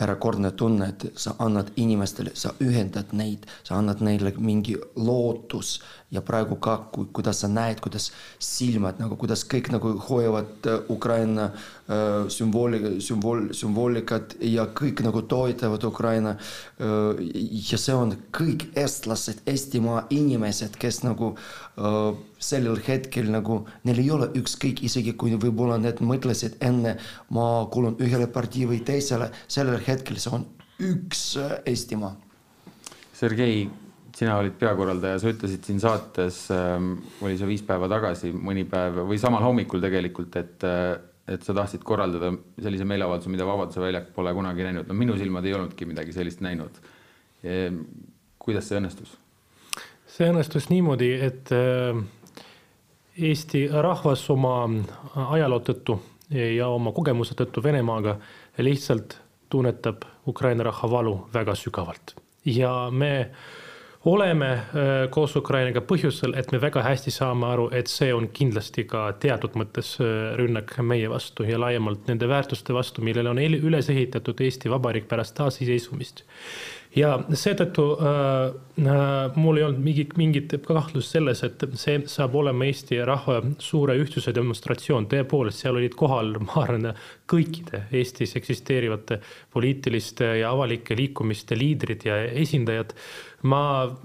erakordne 0.00 0.50
tunne, 0.50 0.88
et 0.88 1.06
sa 1.18 1.34
annad 1.42 1.72
inimestele, 1.76 2.30
sa 2.34 2.52
ühendad 2.62 3.10
neid, 3.18 3.48
sa 3.66 3.78
annad 3.78 4.02
neile 4.04 4.32
mingi 4.38 4.76
lootus 4.96 5.80
ja 6.10 6.22
praegu 6.24 6.56
ka, 6.56 6.76
kui, 6.92 7.08
kuidas 7.12 7.42
sa 7.42 7.50
näed, 7.52 7.82
kuidas 7.84 8.08
silmad 8.40 9.00
nagu, 9.00 9.16
kuidas 9.20 9.42
kõik 9.48 9.68
nagu 9.74 9.92
hoiavad 10.06 10.68
äh, 10.68 10.78
Ukraina 10.92 11.50
äh, 11.50 12.28
sümbooli, 12.32 12.96
sümbool, 13.04 13.50
sümboolikat 13.56 14.38
ja 14.48 14.64
kõik 14.72 15.02
nagu 15.04 15.22
toetavad 15.28 15.84
Ukraina 15.84 16.36
äh,. 16.80 17.20
ja 17.70 17.78
see 17.80 17.96
on 17.96 18.14
kõik 18.32 18.70
eestlased, 18.78 19.42
Eestimaa 19.48 20.06
inimesed, 20.12 20.76
kes 20.80 21.02
nagu 21.04 21.34
sellel 22.42 22.80
hetkel 22.86 23.28
nagu, 23.30 23.60
neil 23.86 24.00
ei 24.02 24.10
ole 24.10 24.28
ükskõik, 24.38 24.82
isegi 24.86 25.14
kui 25.18 25.36
võib-olla 25.38 25.78
need 25.80 26.00
mõtlesid 26.04 26.56
enne, 26.64 26.96
ma 27.34 27.44
kuulun 27.72 27.98
ühele 28.02 28.26
partii 28.32 28.66
või 28.70 28.80
teisele, 28.86 29.30
sellel 29.46 29.80
hetkel 29.86 30.18
see 30.18 30.34
on 30.34 30.46
üks 30.78 31.22
Eestimaa. 31.66 32.16
Sergei, 33.18 33.68
sina 34.18 34.38
olid 34.40 34.56
peakorraldaja, 34.58 35.20
sa 35.22 35.30
ütlesid 35.30 35.66
siin 35.66 35.78
saates 35.82 36.40
ähm,, 36.54 36.96
oli 37.22 37.38
see 37.38 37.48
viis 37.50 37.62
päeva 37.66 37.88
tagasi, 37.90 38.32
mõni 38.34 38.64
päev 38.68 39.04
või 39.08 39.20
samal 39.20 39.44
hommikul 39.46 39.82
tegelikult, 39.84 40.38
et, 40.40 40.66
et 41.28 41.46
sa 41.46 41.54
tahtsid 41.54 41.84
korraldada 41.86 42.32
sellise 42.58 42.86
meeleavalduse, 42.88 43.30
mida 43.32 43.46
Vabaduse 43.46 43.82
väljak 43.82 44.10
pole 44.16 44.34
kunagi 44.34 44.66
näinud. 44.66 44.90
no 44.90 44.98
minu 44.98 45.16
silmad 45.20 45.46
ei 45.46 45.54
olnudki 45.54 45.86
midagi 45.88 46.14
sellist 46.16 46.42
näinud. 46.44 46.82
kuidas 48.38 48.68
see 48.68 48.80
õnnestus? 48.80 49.14
see 50.08 50.30
õnnestus 50.32 50.70
niimoodi, 50.72 51.12
et 51.28 51.54
äh, 51.54 52.02
Eesti 53.18 53.66
rahvas 53.70 54.22
oma 54.30 54.60
ajaloo 55.34 55.58
tõttu 55.66 55.96
ja 56.30 56.68
oma 56.70 56.92
kogemuse 56.94 57.34
tõttu 57.38 57.62
Venemaaga 57.64 58.14
lihtsalt 58.62 59.16
tunnetab 59.50 60.04
Ukraina 60.28 60.66
rahva 60.66 60.90
valu 60.92 61.14
väga 61.34 61.54
sügavalt 61.58 62.14
ja 62.44 62.90
me 62.90 63.30
oleme 64.04 64.50
äh, 64.52 64.62
koos 65.10 65.36
Ukrainaga 65.36 65.82
põhjusel, 65.82 66.36
et 66.38 66.52
me 66.52 66.60
väga 66.62 66.84
hästi 66.86 67.12
saame 67.12 67.48
aru, 67.50 67.68
et 67.74 67.90
see 67.90 68.12
on 68.14 68.28
kindlasti 68.34 68.84
ka 68.88 69.08
teatud 69.20 69.58
mõttes 69.58 69.96
äh, 70.02 70.34
rünnak 70.38 70.76
meie 70.86 71.10
vastu 71.10 71.46
ja 71.48 71.58
laiemalt 71.60 72.06
nende 72.10 72.28
väärtuste 72.30 72.74
vastu, 72.76 73.02
millele 73.02 73.32
on 73.32 73.42
üles 73.42 73.90
ehitatud 73.90 74.40
Eesti 74.40 74.70
Vabariik 74.70 75.08
pärast 75.10 75.34
taasiseseisvumist 75.40 76.24
ja 76.96 77.10
seetõttu 77.36 77.84
äh, 78.00 78.08
äh, 78.80 79.36
mul 79.36 79.60
ei 79.60 79.66
olnud 79.66 79.82
mingit, 79.84 80.14
mingit 80.20 80.54
kahtlust 80.64 81.12
selles, 81.14 81.42
et 81.46 81.64
see 81.78 81.98
saab 82.10 82.36
olema 82.40 82.68
Eesti 82.68 83.00
rahva 83.06 83.40
suure 83.62 83.96
ühtsuse 84.00 84.32
demonstratsioon. 84.36 85.08
tõepoolest, 85.10 85.64
seal 85.64 85.78
olid 85.78 85.96
kohal, 85.98 86.36
ma 86.46 86.62
arvan, 86.64 86.92
kõikide 87.28 87.84
Eestis 87.92 88.36
eksisteerivate 88.40 89.20
poliitiliste 89.52 90.38
ja 90.40 90.52
avalike 90.54 90.96
liikumiste 90.96 91.58
liidrid 91.58 92.06
ja 92.08 92.22
esindajad 92.44 92.94
ma, 93.42 93.96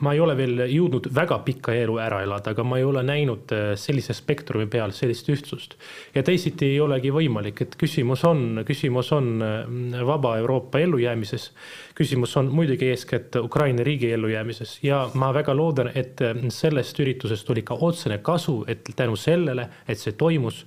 ma 0.00 0.12
ei 0.14 0.20
ole 0.24 0.34
veel 0.38 0.62
jõudnud 0.70 1.10
väga 1.12 1.36
pikka 1.44 1.74
elu 1.76 1.98
ära 2.00 2.22
elada, 2.24 2.54
aga 2.54 2.64
ma 2.64 2.78
ei 2.80 2.86
ole 2.88 3.02
näinud 3.04 3.52
äh, 3.52 3.64
sellise 3.80 4.16
spektrumi 4.16 4.66
peal 4.72 4.94
sellist 4.96 5.28
ühtsust. 5.28 5.76
ja 6.14 6.22
teisiti 6.24 6.70
ei 6.72 6.78
olegi 6.80 7.12
võimalik, 7.12 7.60
et 7.60 7.76
küsimus 7.80 8.24
on, 8.24 8.62
küsimus 8.66 9.12
on 9.12 9.42
äh, 9.44 10.06
vaba 10.06 10.38
Euroopa 10.40 10.80
ellujäämises. 10.80 11.50
küsimus 11.94 12.36
on 12.40 12.48
muidugi 12.54 12.88
eeskätt 12.88 13.36
Ukraina 13.36 13.84
riigi 13.84 14.12
ellujäämises 14.12 14.78
ja 14.82 15.10
ma 15.14 15.32
väga 15.34 15.56
loodan, 15.56 15.92
et 15.94 16.20
äh, 16.22 16.40
sellest 16.48 17.00
üritusest 17.00 17.50
oli 17.50 17.62
ka 17.62 17.74
otsene 17.74 18.18
kasu, 18.18 18.64
et 18.68 18.88
tänu 18.96 19.16
sellele, 19.16 19.68
et 19.88 19.98
see 19.98 20.12
toimus 20.12 20.64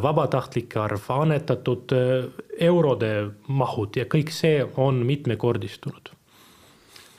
vabatahtlike 0.00 0.78
arv, 0.80 1.02
annetatud 1.12 1.92
eurode 2.64 3.10
mahud 3.52 3.98
ja 4.00 4.06
kõik 4.08 4.32
see 4.32 4.62
on 4.80 5.02
mitmekordistunud 5.04 6.14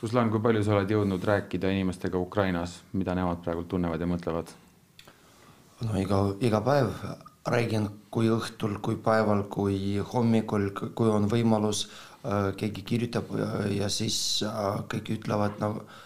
Ruslan, 0.01 0.31
kui 0.33 0.41
palju 0.41 0.63
sa 0.65 0.75
oled 0.79 0.89
jõudnud 0.89 1.23
rääkida 1.29 1.69
inimestega 1.69 2.17
Ukrainas, 2.17 2.79
mida 2.97 3.13
nemad 3.17 3.43
praegu 3.45 3.67
tunnevad 3.69 4.01
ja 4.01 4.09
mõtlevad? 4.09 4.53
no 5.81 5.97
iga, 5.97 6.21
iga 6.41 6.61
päev 6.65 6.89
räägin, 7.49 7.87
kui 8.13 8.29
õhtul, 8.29 8.77
kui 8.85 8.97
päeval, 9.01 9.43
kui 9.49 9.97
hommikul, 10.13 10.69
kui 10.97 11.09
on 11.09 11.25
võimalus, 11.29 11.87
keegi 12.57 12.83
kirjutab 12.85 13.31
ja, 13.37 13.49
ja 13.81 13.89
siis 13.89 14.17
kõik 14.89 15.09
ütlevad 15.17 15.57
nagu 15.61 15.81
no, 15.81 15.99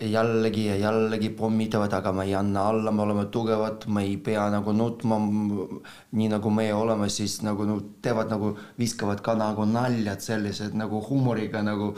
jällegi 0.00 0.66
ja 0.66 0.76
jällegi 0.76 1.30
pommitavad, 1.34 1.92
aga 1.92 2.12
me 2.12 2.24
ei 2.28 2.34
anna 2.38 2.68
alla, 2.70 2.92
me 2.92 3.02
oleme 3.02 3.24
tugevad, 3.26 3.86
me 3.90 4.04
ei 4.06 4.16
pea 4.22 4.46
nagu 4.52 4.72
nutma, 4.72 5.18
nii 6.14 6.28
nagu 6.30 6.50
meie 6.54 6.74
oleme, 6.74 7.08
siis 7.10 7.40
nagu 7.42 7.66
no, 7.66 7.80
teevad 8.02 8.30
nagu, 8.30 8.52
viskavad 8.78 9.22
ka 9.24 9.34
nagu 9.38 9.66
naljad 9.66 10.22
sellised 10.22 10.78
nagu 10.78 11.02
huumoriga 11.08 11.64
nagu, 11.66 11.90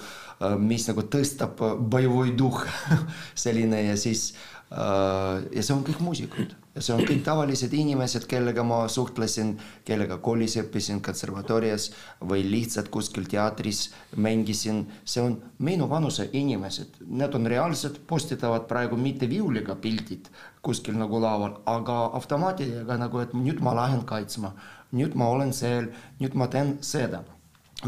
mis 0.59 0.89
nagu 0.89 1.05
tõstab 1.13 1.61
boevoi 1.93 2.33
duh 2.39 2.65
selline 3.45 3.83
ja 3.91 3.97
siis 4.01 4.31
äh, 4.73 5.45
ja 5.53 5.63
see 5.63 5.77
on 5.77 5.85
kõik 5.85 6.01
muusikud 6.05 6.57
ja 6.77 6.83
see 6.85 6.95
on 6.95 7.05
kõik 7.09 7.23
tavalised 7.25 7.73
inimesed, 7.73 8.27
kellega 8.29 8.65
ma 8.67 8.83
suhtlesin, 8.93 9.55
kellega 9.89 10.19
koolis 10.23 10.59
õppisin, 10.61 11.01
konservatoorias 11.05 11.89
või 12.21 12.45
lihtsalt 12.45 12.91
kuskil 12.93 13.25
teatris 13.33 13.87
mängisin. 14.17 14.85
see 15.05 15.23
on 15.23 15.39
minu 15.59 15.89
vanuse 15.89 16.29
inimesed, 16.33 17.01
need 17.07 17.35
on 17.35 17.47
reaalsed, 17.47 18.03
postitavad 18.07 18.69
praegu 18.69 18.97
mitte 18.97 19.29
viiuliga 19.29 19.77
pildid 19.77 20.29
kuskil 20.63 20.99
nagu 20.99 21.21
laval, 21.23 21.61
aga 21.67 22.11
automaatiga 22.19 22.99
nagu, 22.99 23.21
et 23.23 23.33
nüüd 23.33 23.63
ma 23.63 23.75
lähen 23.75 24.05
kaitsma, 24.05 24.53
nüüd 24.93 25.15
ma 25.15 25.31
olen 25.31 25.53
seal, 25.53 25.89
nüüd 26.21 26.35
ma 26.35 26.51
teen 26.53 26.77
seda 26.83 27.25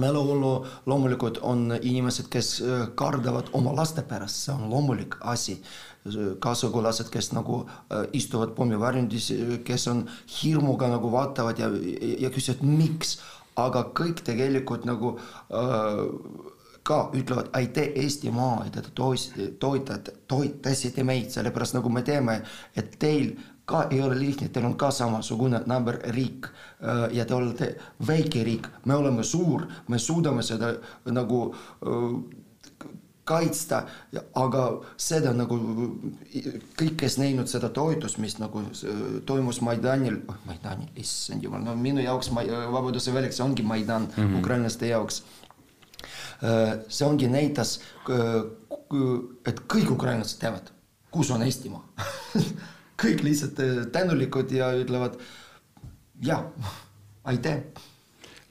meeleolu 0.00 0.52
loomulikult 0.87 1.40
on 1.42 1.72
inimesed, 1.78 2.28
kes 2.32 2.50
kardavad 2.98 3.52
oma 3.56 3.74
laste 3.76 4.02
pärast, 4.06 4.44
see 4.44 4.54
on 4.54 4.68
loomulik 4.70 5.18
asi. 5.20 5.58
Kaasugulased, 6.40 7.11
kes 7.12 7.32
nagu 7.37 7.64
äh, 7.66 8.06
istuvad 8.16 8.54
pommivarjundis, 8.56 9.32
kes 9.66 9.88
on 9.92 10.06
hirmuga 10.38 10.88
nagu 10.88 11.11
vaatavad 11.12 11.58
ja, 11.61 11.68
ja 12.22 12.30
küsivad, 12.32 12.62
miks, 12.64 13.18
aga 13.58 13.82
kõik 13.98 14.22
tegelikult 14.24 14.87
nagu 14.88 15.16
äh, 15.18 16.54
ka 16.88 17.11
ütlevad 17.12 17.50
aitäh 17.58 17.92
Eestimaa, 18.00 18.62
et 18.66 18.78
te 18.78 19.11
toetate, 19.61 20.14
toetasite 20.30 21.04
meid, 21.04 21.28
sellepärast 21.34 21.76
nagu 21.76 21.92
me 21.92 22.02
teame, 22.06 22.40
et 22.78 22.94
teil 23.02 23.34
ka 23.68 23.85
ei 23.90 24.00
ole 24.02 24.16
lihtne, 24.18 24.48
teil 24.48 24.64
on 24.64 24.76
ka 24.81 24.90
samasugune 24.94 25.61
naaberriik 25.68 26.48
äh, 26.48 27.04
ja 27.12 27.26
te 27.28 27.35
olete 27.37 27.74
väike 28.07 28.44
riik, 28.44 28.68
me 28.88 28.96
oleme 28.96 29.24
suur, 29.24 29.66
me 29.88 29.98
suudame 30.00 30.42
seda 30.42 30.72
nagu 31.12 31.40
äh, 31.52 32.14
kaitsta, 33.28 33.83
aga 34.40 34.62
seda 34.96 35.35
nagu 35.37 35.59
kõik, 36.78 36.94
kes 37.02 37.18
näinud 37.20 37.50
seda 37.50 37.68
toetust, 37.76 38.16
mis 38.24 38.38
nagu 38.40 38.62
toimus 39.28 39.61
Maidanil, 39.66 40.22
oh 40.33 40.38
Maidanil, 40.48 40.88
issand 40.96 41.44
jumal, 41.44 41.61
no 41.66 41.76
minu 41.76 42.00
jaoks 42.00 42.33
ma, 42.33 42.46
Vabaduse 42.72 43.12
väljak, 43.12 43.37
see 43.37 43.44
ongi 43.44 43.66
Maidan 43.68 44.09
mm 44.09 44.22
-hmm. 44.22 44.38
ukrainlaste 44.40 44.88
jaoks. 44.88 45.22
Äh, 46.40 46.78
see 46.88 47.07
ongi 47.07 47.28
näitas, 47.28 47.81
et 49.46 49.61
kõik 49.68 49.92
ukrainlased 49.92 50.40
teavad, 50.40 50.72
kus 51.11 51.31
on 51.31 51.42
Eestimaa 51.42 51.85
kõik 53.02 53.22
lihtsalt 53.26 53.61
äh, 53.64 53.84
tänulikud 53.92 54.52
ja 54.54 54.72
ütlevad 54.78 55.18
jah, 56.24 56.44
aitäh 57.24 57.62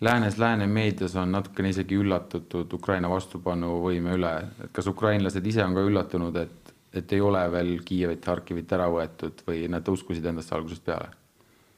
läänes, 0.01 0.37
lääne 0.37 0.67
meedias 0.67 1.15
on 1.15 1.31
natukene 1.31 1.69
isegi 1.73 1.97
üllatutud 1.97 2.73
Ukraina 2.73 3.09
vastupanuvõime 3.09 4.15
üle, 4.17 4.33
et 4.63 4.73
kas 4.75 4.87
ukrainlased 4.87 5.45
ise 5.45 5.63
on 5.65 5.75
ka 5.77 5.85
üllatunud, 5.89 6.35
et, 6.41 6.73
et 6.93 7.13
ei 7.13 7.21
ole 7.21 7.41
veel 7.51 7.77
Kiievit, 7.85 8.25
Harkivit 8.25 8.73
ära 8.77 8.89
võetud 8.93 9.41
või 9.47 9.65
nad 9.71 9.87
uskusid 9.89 10.25
endasse 10.25 10.55
algusest 10.55 10.85
peale? 10.85 11.13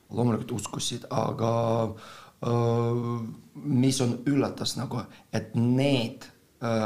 loomulikult 0.09 0.51
uskusid, 0.57 1.03
aga 1.13 1.51
öö, 2.41 3.17
mis 3.53 3.99
on 4.01 4.15
üllatas 4.25 4.73
nagu, 4.79 5.03
et 5.33 5.53
need 5.53 6.25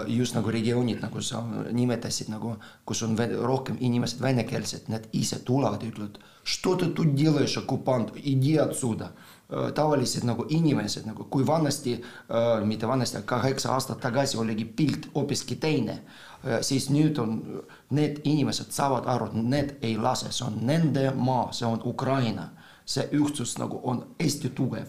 just 0.06 0.34
nagu 0.34 0.50
regioonid, 0.50 0.98
nagu 1.00 1.20
sa 1.22 1.44
nimetasid, 1.70 2.28
nagu 2.32 2.56
kus 2.84 3.02
on 3.06 3.14
rohkem 3.46 3.76
inimesed 3.80 4.20
venekeelsed, 4.20 4.88
need 4.88 5.06
ise 5.12 5.38
tulevad 5.44 5.82
ja 5.82 5.92
ütlevad, 5.92 6.18
что 6.42 6.74
ты 6.74 6.86
тут 6.86 7.14
делаешь, 7.14 7.56
оккупант, 7.56 8.12
иди 8.16 8.56
отсюда 8.56 9.12
tavalised 9.48 10.24
nagu 10.24 10.44
inimesed 10.48 11.06
nagu, 11.06 11.24
kui 11.24 11.46
vanasti 11.46 11.94
äh,, 11.94 12.64
mitte 12.64 12.88
vanasti, 12.88 13.16
aga 13.16 13.26
kaheksa 13.26 13.72
aastat 13.72 14.00
tagasi 14.00 14.36
oligi 14.36 14.64
pilt 14.64 15.08
hoopiski 15.14 15.56
teine 15.56 15.92
äh,, 15.92 16.60
siis 16.60 16.90
nüüd 16.90 17.18
on, 17.18 17.62
need 17.90 18.20
inimesed 18.24 18.72
saavad 18.76 19.08
aru, 19.08 19.30
et 19.30 19.48
need 19.48 19.74
ei 19.82 19.96
lase, 19.96 20.32
see 20.32 20.44
on 20.44 20.60
nende 20.68 21.10
maa, 21.16 21.48
see 21.52 21.66
on 21.66 21.80
Ukraina. 21.84 22.50
see 22.88 23.04
ühtsus 23.12 23.58
nagu 23.60 23.80
on 23.84 23.98
hästi 24.20 24.48
tugev. 24.56 24.86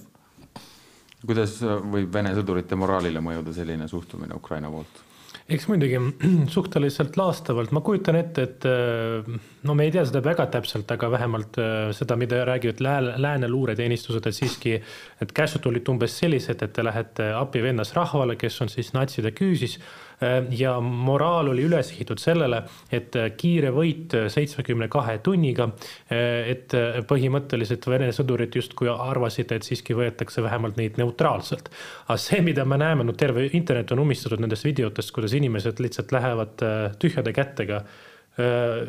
kuidas 1.26 1.58
võib 1.62 2.12
Vene 2.14 2.34
sõdurite 2.36 2.78
moraalile 2.78 3.22
mõjuda 3.24 3.54
selline 3.56 3.88
suhtumine 3.90 4.36
Ukraina 4.36 4.70
poolt? 4.72 5.02
eks 5.44 5.66
muidugi 5.68 5.98
suhteliselt 6.54 7.18
laastavalt, 7.20 7.72
ma 7.76 7.82
kujutan 7.84 8.16
ette, 8.16 8.46
et 8.48 8.66
äh, 8.68 9.34
no 9.68 9.74
me 9.76 9.84
ei 9.84 9.92
tea 9.92 10.04
seda 10.08 10.22
väga 10.24 10.46
täpselt, 10.54 10.88
aga 10.94 11.10
vähemalt 11.12 11.58
äh, 11.60 11.90
seda, 11.96 12.16
mida 12.20 12.40
räägivad 12.48 12.80
lääne, 12.84 13.18
lääne 13.20 13.50
luureteenistused, 13.52 14.24
et 14.24 14.38
siiski 14.38 14.78
need 14.78 15.34
käsud 15.36 15.68
olid 15.68 15.90
umbes 15.92 16.16
sellised, 16.22 16.64
et 16.64 16.72
te 16.72 16.86
lähete 16.86 17.28
abivennas 17.36 17.92
rahvale, 17.96 18.38
kes 18.40 18.60
on 18.64 18.72
siis 18.72 18.94
natside 18.96 19.34
küüsis 19.36 19.76
Äh, 20.13 20.13
ja 20.54 20.74
moraal 20.80 21.50
oli 21.52 21.64
üles 21.66 21.90
ehitatud 21.94 22.22
sellele, 22.22 22.62
et 22.94 23.16
äh, 23.18 23.30
kiire 23.38 23.72
võit 23.74 24.14
äh, 24.16 24.28
seitsmekümne 24.32 24.88
kahe 24.92 25.18
tunniga, 25.24 25.70
et 26.10 26.74
põhimõtteliselt 27.08 27.86
Vene 27.90 28.10
sõdurid 28.14 28.54
justkui 28.54 28.88
arvasid, 28.90 29.52
et 29.54 29.66
siiski 29.66 29.96
võetakse 29.96 30.42
vähemalt 30.44 30.78
neid 30.78 30.98
neutraalselt. 31.00 31.70
aga 32.06 32.18
see, 32.20 32.40
mida 32.44 32.64
me 32.68 32.78
näeme, 32.80 33.06
no 33.06 33.14
terve 33.18 33.46
internet 33.52 33.92
on 33.92 34.04
ummistatud 34.04 34.42
nendest 34.42 34.66
videotest, 34.66 35.12
kuidas 35.14 35.34
inimesed 35.36 35.80
lihtsalt 35.82 36.12
lähevad 36.14 36.64
tühjade 37.02 37.32
kätega 37.34 37.82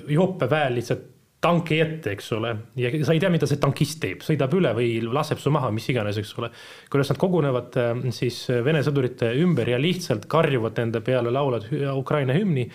joopeväel 0.09 0.79
lihtsalt 0.79 1.14
tanki 1.41 1.79
ette, 1.79 2.15
eks 2.15 2.31
ole, 2.33 2.51
ja 2.79 2.89
sa 3.05 3.13
ei 3.13 3.19
tea, 3.21 3.29
mida 3.29 3.47
see 3.49 3.59
tankist 3.61 3.99
teeb, 4.01 4.23
sõidab 4.25 4.53
üle 4.57 4.71
või 4.77 4.89
laseb 5.03 5.41
su 5.41 5.51
maha, 5.53 5.69
mis 5.75 5.85
iganes, 5.91 6.17
eks 6.17 6.31
ole. 6.39 6.49
kuidas 6.91 7.11
nad 7.11 7.19
kogunevad 7.21 7.75
äh, 7.81 7.91
siis 8.15 8.39
Vene 8.65 8.81
sõdurite 8.85 9.33
ümber 9.43 9.69
ja 9.75 9.81
lihtsalt 9.81 10.25
karjuvad 10.31 10.79
nende 10.81 11.03
peale, 11.05 11.33
laulavad 11.33 11.69
Ukraina 11.93 12.33
hümni 12.33 12.69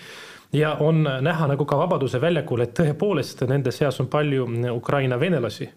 ja 0.53 0.75
on 0.79 1.03
näha 1.21 1.47
nagu 1.47 1.65
ka 1.65 1.77
Vabaduse 1.77 2.21
väljakul, 2.21 2.65
et 2.65 2.73
tõepoolest 2.77 3.45
nende 3.49 3.71
seas 3.71 3.99
on 4.03 4.09
palju 4.11 4.47
Ukraina 4.75 5.19
venelasi. 5.19 5.69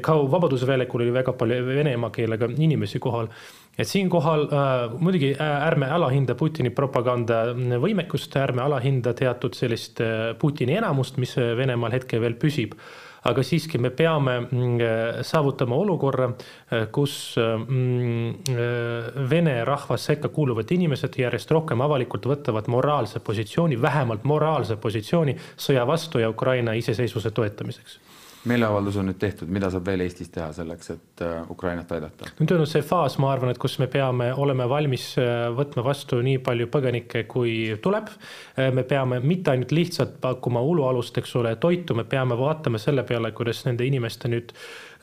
ka 0.00 0.14
Vabaduse 0.30 0.66
väljakul 0.66 1.00
oli 1.00 1.12
väga 1.12 1.32
palju 1.32 1.66
vene 1.66 1.92
emakeelega 1.92 2.48
inimesi 2.58 2.98
kohal 2.98 3.28
et 3.78 3.86
siinkohal 3.86 4.46
äh, 4.50 4.94
muidugi 4.98 5.32
äh, 5.34 5.66
ärme 5.68 5.86
alahinda 5.94 6.34
Putini 6.38 6.70
propaganda 6.74 7.44
võimekust, 7.54 8.34
ärme 8.40 8.64
alahinda 8.64 9.14
teatud 9.16 9.54
sellist 9.54 10.02
äh, 10.02 10.32
Putini 10.38 10.74
enamust, 10.78 11.20
mis 11.22 11.36
Venemaal 11.38 11.94
hetkel 11.94 12.22
veel 12.24 12.34
püsib. 12.40 12.74
Aga 13.28 13.42
siiski 13.42 13.80
me 13.82 13.90
peame 13.94 14.36
mm, 14.40 14.74
äh, 14.82 15.20
saavutama 15.26 15.76
olukorra, 15.78 16.30
kus 16.94 17.14
mm, 17.38 18.52
vene 19.30 19.56
rahva 19.66 19.98
sekka 19.98 20.30
kuuluvad 20.34 20.70
inimesed 20.74 21.18
järjest 21.18 21.50
rohkem 21.54 21.82
avalikult 21.84 22.28
võtavad 22.30 22.70
moraalse 22.70 23.22
positsiooni, 23.24 23.78
vähemalt 23.82 24.26
moraalse 24.26 24.78
positsiooni 24.80 25.34
sõja 25.56 25.86
vastu 25.86 26.22
ja 26.22 26.30
Ukraina 26.30 26.74
iseseisvuse 26.78 27.34
toetamiseks 27.34 27.98
meeleavaldus 28.48 28.96
on 29.00 29.08
nüüd 29.10 29.18
tehtud, 29.20 29.50
mida 29.52 29.70
saab 29.72 29.86
veel 29.88 30.02
Eestis 30.04 30.30
teha 30.34 30.48
selleks, 30.56 30.90
et 30.94 31.22
äh, 31.24 31.50
Ukrainat 31.52 31.92
aidata? 31.94 32.30
nüüd 32.40 32.54
on 32.56 32.66
see 32.68 32.82
faas, 32.86 33.18
ma 33.22 33.32
arvan, 33.32 33.52
et 33.52 33.60
kus 33.62 33.78
me 33.82 33.88
peame 33.92 34.30
olema 34.36 34.68
valmis 34.70 35.10
äh, 35.20 35.48
võtma 35.56 35.84
vastu 35.86 36.20
nii 36.24 36.40
palju 36.44 36.68
põgenikke, 36.72 37.24
kui 37.30 37.54
tuleb. 37.84 38.10
Äh, 38.56 38.72
me 38.74 38.84
peame 38.88 39.20
mitte 39.24 39.54
ainult 39.54 39.74
lihtsalt 39.74 40.18
pakkuma 40.24 40.62
ulualust, 40.64 41.18
eks 41.20 41.34
ole, 41.40 41.56
toitu, 41.60 41.96
me 41.98 42.06
peame 42.08 42.38
vaatama 42.38 42.80
selle 42.82 43.04
peale, 43.08 43.32
kuidas 43.36 43.64
nende 43.68 43.86
inimeste 43.88 44.30
nüüd 44.32 44.54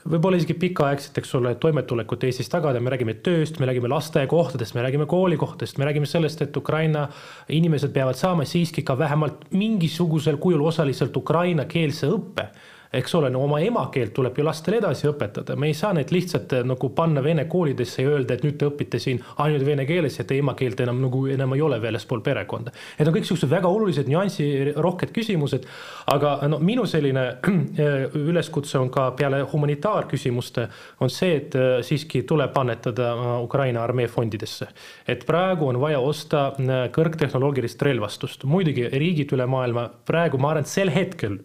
võib-olla 0.06 0.38
isegi 0.38 0.54
pikaaegset, 0.60 1.18
eks 1.18 1.34
ole, 1.38 1.54
toimetulekut 1.58 2.24
Eestis 2.28 2.50
tagada, 2.52 2.80
me 2.82 2.92
räägime 2.92 3.16
tööst, 3.26 3.58
me 3.58 3.66
räägime 3.66 3.90
lasteaiakohtadest, 3.90 4.76
me 4.76 4.84
räägime 4.86 5.08
koolikohtadest, 5.10 5.80
me 5.80 5.88
räägime 5.88 6.06
sellest, 6.06 6.44
et 6.44 6.56
Ukraina 6.56 7.08
inimesed 7.52 7.90
peavad 7.94 8.18
saama 8.18 8.46
siiski 8.46 8.84
ka 8.86 8.94
vähemalt 8.98 9.48
mingisugusel 9.50 10.38
kujul 10.42 10.62
osaliselt 10.70 11.16
ukrainakeelse 11.18 12.10
õppe 12.14 12.50
eks 12.98 13.14
ole, 13.14 13.30
no 13.32 13.42
oma 13.44 13.58
emakeelt 13.64 14.12
tuleb 14.16 14.38
ju 14.38 14.44
lastele 14.46 14.80
edasi 14.80 15.08
õpetada, 15.10 15.56
me 15.58 15.70
ei 15.70 15.76
saa 15.76 15.92
neid 15.96 16.12
lihtsalt 16.14 16.52
eh, 16.56 16.64
nagu 16.66 16.90
panna 16.96 17.22
vene 17.24 17.46
koolidesse 17.50 18.04
ja 18.04 18.12
öelda, 18.14 18.36
et 18.36 18.44
nüüd 18.46 18.58
te 18.60 18.68
õpite 18.68 19.00
siin 19.02 19.20
ainult 19.42 19.66
vene 19.66 19.86
keeles 19.88 20.18
ja 20.18 20.26
teie 20.28 20.42
emakeelt 20.44 20.80
enam 20.84 21.00
nagu 21.04 21.24
enam 21.32 21.54
ei 21.56 21.64
ole 21.64 21.78
väljaspool 21.82 22.22
perekonda. 22.26 22.72
Need 22.98 23.10
on 23.10 23.16
kõik 23.16 23.28
siuksed 23.28 23.50
väga 23.50 23.70
olulised 23.72 24.10
nüansirohked 24.10 25.12
küsimused. 25.16 25.66
aga 26.12 26.36
no 26.48 26.58
minu 26.62 26.86
selline 26.86 27.24
eh, 27.84 28.06
üleskutse 28.14 28.78
on 28.78 28.90
ka 28.92 29.10
peale 29.18 29.42
humanitaarküsimuste 29.52 30.68
on 31.00 31.12
see, 31.12 31.36
et 31.40 31.54
eh, 31.54 31.80
siiski 31.86 32.22
tuleb 32.28 32.56
annetada 32.56 33.12
Ukraina 33.42 33.82
armee 33.84 34.08
fondidesse. 34.08 34.68
et 35.06 35.26
praegu 35.26 35.68
on 35.68 35.80
vaja 35.80 36.00
osta 36.00 36.52
kõrgtehnoloogilist 36.92 37.82
relvastust, 37.82 38.44
muidugi 38.44 38.88
riigid 38.92 39.32
üle 39.32 39.46
maailma 39.46 39.88
praegu 40.06 40.38
ma 40.38 40.50
arvan, 40.50 40.64
et 40.66 40.70
sel 40.70 40.90
hetkel 40.90 41.38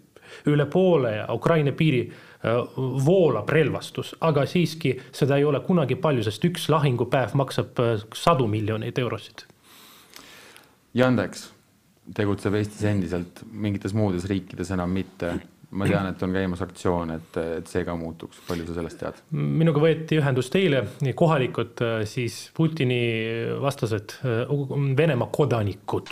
üle 0.51 0.65
poole 0.71 1.13
Ukraina 1.33 1.73
piiri 1.77 2.03
voolab 3.05 3.49
relvastus, 3.53 4.15
aga 4.25 4.47
siiski 4.49 4.95
seda 5.13 5.37
ei 5.37 5.45
ole 5.45 5.61
kunagi 5.65 5.95
palju, 6.01 6.25
sest 6.25 6.45
üks 6.49 6.67
lahingupäev 6.73 7.35
maksab 7.37 7.81
sadu 8.17 8.47
miljoneid 8.49 8.97
eurosid. 8.97 9.45
Yandex 10.97 11.49
tegutseb 12.17 12.57
Eestis 12.57 12.83
endiselt, 12.89 13.43
mingites 13.45 13.93
muudes 13.95 14.25
riikides 14.27 14.73
enam 14.73 14.91
mitte 14.91 15.35
ma 15.71 15.87
tean, 15.87 16.09
et 16.11 16.23
on 16.25 16.33
käimas 16.35 16.61
aktsioon, 16.65 17.13
et, 17.15 17.37
et 17.61 17.69
see 17.71 17.85
ka 17.87 17.95
muutuks, 17.95 18.41
palju 18.47 18.67
sa 18.67 18.75
sellest 18.75 18.99
tead? 18.99 19.21
minuga 19.31 19.83
võeti 19.83 20.19
ühendust 20.19 20.55
eile 20.59 20.83
kohalikud 21.17 21.83
siis 22.09 22.43
Putini 22.57 23.01
vastased 23.61 24.17
Venemaa 24.97 25.31
kodanikud 25.31 26.11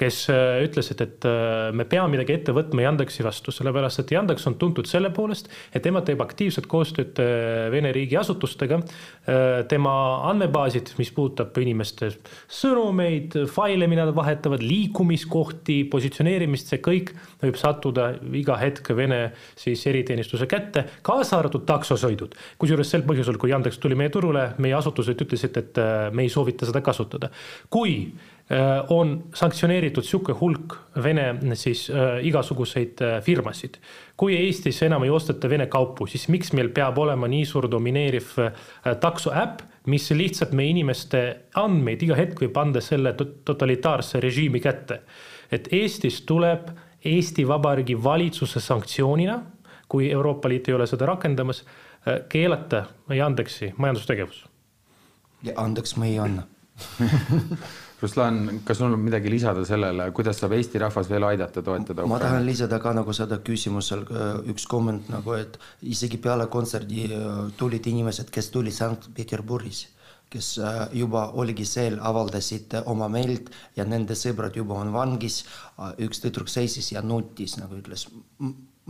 kes 0.00 0.22
äh, 0.32 0.62
ütlesid, 0.64 1.00
et 1.04 1.26
äh, 1.28 1.68
me 1.76 1.84
peame 1.88 2.14
midagi 2.14 2.34
ette 2.38 2.54
võtma 2.56 2.84
Yandexi 2.86 3.24
vastu, 3.24 3.52
sellepärast 3.52 4.02
et 4.02 4.14
Yandex 4.14 4.46
on 4.48 4.56
tuntud 4.60 4.88
selle 4.88 5.10
poolest, 5.14 5.50
et 5.74 5.84
tema 5.84 6.00
teeb 6.06 6.22
aktiivset 6.24 6.68
koostööd 6.70 7.20
äh, 7.20 7.68
Vene 7.70 7.92
riigiasutustega. 7.94 8.80
tema 9.70 9.92
andmebaasid, 10.26 10.94
mis 10.98 11.10
puudutab 11.14 11.54
inimeste 11.62 12.08
sõnumeid, 12.50 13.36
faile, 13.52 13.86
mida 13.90 14.06
nad 14.08 14.16
vahetavad, 14.16 14.62
liikumiskohti, 14.64 15.76
positsioneerimist, 15.92 16.72
see 16.72 16.80
kõik 16.82 17.12
võib 17.42 17.58
sattuda 17.60 18.08
iga 18.40 18.56
hetk 18.58 18.90
Vene 18.96 19.20
siis 19.60 19.84
eriteenistuse 19.86 20.48
kätte, 20.50 20.86
kaasa 21.06 21.38
arvatud 21.38 21.66
taksosõidud. 21.68 22.34
kusjuures 22.58 22.90
sel 22.90 23.04
põhjusel, 23.06 23.38
kui 23.38 23.52
Yandex 23.52 23.78
tuli 23.78 23.98
meie 23.98 24.10
turule, 24.10 24.48
meie 24.58 24.74
asutused 24.80 25.22
ütlesid, 25.26 25.60
et 25.60 25.80
me 26.12 26.26
ei 26.26 26.32
soovita 26.32 26.66
seda 26.66 26.82
kasutada. 26.82 27.30
kui 27.70 28.10
on 28.88 29.24
sanktsioneeritud 29.34 30.04
sihuke 30.04 30.34
hulk 30.34 30.74
Vene 31.02 31.54
siis 31.54 31.84
äh, 31.90 32.18
igasuguseid 32.26 33.02
äh, 33.02 33.22
firmasid. 33.22 33.76
kui 34.16 34.34
Eestis 34.36 34.82
enam 34.82 35.04
ei 35.06 35.10
osteta 35.10 35.48
Vene 35.48 35.66
kaupu, 35.66 36.06
siis 36.06 36.28
miks 36.28 36.52
meil 36.52 36.68
peab 36.74 36.98
olema 36.98 37.28
nii 37.30 37.44
suur 37.46 37.70
domineeriv 37.70 38.34
takso 39.00 39.30
äpp, 39.32 39.62
mis 39.86 40.10
lihtsalt 40.10 40.52
meie 40.52 40.74
inimeste 40.74 41.22
andmeid 41.56 42.02
iga 42.02 42.18
hetk 42.18 42.42
võib 42.42 42.58
anda 42.58 42.82
selle 42.84 43.14
totalitaarse 43.16 44.20
režiimi 44.20 44.60
kätte. 44.60 45.00
et 45.50 45.68
Eestis 45.72 46.22
tuleb 46.26 46.68
Eesti 47.04 47.46
Vabariigi 47.48 47.96
valitsuse 48.04 48.60
sanktsioonina, 48.60 49.38
kui 49.88 50.10
Euroopa 50.10 50.48
Liit 50.48 50.68
ei 50.68 50.74
ole 50.74 50.86
seda 50.86 51.06
rakendamas, 51.06 51.64
keelata 52.28 52.84
Yandexi 53.10 53.72
majandustegevus. 53.76 54.44
ja 55.42 55.52
andeks 55.56 55.96
me 55.96 56.08
ei 56.08 56.18
anna 56.18 56.42
Ruslan, 58.00 58.62
kas 58.64 58.78
sul 58.80 58.94
on 58.94 59.02
midagi 59.04 59.28
lisada 59.28 59.60
sellele, 59.68 60.06
kuidas 60.16 60.38
saab 60.40 60.54
Eesti 60.56 60.80
rahvas 60.80 61.08
veel 61.10 61.26
aidata, 61.28 61.62
toetada? 61.64 62.06
ma 62.08 62.18
tahan 62.22 62.46
lisada 62.46 62.78
ka 62.80 62.94
nagu 62.96 63.12
seda 63.16 63.40
küsimusel 63.44 64.06
üks 64.48 64.64
komment 64.70 65.10
nagu, 65.12 65.34
et 65.36 65.58
isegi 65.82 66.20
peale 66.22 66.48
kontserdi 66.52 67.06
äh, 67.12 67.40
tulid 67.60 67.86
inimesed, 67.92 68.32
kes 68.32 68.48
tulid 68.54 68.76
Sankt-Peterburis, 68.76 69.82
kes 70.32 70.48
äh, 70.64 70.80
juba 71.02 71.26
oligi 71.42 71.68
seal, 71.68 72.00
avaldasid 72.00 72.80
oma 72.86 73.10
meelt 73.12 73.52
ja 73.76 73.84
nende 73.84 74.16
sõbrad 74.16 74.56
juba 74.56 74.80
on 74.80 74.94
vangis. 74.96 75.44
üks 76.00 76.24
tüdruk 76.24 76.48
seisis 76.48 76.92
ja 76.92 77.02
nutis 77.02 77.58
nagu 77.60 77.76
ütles 77.76 78.08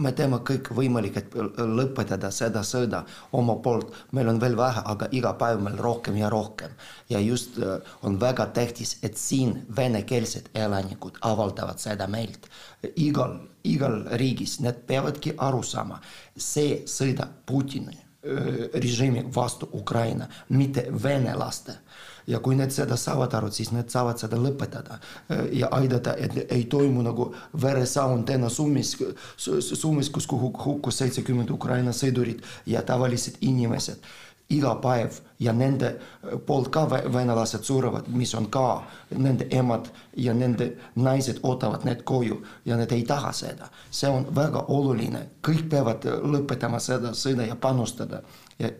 me 0.01 0.13
teeme 0.17 0.41
kõik 0.47 0.71
võimalik, 0.77 1.17
et 1.21 1.35
lõpetada 1.59 2.31
seda 2.35 2.63
sõda 2.67 3.03
oma 3.37 3.57
poolt. 3.65 3.93
meil 4.13 4.29
on 4.29 4.41
veel 4.41 4.57
vähe, 4.57 4.83
aga 4.93 5.09
iga 5.13 5.33
päev 5.39 5.63
meil 5.63 5.79
rohkem 5.79 6.17
ja 6.17 6.31
rohkem. 6.31 6.71
ja 7.09 7.21
just 7.21 7.59
äh, 7.59 7.81
on 8.03 8.21
väga 8.21 8.47
tähtis, 8.47 8.99
et 9.03 9.17
siin 9.17 9.67
venekeelsed 9.77 10.51
elanikud 10.55 11.19
avaldavad 11.21 11.79
seda 11.79 12.07
meelt. 12.07 12.49
igal, 12.97 13.39
igal 13.65 14.05
riigis 14.13 14.61
need 14.61 14.87
peavadki 14.87 15.35
aru 15.39 15.63
saama, 15.63 16.01
see 16.37 16.83
sõda 16.87 17.29
Putini 17.47 17.97
äh, 17.97 18.71
režiimi 18.75 19.25
vastu 19.35 19.69
Ukraina, 19.73 20.29
mitte 20.49 20.89
venelaste 21.03 21.79
ja 22.27 22.41
kui 22.41 22.57
need 22.57 22.73
seda 22.75 22.97
saavad 22.97 23.35
aru, 23.35 23.51
siis 23.55 23.73
need 23.75 23.91
saavad 23.93 24.21
seda 24.21 24.39
lõpetada. 24.41 25.01
Äh, 25.31 25.45
ja 25.61 25.69
aidata, 25.71 26.15
et 26.17 26.53
ei 26.53 26.65
toimu 26.65 27.03
nagu 27.03 27.31
veresaun 27.63 28.25
täna 28.25 28.49
Summis, 28.49 28.97
Summis, 29.37 30.11
kus 30.11 30.29
hukkus 30.31 30.99
seitsekümmend 30.99 31.51
Ukraina 31.51 31.93
sõdurit 31.93 32.43
ja 32.67 32.83
tavalised 32.83 33.41
inimesed. 33.41 34.05
Iga 34.51 34.73
päev 34.83 35.21
ja 35.39 35.53
nende 35.55 35.93
äh, 35.95 36.39
poolt 36.47 36.69
ka 36.75 36.87
venelased 36.91 37.65
surevad, 37.65 38.09
mis 38.09 38.35
on 38.35 38.51
ka 38.51 38.83
nende 39.17 39.47
emad 39.51 39.89
ja 40.17 40.35
nende 40.35 40.73
naised 40.97 41.41
ootavad 41.43 41.87
need 41.87 42.03
koju 42.05 42.43
ja 42.65 42.77
nad 42.77 42.93
ei 42.93 43.05
taha 43.07 43.33
seda. 43.33 43.71
see 43.91 44.11
on 44.11 44.27
väga 44.35 44.65
oluline, 44.69 45.27
kõik 45.43 45.69
peavad 45.71 46.05
lõpetama 46.05 46.81
seda 46.81 47.15
sõda 47.15 47.47
ja 47.47 47.57
panustada 47.57 48.23
ja, 48.59 48.71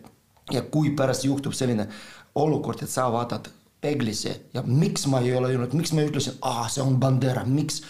ja 0.51 0.61
kui 0.61 0.91
pärast 0.95 1.23
juhtub 1.25 1.53
selline 1.53 1.87
olukord, 2.35 2.83
et 2.83 2.89
sa 2.89 3.09
vaatad 3.11 3.49
peeglisse 3.81 4.35
ja 4.53 4.63
miks 4.65 5.07
ma 5.07 5.19
ei 5.19 5.35
ole 5.35 5.51
öelnud, 5.51 5.73
miks 5.73 5.93
ma 5.93 6.05
ütlesin, 6.05 6.37
aa, 6.41 6.67
see 6.69 6.83
on 6.83 6.99
Bandera, 7.01 7.45
miks, 7.45 7.81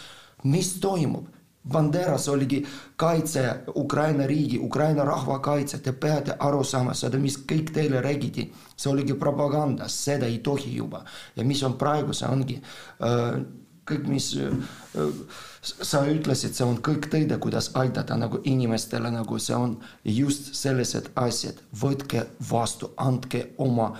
mis 0.44 0.76
toimub? 0.84 1.28
Banderas 1.62 2.26
oligi 2.28 2.64
kaitse 2.98 3.42
Ukraina 3.76 4.26
riigi, 4.28 4.58
Ukraina 4.60 5.04
rahva 5.06 5.38
kaitse, 5.40 5.78
te 5.78 5.92
peate 5.94 6.34
aru 6.40 6.64
saama 6.66 6.96
seda, 6.98 7.20
mis 7.22 7.38
kõik 7.38 7.70
teile 7.76 8.02
räägiti. 8.02 8.48
see 8.76 8.90
oligi 8.90 9.14
propaganda, 9.14 9.88
seda 9.88 10.26
ei 10.26 10.40
tohi 10.40 10.76
juba. 10.76 11.06
ja 11.36 11.44
mis 11.44 11.64
on 11.64 11.78
praegu, 11.78 12.14
see 12.14 12.28
ongi 12.28 12.62
äh, 13.02 13.38
kõik, 13.86 14.08
mis 14.08 14.34
äh, 14.38 15.22
sa 15.62 16.02
ütlesid, 16.10 16.56
see 16.58 16.66
on 16.66 16.80
kõik 16.82 17.08
tõde, 17.14 17.38
kuidas 17.42 17.70
aidata 17.78 18.18
nagu 18.18 18.42
inimestele, 18.50 19.12
nagu 19.14 19.40
see 19.40 19.56
on 19.56 19.76
just 20.04 20.56
sellised 20.58 21.12
asjad, 21.16 21.62
võtke 21.82 22.26
vastu, 22.50 22.94
andke 22.98 23.52
oma 23.62 23.94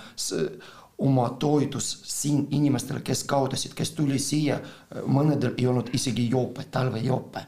oma 1.02 1.30
toetus 1.40 1.86
siin 2.06 2.44
inimestele, 2.54 3.00
kes 3.02 3.24
kaotasid, 3.26 3.72
kes 3.74 3.90
tuli 3.96 4.20
siia, 4.22 4.60
mõnedel 5.06 5.56
ei 5.58 5.66
olnud 5.66 5.88
isegi 5.96 6.28
jope, 6.30 6.62
talvejope. 6.70 7.42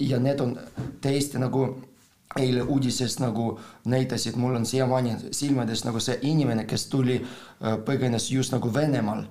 ja 0.00 0.20
need 0.20 0.40
on 0.40 0.54
täiesti 1.00 1.38
nagu 1.42 1.66
eile 2.38 2.62
uudises 2.62 3.18
nagu 3.20 3.58
näitasid, 3.84 4.36
mul 4.40 4.56
on 4.56 4.66
siiamaani 4.66 5.16
silmades 5.36 5.84
nagu 5.84 6.00
see 6.00 6.16
inimene, 6.22 6.64
kes 6.64 6.86
tuli, 6.86 7.18
põgenes 7.60 8.30
just 8.32 8.54
nagu 8.56 8.72
Venemaal 8.74 9.26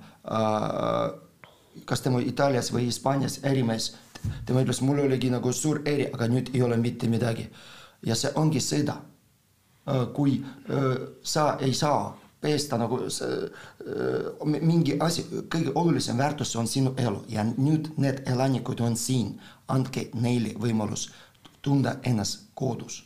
kas 1.84 2.00
tema 2.00 2.20
Itaalias 2.20 2.72
või 2.72 2.86
Hispaanias 2.86 3.40
ärimees, 3.48 3.92
tema 4.46 4.62
ütles, 4.62 4.82
mul 4.82 5.02
oligi 5.04 5.30
nagu 5.30 5.52
suur 5.52 5.82
eri, 5.84 6.08
aga 6.12 6.28
nüüd 6.28 6.52
ei 6.54 6.62
ole 6.62 6.76
mitte 6.76 7.08
midagi. 7.08 7.48
ja 8.06 8.14
see 8.18 8.32
ongi 8.34 8.60
sõda. 8.60 8.96
Äh, 9.86 10.06
kui 10.14 10.44
äh, 10.70 11.08
sa 11.22 11.56
ei 11.60 11.74
saa 11.74 12.18
peesta 12.40 12.78
nagu 12.78 12.98
äh, 13.02 14.60
mingi 14.62 14.96
asi, 15.00 15.24
kõige 15.50 15.72
olulisem 15.74 16.18
väärtus 16.18 16.56
on 16.56 16.66
sinu 16.66 16.94
elu 16.98 17.24
ja 17.28 17.44
nüüd 17.44 17.88
need 17.96 18.22
elanikud 18.26 18.80
on 18.80 18.96
siin, 18.96 19.40
andke 19.68 20.08
neile 20.14 20.54
võimalus 20.58 21.08
tunda 21.62 21.96
ennast 22.02 22.50
kodus. 22.54 23.04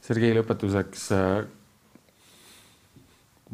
Sergei, 0.00 0.34
lõpetuseks 0.36 1.08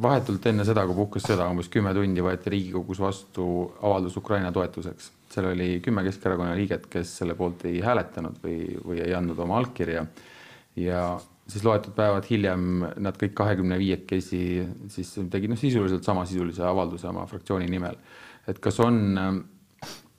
vahetult 0.02 0.46
enne 0.50 0.64
seda, 0.68 0.84
kui 0.86 0.96
puhkes 0.96 1.24
sõda, 1.30 1.46
umbes 1.50 1.70
kümme 1.72 1.92
tundi 1.96 2.24
võeti 2.24 2.52
Riigikogus 2.52 3.00
vastu 3.00 3.46
avaldus 3.80 4.16
Ukraina 4.20 4.52
toetuseks. 4.52 5.12
seal 5.32 5.48
oli 5.50 5.80
kümme 5.84 6.04
Keskerakonna 6.04 6.54
liiget, 6.56 6.86
kes 6.90 7.16
selle 7.22 7.34
poolt 7.34 7.64
ei 7.68 7.80
hääletanud 7.84 8.36
või, 8.42 8.58
või 8.84 9.00
ei 9.04 9.14
andnud 9.14 9.38
oma 9.38 9.56
allkirja. 9.58 10.06
ja 10.76 11.00
siis 11.48 11.64
loetud 11.64 11.94
päevad 11.96 12.26
hiljem 12.28 12.84
nad 13.00 13.16
kõik 13.16 13.34
kahekümne 13.38 13.78
viiekesi 13.78 14.66
siis 14.92 15.14
tegid 15.30 15.50
noh, 15.50 15.58
sisuliselt 15.58 16.04
samasisulise 16.04 16.64
avalduse 16.66 17.08
oma 17.08 17.26
fraktsiooni 17.26 17.68
nimel. 17.70 17.96
et 18.46 18.58
kas 18.60 18.80
on, 18.80 19.44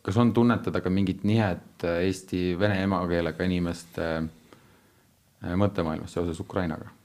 kas 0.02 0.18
on 0.18 0.34
tunnetada 0.34 0.82
ka 0.82 0.90
mingit 0.90 1.24
nihet 1.24 1.84
Eesti 1.84 2.56
vene 2.60 2.82
emakeelega 2.84 3.44
inimeste 3.46 4.12
mõttemaailmas 5.54 6.18
seoses 6.18 6.40
Ukrainaga? 6.40 6.97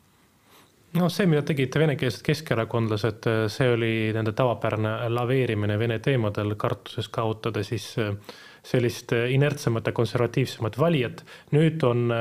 No 0.98 1.08
see, 1.12 1.26
mida 1.30 1.42
tegid 1.46 1.76
venekeelsed 1.80 2.24
keskerakondlased, 2.26 3.28
see 3.52 3.68
oli 3.72 3.92
nende 4.14 4.34
tavapärane 4.36 5.10
laveerimine 5.12 5.78
Vene 5.80 5.98
teemadel, 6.04 6.54
kartuses 6.60 7.08
kaotada 7.12 7.62
siis 7.64 7.92
äh, 8.00 8.12
sellist 8.62 9.12
inertsemat 9.12 9.86
ja 9.86 9.92
konservatiivsemat 9.92 10.78
valijat. 10.78 11.24
nüüd 11.50 11.82
on 11.82 12.12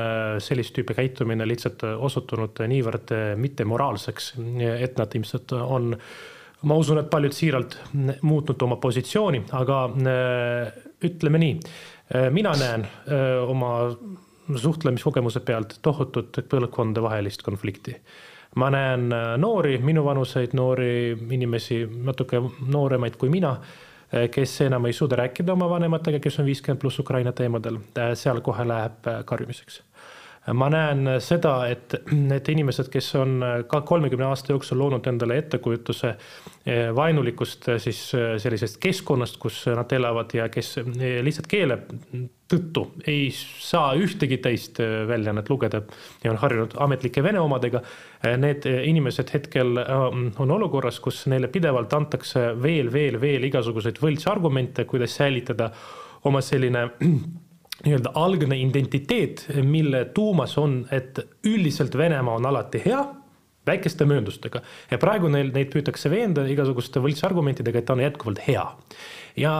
sellist 0.42 0.74
tüüpi 0.74 0.96
käitumine 0.98 1.46
lihtsalt 1.46 1.84
osutunud 1.86 2.64
niivõrd 2.68 3.12
mittemoraalseks, 3.38 4.32
et 4.74 4.98
nad 4.98 5.14
ilmselt 5.14 5.54
on, 5.54 5.92
ma 6.66 6.78
usun, 6.78 6.98
et 6.98 7.10
paljud 7.10 7.36
siiralt 7.36 7.78
muutnud 8.22 8.66
oma 8.66 8.80
positsiooni, 8.82 9.44
aga 9.54 9.78
ütleme 11.06 11.42
nii, 11.44 11.54
mina 12.34 12.56
näen 12.58 12.88
oma 13.46 13.72
suhtlemiskogemuse 14.66 15.40
pealt 15.46 15.78
tohutut 15.82 16.42
põlvkondadevahelist 16.50 17.46
konflikti 17.46 17.94
ma 18.54 18.70
näen 18.70 19.12
äh, 19.12 19.36
noori, 19.38 19.78
minuvanuseid 19.78 20.56
noori 20.56 21.16
inimesi, 21.30 21.82
natuke 22.04 22.40
nooremaid 22.68 23.16
kui 23.20 23.30
mina, 23.32 23.54
äh, 24.12 24.28
kes 24.30 24.60
enam 24.66 24.86
ei 24.88 24.96
suuda 24.96 25.16
rääkida 25.22 25.52
oma 25.52 25.70
vanematega, 25.70 26.20
kes 26.20 26.40
on 26.42 26.48
viiskümmend 26.48 26.80
pluss 26.82 27.00
Ukraina 27.00 27.32
teemadel, 27.32 27.80
äh, 27.96 28.12
seal 28.18 28.42
kohe 28.44 28.66
läheb 28.68 29.08
karjumiseks. 29.26 29.82
Ma 30.50 30.66
näen 30.72 31.06
seda, 31.22 31.52
et 31.70 31.94
need 32.10 32.48
inimesed, 32.50 32.88
kes 32.90 33.12
on 33.20 33.36
ka 33.70 33.82
kolmekümne 33.86 34.26
aasta 34.26 34.50
jooksul 34.52 34.80
loonud 34.80 35.06
endale 35.06 35.36
ettekujutuse 35.38 36.10
eh, 36.10 36.88
vaenulikust 36.94 37.68
eh, 37.70 37.78
siis 37.82 38.00
eh, 38.18 38.34
sellisest 38.42 38.80
keskkonnast, 38.82 39.38
kus 39.42 39.60
nad 39.70 39.92
elavad 39.94 40.34
ja 40.34 40.48
kes 40.52 40.80
lihtsalt 41.22 41.46
keele 41.50 41.78
tõttu 42.50 42.88
ei 43.08 43.30
saa 43.32 43.94
ühtegi 43.96 44.40
teist 44.42 44.82
väljaannet 45.08 45.48
lugeda 45.48 45.84
ja 46.24 46.34
on 46.34 46.40
harjunud 46.42 46.74
ametlike 46.84 47.22
vene 47.24 47.40
omadega. 47.40 47.80
Need 48.42 48.66
inimesed 48.66 49.30
hetkel 49.32 49.78
on 49.78 50.52
olukorras, 50.58 50.98
kus 51.00 51.22
neile 51.32 51.48
pidevalt 51.54 51.94
antakse 51.96 52.50
veel, 52.60 52.90
veel, 52.92 53.16
veel 53.22 53.48
igasuguseid 53.48 54.02
võltsargumente, 54.02 54.84
kuidas 54.90 55.16
säilitada 55.16 55.70
oma 56.28 56.42
selline 56.44 56.90
nii-öelda 57.82 58.12
algne 58.14 58.58
identiteet, 58.60 59.46
mille 59.64 60.04
tuumas 60.14 60.56
on, 60.58 60.82
et 60.90 61.18
üldiselt 61.46 61.96
Venemaa 61.98 62.36
on 62.38 62.46
alati 62.46 62.82
hea, 62.84 63.02
väikeste 63.66 64.06
mööndustega. 64.06 64.62
ja 64.90 64.98
praegu 64.98 65.28
neil, 65.30 65.52
neid 65.54 65.70
püütakse 65.72 66.10
veenda 66.10 66.44
igasuguste 66.50 67.00
võltsargumentidega, 67.02 67.78
et 67.78 67.86
ta 67.86 67.96
on 67.96 68.04
jätkuvalt 68.04 68.42
hea. 68.46 68.66
ja 69.36 69.54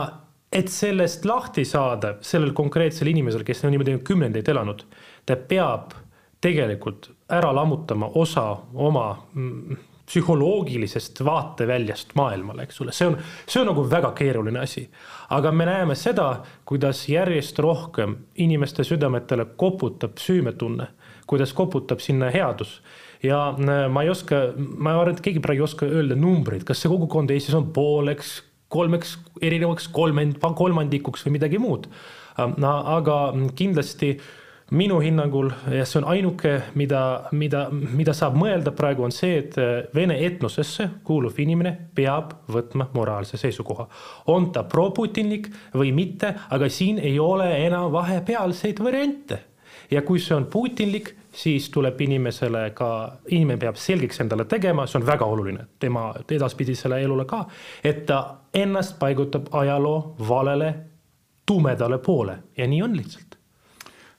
et 0.53 0.69
sellest 0.69 1.25
lahti 1.25 1.65
saada 1.65 2.17
sellel 2.21 2.53
konkreetsel 2.53 3.09
inimesel, 3.09 3.43
kes 3.43 3.63
on 3.65 3.73
niimoodi 3.73 3.97
kümnendeid 4.05 4.49
elanud, 4.53 4.85
ta 5.25 5.35
peab 5.35 5.95
tegelikult 6.43 7.09
ära 7.31 7.53
lammutama 7.55 8.11
osa 8.19 8.45
oma 8.73 9.07
mm, 9.33 9.77
psühholoogilisest 10.13 11.23
vaateväljast 11.25 12.13
maailmale, 12.15 12.67
eks 12.67 12.81
ole, 12.83 12.93
see 12.93 13.07
on, 13.09 13.17
see 13.49 13.61
on 13.63 13.71
nagu 13.71 13.85
väga 13.89 14.11
keeruline 14.17 14.61
asi. 14.61 14.85
aga 15.33 15.51
me 15.51 15.65
näeme 15.65 15.95
seda, 15.97 16.43
kuidas 16.69 17.07
järjest 17.09 17.59
rohkem 17.59 18.15
inimeste 18.35 18.85
südametele 18.85 19.47
koputab 19.57 20.21
süümetunne, 20.21 20.87
kuidas 21.27 21.53
koputab 21.53 21.99
sinna 21.99 22.29
headus. 22.29 22.81
ja 23.23 23.55
äh, 23.57 23.89
ma 23.89 24.03
ei 24.03 24.09
oska, 24.09 24.53
ma 24.57 24.93
arvan, 24.99 25.15
et 25.15 25.25
keegi 25.25 25.41
praegu 25.41 25.63
ei 25.63 25.69
oska 25.69 25.89
öelda 25.89 26.15
numbreid, 26.15 26.67
kas 26.67 26.83
see 26.83 26.93
kogukond 26.93 27.33
Eestis 27.33 27.57
on 27.57 27.71
pooleks, 27.73 28.43
kolmeks, 28.69 29.17
erinevaks 29.41 29.89
kolmand-, 29.89 30.37
kolmandikuks 30.41 31.25
või 31.25 31.39
midagi 31.39 31.61
muud. 31.61 31.89
aga 32.37 33.17
kindlasti 33.55 34.15
minu 34.71 34.99
hinnangul 35.03 35.49
ja 35.71 35.85
see 35.85 35.99
on 36.01 36.07
ainuke, 36.13 36.53
mida, 36.79 37.01
mida, 37.31 37.65
mida 37.71 38.13
saab 38.15 38.37
mõelda 38.39 38.71
praegu, 38.75 39.03
on 39.05 39.11
see, 39.13 39.37
et 39.43 39.57
äh, 39.61 39.73
vene 39.95 40.17
etnosesse 40.25 40.89
kuuluv 41.03 41.39
inimene 41.43 41.73
peab 41.95 42.33
võtma 42.51 42.87
moraalse 42.93 43.37
seisukoha. 43.37 43.87
on 44.27 44.51
ta 44.51 44.63
pro-putinlik 44.63 45.49
või 45.73 45.91
mitte, 45.91 46.33
aga 46.49 46.69
siin 46.69 46.99
ei 46.99 47.19
ole 47.19 47.49
enam 47.65 47.91
vahepealseid 47.91 48.79
variante. 48.83 49.39
ja 49.91 50.01
kui 50.01 50.19
see 50.19 50.35
on 50.35 50.45
putinlik, 50.45 51.13
siis 51.31 51.69
tuleb 51.69 52.01
inimesele 52.01 52.71
ka, 52.73 53.17
inimene 53.29 53.59
peab 53.59 53.75
selgeks 53.75 54.21
endale 54.21 54.45
tegema, 54.45 54.87
see 54.87 54.99
on 54.99 55.05
väga 55.05 55.25
oluline 55.25 55.67
tema 55.79 56.13
edaspidisele 56.29 57.01
elule 57.01 57.25
ka, 57.25 57.45
et 57.83 58.05
ta 58.05 58.23
ennast 58.53 58.97
paigutab 58.99 59.49
ajaloo 59.51 60.15
valele 60.27 60.73
tumedale 61.45 61.97
poole 61.97 62.37
ja 62.57 62.67
nii 62.67 62.81
on 62.81 62.97
lihtsalt 62.97 63.32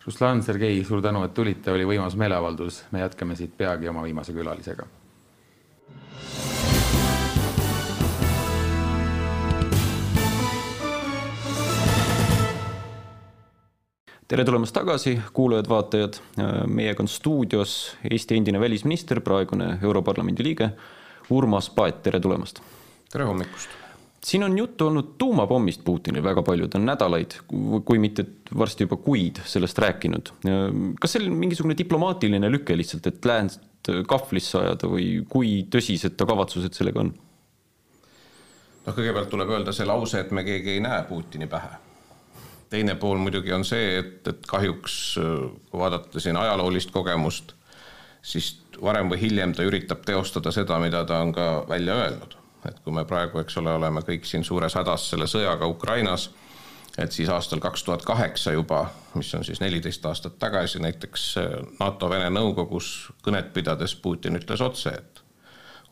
Ruslan, 0.07 0.43
Sergei, 0.43 0.85
suur 0.85 1.01
tänu, 1.03 1.23
et 1.25 1.33
tulite, 1.33 1.73
oli 1.73 1.87
võimas 1.89 2.13
meeleavaldus, 2.21 2.83
me 2.93 3.01
jätkame 3.01 3.37
siit 3.39 3.55
peagi 3.57 3.89
oma 3.89 4.03
viimase 4.05 4.37
külalisega. 4.37 4.87
tere 14.29 14.45
tulemast 14.45 14.75
tagasi, 14.75 15.21
kuulajad-vaatajad. 15.33 16.19
meiega 16.67 17.03
on 17.03 17.09
stuudios 17.09 17.97
Eesti 18.11 18.37
endine 18.37 18.61
välisminister, 18.61 19.21
praegune 19.21 19.79
Europarlamendi 19.83 20.45
liige 20.45 20.71
Urmas 21.31 21.71
Paet, 21.71 22.03
tere 22.03 22.21
tulemast. 22.21 22.61
tere 23.13 23.25
hommikust 23.25 23.84
siin 24.25 24.45
on 24.45 24.59
juttu 24.59 24.87
olnud 24.87 25.15
tuumapommist 25.19 25.85
Putinil 25.85 26.23
väga 26.25 26.43
palju, 26.43 26.69
ta 26.69 26.79
on 26.79 26.87
nädalaid, 26.89 27.37
kui 27.85 28.01
mitte 28.01 28.25
varsti 28.59 28.87
juba 28.87 28.97
kuid 28.97 29.41
sellest 29.45 29.79
rääkinud. 29.79 30.33
kas 31.01 31.17
seal 31.17 31.29
mingisugune 31.31 31.77
diplomaatiline 31.79 32.51
lüke 32.53 32.77
lihtsalt, 32.77 33.07
et 33.07 33.25
läänt 33.25 33.93
kahvlisse 34.09 34.59
ajada 34.59 34.89
või 34.89 35.09
kui 35.29 35.57
tõsised 35.71 36.17
ta 36.17 36.27
kavatsused 36.29 36.77
sellega 36.77 37.05
on? 37.05 37.13
noh, 38.85 38.93
kõigepealt 38.93 39.31
tuleb 39.33 39.51
öelda 39.57 39.73
see 39.73 39.89
lause, 39.89 40.21
et 40.21 40.33
me 40.33 40.45
keegi 40.45 40.77
ei 40.77 40.85
näe 40.85 41.03
Putini 41.09 41.47
pähe. 41.47 41.77
teine 42.71 42.95
pool 42.95 43.21
muidugi 43.21 43.53
on 43.53 43.65
see, 43.65 43.99
et, 43.99 44.29
et 44.29 44.47
kahjuks 44.47 45.19
kui 45.71 45.81
vaadata 45.81 46.21
siin 46.21 46.37
ajaloolist 46.37 46.91
kogemust, 46.91 47.53
siis 48.23 48.55
varem 48.83 49.13
või 49.13 49.21
hiljem 49.21 49.53
ta 49.53 49.63
üritab 49.63 50.01
teostada 50.07 50.53
seda, 50.53 50.81
mida 50.81 51.05
ta 51.05 51.21
on 51.21 51.33
ka 51.33 51.51
välja 51.69 51.95
öelnud 52.07 52.44
et 52.69 52.81
kui 52.85 52.93
me 52.93 53.05
praegu, 53.09 53.41
eks 53.43 53.57
ole, 53.61 53.73
oleme 53.75 54.03
kõik 54.07 54.27
siin 54.29 54.45
suures 54.45 54.75
hädas 54.79 55.09
selle 55.11 55.27
sõjaga 55.31 55.69
Ukrainas, 55.71 56.31
et 56.99 57.13
siis 57.13 57.29
aastal 57.29 57.61
kaks 57.61 57.85
tuhat 57.85 58.05
kaheksa 58.07 58.55
juba, 58.55 58.87
mis 59.15 59.33
on 59.35 59.45
siis 59.45 59.61
neliteist 59.61 60.07
aastat 60.07 60.39
tagasi, 60.39 60.83
näiteks 60.83 61.27
äh, 61.41 61.51
NATO-Vene 61.81 62.31
nõukogus 62.31 63.11
kõnet 63.25 63.53
pidades 63.55 63.95
Putin 63.95 64.39
ütles 64.41 64.63
otse, 64.65 64.95
et 64.95 65.23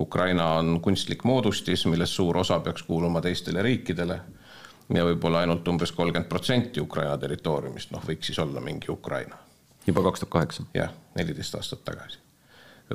Ukraina 0.00 0.54
on 0.58 0.80
kunstlik 0.80 1.24
moodustis, 1.24 1.86
millest 1.86 2.16
suur 2.18 2.38
osa 2.40 2.60
peaks 2.60 2.82
kuuluma 2.82 3.20
teistele 3.20 3.62
riikidele 3.62 4.20
ja 4.94 5.04
võib-olla 5.06 5.44
ainult 5.44 5.68
umbes 5.68 5.92
kolmkümmend 5.92 6.30
protsenti 6.30 6.80
Ukraina 6.80 7.18
territooriumist, 7.18 7.92
noh, 7.94 8.02
võiks 8.06 8.30
siis 8.30 8.38
olla 8.42 8.60
mingi 8.60 8.90
Ukraina. 8.90 9.38
juba 9.86 10.02
kaks 10.02 10.20
tuhat 10.20 10.32
kaheksa? 10.38 10.68
jah, 10.74 10.92
neliteist 11.14 11.54
aastat 11.54 11.84
tagasi 11.84 12.21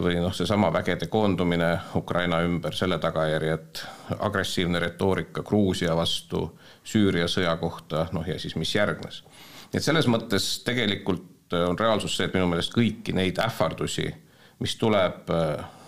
või 0.01 0.17
noh, 0.21 0.33
seesama 0.35 0.69
vägede 0.73 1.07
koondumine 1.11 1.69
Ukraina 1.95 2.41
ümber, 2.45 2.75
selle 2.75 2.99
tagajärjed, 2.99 3.81
agressiivne 4.19 4.79
retoorika 4.79 5.43
Gruusia 5.43 5.95
vastu, 5.95 6.57
Süüria 6.87 7.27
sõja 7.27 7.55
kohta, 7.59 8.07
noh 8.15 8.27
ja 8.27 8.37
siis 8.39 8.55
mis 8.55 8.75
järgnes. 8.75 9.23
et 9.73 9.83
selles 9.83 10.07
mõttes 10.07 10.63
tegelikult 10.63 11.53
on 11.53 11.79
reaalsus 11.79 12.17
see, 12.17 12.27
et 12.27 12.33
minu 12.33 12.47
meelest 12.47 12.73
kõiki 12.75 13.15
neid 13.15 13.39
ähvardusi, 13.39 14.07
mis 14.59 14.75
tuleb, 14.75 15.31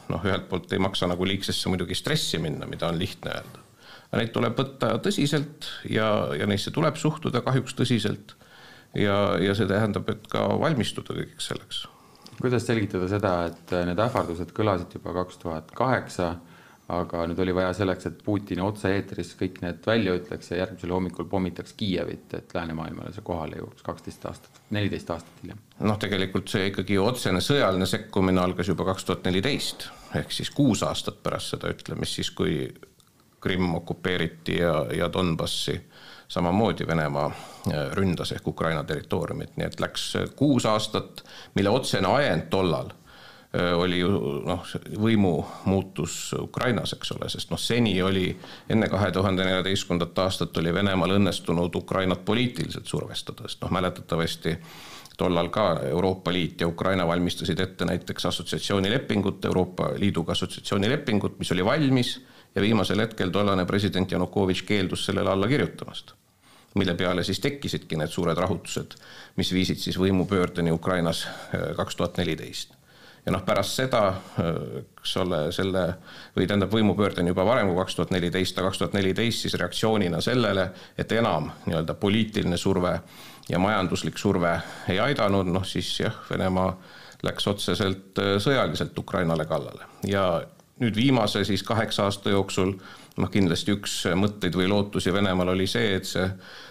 noh, 0.10 0.26
ühelt 0.26 0.50
poolt 0.50 0.74
ei 0.74 0.80
maksa 0.80 1.08
nagu 1.08 1.26
liigsesse 1.26 1.70
muidugi 1.70 1.96
stressi 1.96 2.40
minna, 2.40 2.68
mida 2.68 2.88
on 2.88 3.00
lihtne 3.00 3.32
öelda. 3.32 3.64
aga 4.10 4.24
neid 4.24 4.34
tuleb 4.34 4.58
võtta 4.58 4.96
tõsiselt 5.06 5.70
ja, 5.90 6.34
ja 6.40 6.48
neisse 6.50 6.72
tuleb 6.72 6.96
suhtuda 6.96 7.42
kahjuks 7.42 7.76
tõsiselt. 7.76 8.36
ja, 8.96 9.38
ja 9.40 9.56
see 9.56 9.68
tähendab, 9.68 10.10
et 10.10 10.28
ka 10.28 10.48
valmistuda 10.60 11.14
kõigeks 11.14 11.54
selleks 11.54 11.88
kuidas 12.42 12.68
selgitada 12.68 13.10
seda, 13.12 13.34
et 13.50 13.74
need 13.90 14.00
ähvardused 14.00 14.54
kõlasid 14.56 14.96
juba 15.00 15.14
kaks 15.22 15.42
tuhat 15.42 15.74
kaheksa, 15.76 16.30
aga 16.90 17.26
nüüd 17.30 17.40
oli 17.44 17.54
vaja 17.54 17.74
selleks, 17.78 18.08
et 18.10 18.22
Putin 18.26 18.64
otse-eetris 18.66 19.36
kõik 19.38 19.60
need 19.62 19.84
välja 19.86 20.16
ütleks 20.18 20.50
ja 20.50 20.64
järgmisel 20.64 20.94
hommikul 20.96 21.28
pommitaks 21.30 21.76
Kiievit, 21.78 22.34
et 22.34 22.56
läänemaailmale 22.56 23.14
see 23.14 23.26
kohale 23.26 23.60
jõuaks 23.62 23.86
kaksteist 23.86 24.26
aastat, 24.26 24.62
neliteist 24.74 25.14
aastat 25.14 25.44
hiljem. 25.44 25.62
noh, 25.86 26.00
tegelikult 26.02 26.50
see 26.50 26.72
ikkagi 26.72 26.98
otsene 26.98 27.44
sõjaline 27.46 27.86
sekkumine 27.90 28.42
algas 28.42 28.72
juba 28.72 28.88
kaks 28.90 29.06
tuhat 29.06 29.30
neliteist 29.30 29.90
ehk 30.18 30.34
siis 30.34 30.50
kuus 30.50 30.82
aastat 30.84 31.22
pärast 31.24 31.54
seda 31.56 31.70
ütlemist, 31.74 32.18
siis 32.18 32.32
kui 32.34 32.64
Krimm 33.40 33.76
okupeeriti 33.78 34.58
ja, 34.60 34.82
ja 34.92 35.08
Donbassi 35.14 35.78
samamoodi 36.30 36.88
Venemaa 36.88 37.26
äh, 37.26 37.92
ründas 37.92 38.32
ehk 38.32 38.48
Ukraina 38.48 38.84
territooriumit, 38.84 39.58
nii 39.58 39.68
et 39.68 39.80
läks 39.82 40.16
äh, 40.16 40.30
kuus 40.36 40.66
aastat, 40.70 41.24
mille 41.56 41.70
otsene 41.74 42.08
ajend 42.08 42.48
tollal 42.54 42.92
äh, 42.92 43.74
oli 43.78 44.00
ju 44.00 44.12
noh, 44.46 44.68
võimu 45.02 45.34
muutus 45.66 46.36
Ukrainas, 46.38 46.94
eks 46.94 47.16
ole, 47.18 47.30
sest 47.34 47.50
noh, 47.50 47.60
seni 47.60 47.98
oli 48.06 48.30
enne 48.70 48.92
kahe 48.94 49.12
tuhande 49.12 49.48
neljateistkümnendat 49.48 50.24
aastat 50.26 50.62
oli 50.62 50.74
Venemaal 50.74 51.18
õnnestunud 51.18 51.76
Ukrainat 51.82 52.24
poliitiliselt 52.26 52.88
survestada, 52.88 53.50
sest 53.50 53.66
noh, 53.66 53.74
mäletatavasti 53.74 54.58
tollal 55.20 55.50
ka 55.52 55.72
Euroopa 55.90 56.32
Liit 56.32 56.62
ja 56.62 56.68
Ukraina 56.68 57.08
valmistasid 57.08 57.60
ette 57.60 57.86
näiteks 57.86 58.26
assotsiatsioonilepingut, 58.26 59.46
Euroopa 59.46 59.90
Liiduga 59.98 60.32
assotsiatsioonilepingut, 60.32 61.40
mis 61.40 61.52
oli 61.52 61.66
valmis 61.66 62.20
ja 62.60 62.64
viimasel 62.68 63.00
hetkel 63.00 63.32
tollane 63.32 63.64
president 63.66 64.12
Janukovitš 64.12 64.66
keeldus 64.68 65.06
sellele 65.08 65.32
alla 65.32 65.48
kirjutamast 65.48 66.20
mille 66.76 66.94
peale 66.96 67.24
siis 67.24 67.40
tekkisidki 67.40 67.98
need 67.98 68.12
suured 68.14 68.38
rahutused, 68.38 68.98
mis 69.40 69.54
viisid 69.54 69.80
siis 69.82 69.98
võimupöördeni 70.00 70.72
Ukrainas 70.72 71.24
äh, 71.26 71.72
kaks 71.78 71.96
tuhat 71.96 72.20
neliteist. 72.22 72.76
ja 73.26 73.34
noh, 73.34 73.42
pärast 73.46 73.80
seda, 73.80 74.04
äh, 74.10 74.60
eks 74.84 75.16
ole, 75.24 75.40
selle 75.56 75.86
või 76.38 76.46
tähendab 76.48 76.74
võimupöördeni 76.74 77.34
juba 77.34 77.46
varem 77.46 77.72
kui 77.72 77.80
kaks 77.82 77.98
tuhat 77.98 78.14
neliteist, 78.14 78.58
aga 78.58 78.70
kaks 78.70 78.84
tuhat 78.84 79.00
neliteist 79.00 79.48
siis 79.48 79.58
reaktsioonina 79.58 80.22
sellele, 80.22 80.70
et 80.98 81.12
enam 81.12 81.50
nii-öelda 81.66 81.98
poliitiline 82.00 82.58
surve 82.58 83.00
ja 83.50 83.60
majanduslik 83.60 84.18
surve 84.22 84.54
ei 84.94 85.00
aidanud, 85.00 85.50
noh 85.50 85.66
siis 85.66 85.90
jah, 86.00 86.22
Venemaa 86.30 86.72
läks 87.26 87.50
otseselt 87.50 88.22
äh, 88.22 88.38
sõjaliselt 88.38 88.98
Ukrainale 89.00 89.50
kallale 89.50 89.90
ja 90.08 90.30
nüüd 90.80 90.96
viimase 90.96 91.44
siis 91.46 91.64
kaheksa 91.64 92.08
aasta 92.08 92.34
jooksul 92.34 92.74
noh, 93.20 93.30
kindlasti 93.32 93.74
üks 93.76 93.96
mõtteid 94.16 94.56
või 94.56 94.70
lootusi 94.72 95.14
Venemaal 95.14 95.54
oli 95.56 95.68
see, 95.68 95.96
et 96.00 96.08
see 96.08 96.28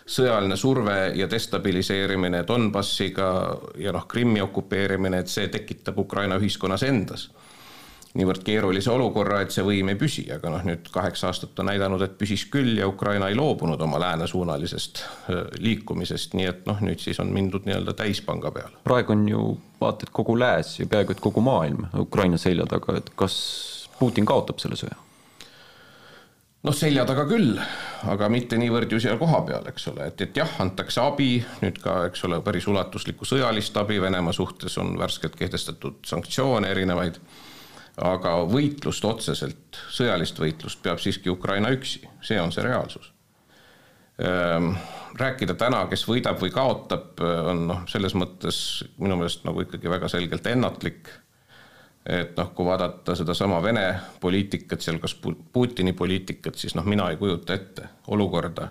sõjaline 0.09 0.57
surve 0.57 0.97
ja 1.19 1.29
destabiliseerimine 1.31 2.45
Donbassiga 2.49 3.33
ja 3.79 3.93
noh, 3.93 4.07
Krimmi 4.09 4.41
okupeerimine, 4.45 5.23
et 5.23 5.33
see 5.33 5.51
tekitab 5.53 5.99
Ukraina 6.05 6.41
ühiskonnas 6.41 6.87
endas 6.89 7.29
niivõrd 8.19 8.43
keerulise 8.43 8.91
olukorra, 8.91 9.43
et 9.45 9.53
see 9.55 9.63
võim 9.63 9.93
ei 9.93 9.99
püsi, 10.01 10.25
aga 10.33 10.51
noh, 10.51 10.63
nüüd 10.67 10.89
kaheksa 10.91 11.29
aastat 11.29 11.59
on 11.61 11.69
näidanud, 11.69 12.03
et 12.03 12.17
püsis 12.19 12.47
küll 12.51 12.79
ja 12.81 12.89
Ukraina 12.89 13.29
ei 13.29 13.37
loobunud 13.39 13.81
oma 13.85 14.01
läänesuunalisest 14.03 15.03
liikumisest, 15.61 16.35
nii 16.39 16.49
et 16.49 16.65
noh, 16.67 16.81
nüüd 16.85 17.03
siis 17.05 17.21
on 17.23 17.31
mindud 17.35 17.69
nii-öelda 17.69 17.95
täispanga 17.99 18.51
peale. 18.55 18.81
praegu 18.85 19.13
on 19.15 19.27
ju 19.29 19.43
vaata 19.81 20.09
et 20.09 20.15
kogu 20.15 20.39
lääs 20.41 20.79
ja 20.81 20.89
peaaegu 20.91 21.15
et 21.15 21.21
kogu 21.23 21.45
maailm 21.45 21.85
Ukraina 22.01 22.41
selja 22.41 22.67
taga, 22.67 22.97
et 22.99 23.13
kas 23.15 23.37
Putin 23.99 24.27
kaotab 24.27 24.61
selle 24.63 24.79
sõja? 24.79 24.97
noh, 26.67 26.75
selja 26.75 27.05
taga 27.07 27.25
küll, 27.29 27.59
aga 28.11 28.29
mitte 28.33 28.59
niivõrd 28.61 28.91
ju 28.93 29.01
seal 29.03 29.19
kohapeal, 29.21 29.67
eks 29.71 29.89
ole, 29.93 30.09
et, 30.11 30.23
et 30.27 30.41
jah, 30.41 30.57
antakse 30.63 31.03
abi, 31.03 31.37
nüüd 31.63 31.79
ka, 31.83 32.01
eks 32.11 32.25
ole, 32.29 32.41
päris 32.45 32.67
ulatuslikku 32.71 33.29
sõjalist 33.29 33.77
abi, 33.79 34.01
Venemaa 34.03 34.35
suhtes 34.35 34.79
on 34.83 34.97
värskelt 34.99 35.39
kehtestatud 35.39 36.03
sanktsioone 36.09 36.71
erinevaid, 36.75 37.21
aga 38.09 38.35
võitlust 38.51 39.07
otseselt, 39.07 39.79
sõjalist 39.95 40.39
võitlust 40.39 40.83
peab 40.83 41.01
siiski 41.03 41.31
Ukraina 41.31 41.71
üksi, 41.75 42.03
see 42.27 42.41
on 42.43 42.53
see 42.55 42.67
reaalsus. 42.67 43.13
Ehm, 44.19 44.73
rääkida 45.19 45.55
täna, 45.59 45.85
kes 45.91 46.03
võidab 46.11 46.41
või 46.43 46.51
kaotab, 46.55 47.23
on 47.23 47.67
noh, 47.71 47.85
selles 47.91 48.19
mõttes 48.19 48.61
minu 48.99 49.19
meelest 49.19 49.47
nagu 49.47 49.63
ikkagi 49.63 49.91
väga 49.91 50.11
selgelt 50.11 50.47
ennatlik 50.51 51.11
et 52.09 52.37
noh, 52.37 52.51
kui 52.57 52.67
vaadata 52.67 53.15
sedasama 53.15 53.63
Vene 53.63 53.95
poliitikat 54.21 54.81
seal, 54.81 54.99
kas 54.99 55.17
Putini 55.53 55.93
poliitikat, 55.93 56.57
siis 56.57 56.75
noh, 56.75 56.87
mina 56.89 57.11
ei 57.11 57.17
kujuta 57.21 57.55
ette 57.55 57.89
olukorda, 58.07 58.69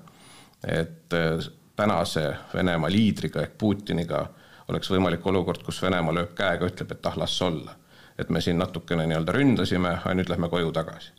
et 0.66 1.14
äh, 1.14 1.50
tänase 1.76 2.36
Venemaa 2.54 2.92
liidriga 2.92 3.42
ehk 3.46 3.58
Putiniga 3.58 4.26
oleks 4.68 4.90
võimalik 4.92 5.26
olukord, 5.30 5.62
kus 5.64 5.82
Venemaa 5.82 6.16
lööb 6.18 6.34
käega, 6.36 6.66
ütleb, 6.66 6.92
et 6.92 7.06
ah, 7.06 7.18
las 7.18 7.42
olla. 7.42 7.78
et 8.18 8.30
me 8.34 8.42
siin 8.42 8.58
natukene 8.58 9.04
nii-öelda 9.06 9.34
ründasime, 9.36 9.92
aga 10.02 10.14
nüüd 10.18 10.30
lähme 10.30 10.50
koju 10.50 10.72
tagasi. 10.74 11.12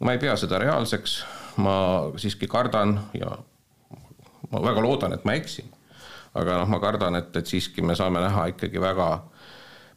ma 0.00 0.12
ei 0.12 0.18
pea 0.18 0.36
seda 0.36 0.58
reaalseks, 0.58 1.24
ma 1.56 1.74
siiski 2.16 2.46
kardan 2.46 3.00
ja 3.14 3.34
ma 4.50 4.62
väga 4.62 4.82
loodan, 4.82 5.12
et 5.12 5.24
ma 5.24 5.34
eksin. 5.34 5.66
aga 6.34 6.60
noh, 6.62 6.68
ma 6.68 6.78
kardan, 6.78 7.16
et, 7.16 7.36
et 7.36 7.46
siiski 7.46 7.82
me 7.82 7.96
saame 7.98 8.20
näha 8.20 8.46
ikkagi 8.54 8.80
väga 8.80 9.10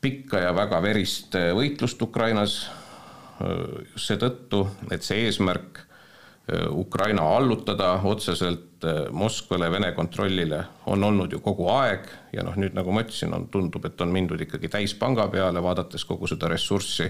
pikka 0.03 0.43
ja 0.43 0.51
väga 0.55 0.81
verist 0.83 1.35
äh, 1.39 1.51
võitlust 1.55 2.01
Ukrainas 2.03 2.59
äh, 2.67 3.87
just 3.93 4.11
seetõttu, 4.11 4.65
et 4.91 5.05
see 5.05 5.23
eesmärk 5.27 5.79
äh, 5.79 6.67
Ukraina 6.69 7.25
allutada 7.37 7.95
otseselt 8.03 8.69
Moskvale, 9.15 9.69
Vene 9.71 9.93
kontrollile 9.95 10.57
on 10.91 11.03
olnud 11.07 11.31
ju 11.31 11.37
kogu 11.39 11.69
aeg 11.71 12.09
ja 12.35 12.43
noh, 12.43 12.57
nüüd 12.59 12.75
nagu 12.75 12.91
ma 12.91 13.05
ütlesin, 13.05 13.31
on, 13.31 13.45
tundub, 13.47 13.85
et 13.87 14.01
on 14.03 14.11
mindud 14.11 14.41
ikkagi 14.43 14.67
täispanga 14.67 15.29
peale, 15.31 15.61
vaadates 15.63 16.03
kogu 16.09 16.27
seda 16.27 16.49
ressurssi, 16.51 17.07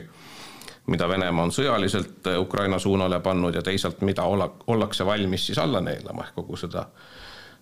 mida 0.94 1.08
Venemaa 1.10 1.48
on 1.48 1.56
sõjaliselt 1.56 2.30
Ukraina 2.38 2.78
suunale 2.78 3.18
pannud 3.26 3.58
ja 3.58 3.66
teisalt, 3.66 4.06
mida 4.06 4.28
olla, 4.30 4.52
ollakse 4.70 5.06
valmis 5.06 5.48
siis 5.50 5.58
alla 5.64 5.82
neelama 5.82 6.28
ehk 6.28 6.38
kogu 6.44 6.60
seda 6.62 6.86
äh, 6.86 7.13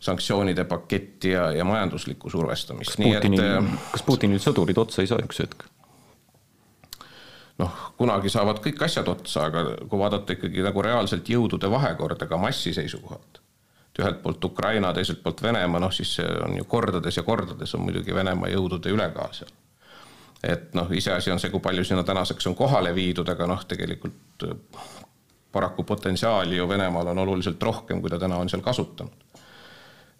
sanktsioonide 0.01 0.63
paketti 0.63 1.29
ja, 1.29 1.51
ja 1.51 1.65
majanduslikku 1.65 2.29
survestamist. 2.29 2.95
kas 2.95 2.97
Putinil, 2.97 3.43
äh, 3.43 3.77
kas 3.91 4.03
Putinil 4.03 4.41
sõdurid 4.41 4.81
otsa 4.81 5.03
ei 5.03 5.09
saa 5.11 5.21
üks 5.21 5.43
hetk? 5.43 5.67
noh, 7.61 7.75
kunagi 7.97 8.31
saavad 8.33 8.57
kõik 8.63 8.81
asjad 8.81 9.07
otsa, 9.11 9.45
aga 9.51 9.63
kui 9.85 9.99
vaadata 10.01 10.33
ikkagi 10.33 10.63
nagu 10.65 10.81
reaalselt 10.81 11.29
jõudude 11.29 11.69
vahekorda 11.69 12.25
ka 12.25 12.39
massi 12.41 12.73
seisukohalt, 12.73 13.37
ühelt 14.01 14.23
poolt 14.23 14.45
Ukraina, 14.49 14.93
teiselt 14.97 15.21
poolt 15.21 15.43
Venemaa, 15.45 15.83
noh 15.83 15.93
siis 15.93 16.15
see 16.17 16.31
on 16.41 16.57
ju 16.57 16.65
kordades 16.65 17.19
ja 17.19 17.23
kordades 17.27 17.75
on 17.77 17.85
muidugi 17.85 18.15
Venemaa 18.15 18.49
jõudude 18.49 18.89
ülekaal 18.89 19.35
seal. 19.37 19.53
et 20.41 20.73
noh, 20.73 20.89
iseasi 20.89 21.29
on 21.31 21.39
see, 21.39 21.53
kui 21.53 21.61
palju 21.61 21.85
sinna 21.85 22.03
tänaseks 22.03 22.47
on 22.49 22.57
kohale 22.57 22.95
viidud, 22.95 23.29
aga 23.29 23.45
noh, 23.45 23.61
tegelikult 23.69 24.47
paraku 25.51 25.83
potentsiaali 25.83 26.57
ju 26.57 26.69
Venemaal 26.69 27.13
on 27.13 27.17
oluliselt 27.27 27.63
rohkem, 27.63 28.01
kui 28.01 28.09
ta 28.09 28.17
täna 28.19 28.41
on 28.41 28.49
seal 28.49 28.63
kasutanud 28.65 29.30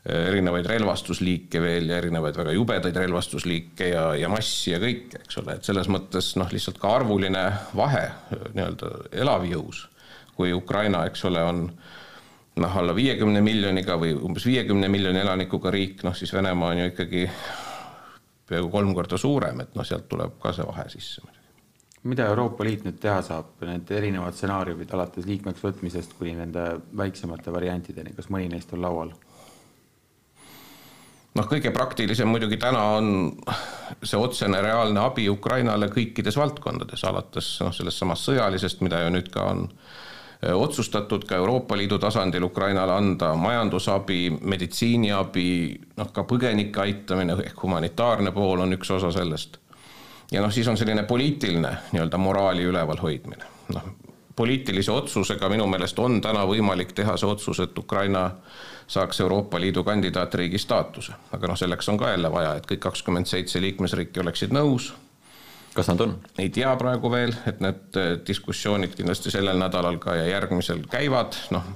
erinevaid 0.05 0.65
relvastusliike 0.65 1.61
veel 1.61 1.91
ja 1.91 1.99
erinevaid 2.01 2.37
väga 2.37 2.55
jubedaid 2.55 2.95
relvastusliike 2.97 3.91
ja, 3.91 4.05
ja 4.17 4.29
massi 4.33 4.73
ja 4.73 4.79
kõike, 4.81 5.21
eks 5.21 5.37
ole, 5.43 5.57
et 5.59 5.67
selles 5.67 5.89
mõttes 5.93 6.33
noh, 6.41 6.49
lihtsalt 6.49 6.79
ka 6.81 6.95
arvuline 6.97 7.43
vahe 7.77 8.07
nii-öelda 8.55 8.93
elavjõus, 9.21 9.83
kui 10.33 10.53
Ukraina, 10.57 11.03
eks 11.05 11.25
ole, 11.29 11.43
on 11.45 11.67
noh, 11.69 12.77
alla 12.81 12.95
viiekümne 12.97 13.43
miljoniga 13.45 13.99
või 14.01 14.15
umbes 14.17 14.47
viiekümne 14.49 14.89
miljoni 14.89 15.21
elanikuga 15.21 15.73
riik, 15.73 16.01
noh 16.07 16.17
siis 16.17 16.33
Venemaa 16.33 16.73
on 16.73 16.81
ju 16.81 16.89
ikkagi 16.95 17.27
peaaegu 18.49 18.73
kolm 18.73 18.95
korda 18.97 19.21
suurem, 19.21 19.61
et 19.61 19.77
noh, 19.77 19.85
sealt 19.85 20.09
tuleb 20.09 20.41
ka 20.41 20.55
see 20.55 20.65
vahe 20.67 20.89
sisse 20.89 21.21
muidugi. 21.21 21.37
Mida 22.09 22.25
Euroopa 22.31 22.65
Liit 22.65 22.81
nüüd 22.87 22.97
teha 22.97 23.19
saab, 23.21 23.59
need 23.61 23.91
erinevad 23.93 24.33
stsenaariumid 24.33 24.89
alates 24.97 25.27
liikmeks 25.29 25.61
võtmisest 25.61 26.15
kuni 26.17 26.33
nende 26.39 26.63
väiksemate 26.97 27.53
variantideni, 27.53 28.15
kas 28.17 28.31
mõni 28.33 28.49
neist 28.49 28.73
on 28.73 28.81
laual? 28.81 29.13
Noh, 31.37 31.47
kõige 31.47 31.71
praktilisem 31.71 32.29
muidugi 32.31 32.57
täna 32.61 32.83
on 32.97 33.11
see 34.03 34.19
otsene 34.19 34.61
reaalne 34.63 34.99
abi 35.03 35.27
Ukrainale 35.29 35.89
kõikides 35.91 36.37
valdkondades, 36.39 37.03
alates 37.07 37.53
noh, 37.63 37.73
sellest 37.75 38.01
samast 38.01 38.27
sõjalisest, 38.29 38.83
mida 38.85 39.03
ju 39.03 39.13
nüüd 39.15 39.31
ka 39.33 39.47
on 39.53 39.63
eh, 39.69 40.51
otsustatud 40.51 41.25
ka 41.29 41.39
Euroopa 41.39 41.77
Liidu 41.79 41.99
tasandil 42.01 42.43
Ukrainale 42.47 42.97
anda 42.97 43.33
majandusabi, 43.39 44.21
meditsiiniabi, 44.41 45.49
noh 45.97 46.13
ka 46.13 46.27
põgenike 46.27 46.83
aitamine 46.83 47.39
ehk 47.45 47.63
humanitaarne 47.63 48.35
pool 48.35 48.65
on 48.65 48.79
üks 48.79 48.91
osa 48.97 49.13
sellest. 49.15 49.57
ja 50.31 50.41
noh, 50.41 50.51
siis 50.51 50.67
on 50.67 50.77
selline 50.77 51.03
poliitiline 51.03 51.75
nii-öelda 51.91 52.17
moraali 52.17 52.67
üleval 52.67 52.99
hoidmine, 53.03 53.47
noh 53.75 53.91
poliitilise 54.35 54.91
otsusega 54.91 55.49
minu 55.51 55.65
meelest 55.67 55.99
on 55.99 56.21
täna 56.23 56.45
võimalik 56.47 56.93
teha 56.95 57.17
see 57.19 57.27
otsus, 57.29 57.59
et 57.59 57.77
Ukraina 57.77 58.29
saaks 58.91 59.21
Euroopa 59.23 59.59
Liidu 59.59 59.83
kandidaatriigi 59.83 60.57
staatuse. 60.59 61.13
aga 61.31 61.47
noh, 61.47 61.57
selleks 61.57 61.89
on 61.89 61.97
ka 61.97 62.09
jälle 62.11 62.31
vaja, 62.31 62.55
et 62.55 62.67
kõik 62.67 62.83
kakskümmend 62.87 63.29
seitse 63.29 63.61
liikmesriiki 63.61 64.19
oleksid 64.19 64.51
nõus. 64.55 64.91
kas 65.73 65.87
nad 65.87 66.03
on? 66.03 66.17
ei 66.37 66.49
tea 66.49 66.75
praegu 66.75 67.11
veel, 67.11 67.33
et 67.47 67.63
need 67.63 68.01
eh, 68.01 68.11
diskussioonid 68.27 68.95
kindlasti 68.97 69.31
sellel 69.31 69.59
nädalal 69.59 69.99
ka 70.03 70.15
ja 70.19 70.27
järgmisel 70.33 70.83
käivad, 70.91 71.39
noh. 71.55 71.71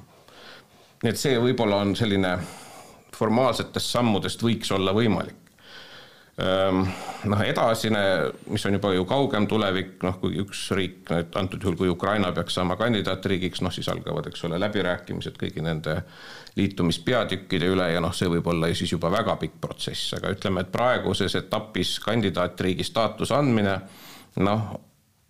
nii 1.03 1.13
et 1.13 1.22
see 1.22 1.39
võib-olla 1.39 1.80
on 1.86 1.95
selline 1.95 2.38
formaalsetest 3.16 3.95
sammudest 3.95 4.43
võiks 4.43 4.72
olla 4.76 4.91
võimalik 4.93 5.45
noh, 6.36 7.42
edasine, 7.48 8.00
mis 8.52 8.66
on 8.68 8.76
juba 8.76 8.92
ju 8.92 9.06
kaugem 9.08 9.46
tulevik, 9.48 9.94
noh, 10.04 10.18
kui 10.20 10.36
üks 10.44 10.66
riik, 10.76 11.12
antud 11.40 11.64
juhul 11.64 11.78
kui 11.80 11.92
Ukraina 11.92 12.34
peaks 12.36 12.58
saama 12.58 12.76
kandidaatriigiks, 12.80 13.62
noh 13.64 13.72
siis 13.72 13.88
algavad, 13.92 14.28
eks 14.28 14.44
ole, 14.48 14.60
läbirääkimised 14.60 15.40
kõigi 15.40 15.64
nende 15.64 16.02
liitumispeatükkide 16.60 17.70
üle 17.72 17.88
ja 17.94 18.02
noh, 18.04 18.12
see 18.16 18.28
võib 18.32 18.50
olla 18.52 18.72
siis 18.76 18.92
juba 18.92 19.12
väga 19.14 19.38
pikk 19.40 19.62
protsess, 19.64 20.16
aga 20.20 20.34
ütleme, 20.36 20.66
et 20.66 20.74
praeguses 20.76 21.40
etapis 21.40 21.98
kandidaatriigi 22.04 22.84
staatuse 22.84 23.36
andmine, 23.36 23.78
noh, 24.44 24.68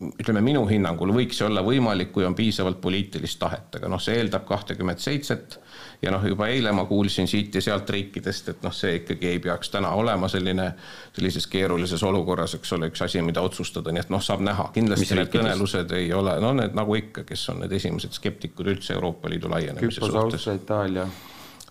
ütleme 0.10 0.42
minu 0.44 0.66
hinnangul 0.68 1.14
võiks 1.16 1.38
see 1.38 1.46
olla 1.46 1.62
võimalik, 1.66 2.12
kui 2.16 2.26
on 2.26 2.34
piisavalt 2.36 2.82
poliitilist 2.82 3.40
tahet, 3.40 3.78
aga 3.78 3.94
noh, 3.94 4.02
see 4.02 4.18
eeldab 4.18 4.50
kahtekümmet 4.50 5.06
seitset 5.06 5.60
ja 6.06 6.14
noh, 6.14 6.24
juba 6.30 6.48
eile 6.54 6.72
ma 6.76 6.86
kuulsin 6.86 7.28
siit 7.28 7.56
ja 7.56 7.62
sealt 7.62 7.90
riikidest, 7.90 8.50
et 8.54 8.64
noh, 8.66 8.74
see 8.76 9.00
ikkagi 9.00 9.32
ei 9.34 9.42
peaks 9.44 9.72
täna 9.74 9.92
olema 9.98 10.30
selline, 10.32 10.70
sellises 11.16 11.48
keerulises 11.52 12.04
olukorras, 12.06 12.56
eks 12.60 12.74
ole, 12.78 12.92
üks 12.94 13.02
asi, 13.06 13.22
mida 13.26 13.44
otsustada, 13.46 13.94
nii 13.94 14.06
et 14.06 14.14
noh, 14.14 14.24
saab 14.24 14.44
näha, 14.46 14.70
kindlasti 14.76 15.18
need 15.18 15.34
kõnelused 15.34 15.94
ei 15.98 16.12
ole, 16.14 16.38
no 16.44 16.54
need 16.58 16.78
nagu 16.78 16.98
ikka, 17.02 17.26
kes 17.28 17.50
on 17.54 17.64
need 17.66 17.74
esimesed 17.80 18.18
skeptikud 18.18 18.70
üldse 18.76 18.98
Euroopa 18.98 19.32
Liidu 19.34 19.52
laienemise 19.52 20.02
Küpros, 20.02 20.14
suhtes. 20.14 20.50
Itaalia. 20.56 21.08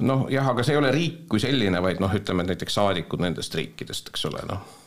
Noh, 0.04 0.26
jah, 0.32 0.48
aga 0.50 0.64
see 0.66 0.74
ei 0.74 0.80
ole 0.80 0.90
riik 0.94 1.28
kui 1.30 1.42
selline, 1.42 1.82
vaid 1.82 2.02
noh, 2.02 2.14
ütleme 2.14 2.46
näiteks 2.48 2.80
saadikud 2.80 3.22
nendest 3.22 3.54
riikidest, 3.54 4.10
eks 4.10 4.26
ole, 4.32 4.42
noh 4.50 4.82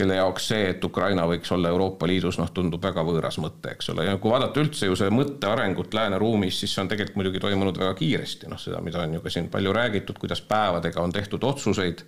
kelle 0.00 0.16
jaoks 0.16 0.48
see, 0.52 0.70
et 0.72 0.84
Ukraina 0.84 1.26
võiks 1.28 1.52
olla 1.52 1.68
Euroopa 1.68 2.08
Liidus, 2.08 2.38
noh, 2.40 2.48
tundub 2.56 2.82
väga 2.82 3.04
võõras 3.04 3.36
mõte, 3.42 3.74
eks 3.74 3.92
ole, 3.92 4.06
ja 4.08 4.16
kui 4.22 4.32
vaadata 4.32 4.62
üldse 4.62 4.88
ju 4.88 4.96
see 4.96 5.12
mõtte 5.12 5.48
arengut 5.50 5.94
lääneruumis, 5.96 6.60
siis 6.62 6.74
see 6.74 6.84
on 6.84 6.90
tegelikult 6.90 7.20
muidugi 7.20 7.42
toimunud 7.44 7.78
väga 7.80 7.94
kiiresti, 7.98 8.48
noh, 8.50 8.60
seda, 8.60 8.80
mida 8.84 9.02
on 9.04 9.18
ju 9.18 9.22
ka 9.24 9.32
siin 9.32 9.50
palju 9.52 9.74
räägitud, 9.76 10.18
kuidas 10.20 10.40
päevadega 10.48 11.02
on 11.04 11.12
tehtud 11.12 11.44
otsuseid 11.44 12.04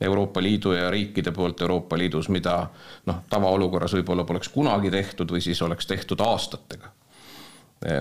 Euroopa 0.00 0.42
Liidu 0.42 0.72
ja 0.72 0.90
riikide 0.90 1.32
poolt 1.32 1.60
Euroopa 1.60 1.98
Liidus, 1.98 2.28
mida 2.28 2.58
noh, 3.06 3.22
tavaolukorras 3.30 3.94
võib-olla 3.98 4.26
poleks 4.26 4.50
kunagi 4.54 4.90
tehtud 4.90 5.30
või 5.30 5.42
siis 5.42 5.62
oleks 5.62 5.86
tehtud 5.90 6.20
aastatega. 6.20 6.92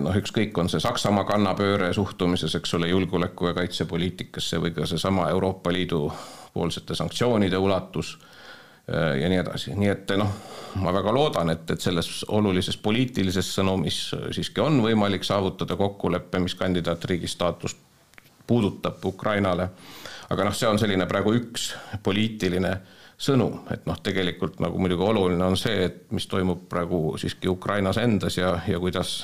noh, 0.01 0.15
ükskõik, 0.15 0.57
on 0.57 0.69
see 0.69 0.79
Saksamaa 0.79 1.25
kannapööre 1.27 1.89
suhtumises, 1.93 2.55
eks 2.55 2.73
ole, 2.77 2.87
julgeoleku 2.87 3.49
ja 3.49 3.53
kaitsepoliitikasse 3.57 4.61
või 4.61 4.71
ka 4.71 4.85
seesama 4.85 5.29
Euroopa 5.29 5.73
Liidu 5.73 6.05
poolsete 6.53 6.95
sanktsioonide 6.95 7.57
ulatus 7.57 8.17
ja 8.87 9.29
nii 9.29 9.39
edasi, 9.39 9.75
nii 9.79 9.89
et 9.89 10.11
noh, 10.19 10.31
ma 10.83 10.91
väga 10.93 11.13
loodan, 11.15 11.53
et, 11.53 11.69
et 11.71 11.81
selles 11.81 12.25
olulises 12.27 12.77
poliitilises 12.77 13.53
sõnumis 13.55 13.99
siiski 14.35 14.59
on 14.59 14.81
võimalik 14.83 15.23
saavutada 15.23 15.77
kokkulepe, 15.79 16.41
mis 16.43 16.55
kandidaatriigi 16.59 17.29
staatust 17.31 17.79
puudutab 18.47 19.05
Ukrainale. 19.05 19.69
aga 20.29 20.43
noh, 20.43 20.55
see 20.55 20.67
on 20.67 20.79
selline 20.79 21.05
praegu 21.07 21.33
üks 21.37 21.69
poliitiline 22.03 22.73
sõnum, 23.23 23.61
et 23.71 23.85
noh, 23.87 23.99
tegelikult 24.03 24.59
nagu 24.63 24.79
muidugi 24.81 25.07
oluline 25.07 25.45
on 25.45 25.57
see, 25.57 25.85
et 25.85 26.11
mis 26.11 26.27
toimub 26.27 26.67
praegu 26.69 27.15
siiski 27.21 27.47
Ukrainas 27.47 27.97
endas 28.01 28.37
ja, 28.37 28.57
ja 28.67 28.79
kuidas, 28.83 29.15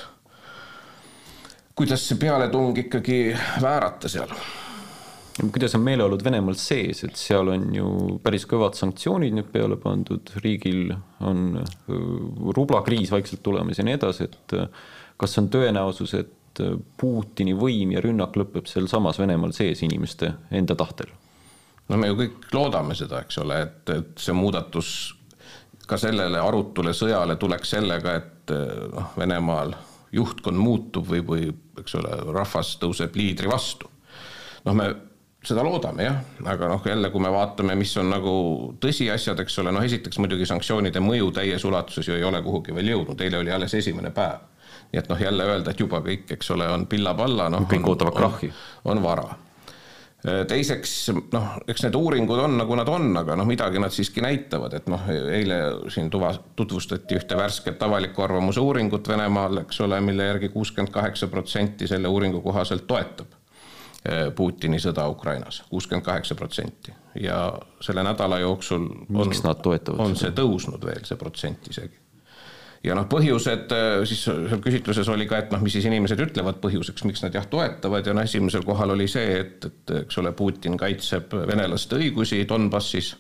kuidas 1.76 2.08
see 2.08 2.20
pealetung 2.22 2.78
ikkagi 2.78 3.36
väärata 3.62 4.12
seal 4.12 4.32
kuidas 5.48 5.76
on 5.76 5.84
meeleolud 5.86 6.24
Venemaal 6.24 6.58
sees, 6.60 7.04
et 7.08 7.20
seal 7.20 7.52
on 7.54 7.70
ju 7.76 7.90
päris 8.24 8.46
kõvad 8.50 8.78
sanktsioonid 8.78 9.36
nüüd 9.36 9.52
peale 9.54 9.78
pandud, 9.80 10.32
riigil 10.44 10.92
on 11.26 11.62
äh, 11.62 11.70
rublakriis 12.56 13.14
vaikselt 13.14 13.44
tulemas 13.46 13.80
ja 13.80 13.86
nii 13.88 13.96
edasi, 13.96 14.28
et 14.28 14.56
äh, 14.58 14.68
kas 15.20 15.38
on 15.42 15.50
tõenäosus, 15.54 16.16
et 16.20 16.64
äh, 16.64 16.76
Putini 17.00 17.56
võim 17.58 17.96
ja 17.96 18.04
rünnak 18.04 18.36
lõpeb 18.40 18.68
sealsamas 18.70 19.22
Venemaal 19.22 19.56
sees 19.56 19.84
inimeste 19.88 20.34
enda 20.52 20.78
tahtel? 20.80 21.12
no 21.90 21.98
me 21.98 22.12
ju 22.12 22.20
kõik 22.20 22.52
loodame 22.54 22.98
seda, 22.98 23.24
eks 23.24 23.40
ole, 23.42 23.62
et, 23.66 23.94
et 23.96 24.22
see 24.22 24.36
muudatus 24.38 24.94
ka 25.90 25.98
sellele 25.98 26.42
arutule 26.44 26.94
sõjale 26.94 27.40
tuleks 27.42 27.72
sellega, 27.78 28.18
et 28.20 28.52
noh, 28.94 29.14
Venemaal 29.18 29.74
juhtkond 30.14 30.58
muutub 30.58 31.08
või, 31.10 31.24
või 31.26 31.48
eks 31.82 31.96
ole, 31.98 32.18
rahvas 32.34 32.76
tõuseb 32.82 33.16
liidri 33.18 33.50
vastu. 33.50 33.90
noh, 34.66 34.76
me 34.78 34.90
seda 35.46 35.64
loodame 35.64 36.04
jah, 36.04 36.20
aga 36.52 36.70
noh, 36.74 36.86
jälle, 36.86 37.10
kui 37.14 37.24
me 37.24 37.32
vaatame, 37.32 37.76
mis 37.80 37.96
on 38.02 38.12
nagu 38.12 38.32
tõsiasjad, 38.84 39.40
eks 39.46 39.60
ole, 39.64 39.74
noh, 39.76 39.86
esiteks 39.88 40.20
muidugi 40.20 40.48
sanktsioonide 40.50 41.02
mõju 41.04 41.32
täies 41.36 41.66
ulatuses 41.66 42.08
ju 42.08 42.18
ei 42.18 42.26
ole 42.28 42.42
kuhugi 42.44 42.76
veel 42.76 42.94
jõudnud, 42.94 43.22
eile 43.24 43.40
oli 43.40 43.54
alles 43.56 43.76
esimene 43.80 44.12
päev. 44.16 44.48
nii 44.92 45.00
et 45.00 45.10
noh, 45.10 45.20
jälle 45.22 45.46
öelda, 45.46 45.72
et 45.72 45.80
juba 45.80 46.02
kõik, 46.02 46.26
eks 46.34 46.52
ole, 46.52 46.68
on 46.68 46.88
pilla-palla, 46.90 47.50
noh. 47.50 47.68
kõik 47.70 47.88
ootavad 47.88 48.16
krahhi. 48.16 48.52
on 48.86 49.04
vara 49.04 49.28
teiseks 50.20 50.94
noh, 51.32 51.54
eks 51.64 51.86
need 51.86 51.96
uuringud 51.96 52.42
on 52.44 52.58
nagu 52.60 52.76
nad 52.76 52.90
on, 52.92 53.06
aga 53.22 53.38
noh, 53.40 53.48
midagi 53.48 53.80
nad 53.80 53.94
siiski 53.96 54.20
näitavad, 54.20 54.74
et 54.76 54.90
noh, 54.92 55.06
eile 55.08 55.60
siin 55.94 56.10
tuva, 56.12 56.34
tutvustati 56.60 57.16
ühte 57.16 57.38
värsket 57.40 57.80
avaliku 57.88 58.26
arvamuse 58.28 58.60
uuringut 58.60 59.08
Venemaal, 59.08 59.62
eks 59.64 59.80
ole, 59.88 60.02
mille 60.04 60.28
järgi 60.28 60.52
kuuskümmend 60.52 60.92
kaheksa 60.92 61.32
protsenti 61.32 61.88
selle 61.88 62.12
uuringu 62.12 62.42
kohaselt 62.44 62.84
toetab 62.88 63.39
Putini 64.36 64.80
sõda 64.80 65.10
Ukrainas, 65.12 65.64
kuuskümmend 65.70 66.06
kaheksa 66.06 66.36
protsenti 66.36 66.94
ja 67.20 67.40
selle 67.82 68.04
nädala 68.04 68.40
jooksul 68.40 68.86
on, 70.00 70.06
on 70.06 70.16
see 70.16 70.32
tõusnud 70.36 70.86
veel, 70.86 71.02
see 71.04 71.18
protsent 71.20 71.68
isegi. 71.68 71.98
ja 72.84 72.96
noh, 72.96 73.10
põhjused 73.12 73.74
eh, 73.76 73.90
siis 74.08 74.22
seal 74.30 74.62
küsitluses 74.64 75.10
oli 75.12 75.28
ka, 75.28 75.42
et 75.44 75.52
noh, 75.52 75.60
mis 75.60 75.76
siis 75.76 75.90
inimesed 75.90 76.22
ütlevad 76.30 76.62
põhjuseks, 76.64 77.04
miks 77.10 77.26
nad 77.26 77.36
jah 77.36 77.50
toetavad 77.52 78.08
ja 78.08 78.16
noh, 78.16 78.24
esimesel 78.24 78.64
kohal 78.68 78.96
oli 78.96 79.10
see, 79.12 79.42
et, 79.42 79.68
et 79.68 79.96
eks 80.06 80.22
ole, 80.24 80.32
Putin 80.32 80.80
kaitseb 80.80 81.36
venelaste 81.52 82.00
õigusi 82.00 82.46
Donbassis. 82.48 83.18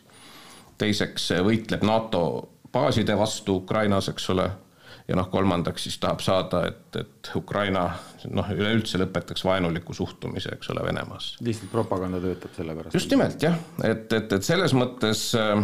teiseks 0.79 1.31
võitleb 1.43 1.83
NATO 1.83 2.23
baaside 2.71 3.17
vastu 3.19 3.59
Ukrainas, 3.65 4.07
eks 4.07 4.29
ole 4.29 4.47
ja 5.09 5.17
noh, 5.17 5.29
kolmandaks 5.31 5.87
siis 5.87 5.97
tahab 6.01 6.21
saada, 6.21 6.63
et, 6.69 6.99
et 6.99 7.31
Ukraina 7.35 7.85
noh, 8.29 8.49
üleüldse 8.53 8.99
lõpetaks 9.01 9.43
vaenuliku 9.45 9.95
suhtumise, 9.97 10.53
eks 10.55 10.69
ole, 10.73 10.83
Venemaasse. 10.85 11.39
lihtsalt 11.45 11.71
propaganda 11.73 12.21
töötab 12.23 12.53
selle 12.57 12.75
pärast. 12.77 12.93
just 12.93 13.15
nimelt 13.15 13.41
jah, 13.43 13.57
et, 13.83 14.11
et, 14.13 14.37
et 14.37 14.45
selles 14.45 14.75
mõttes 14.77 15.23
äh, 15.39 15.63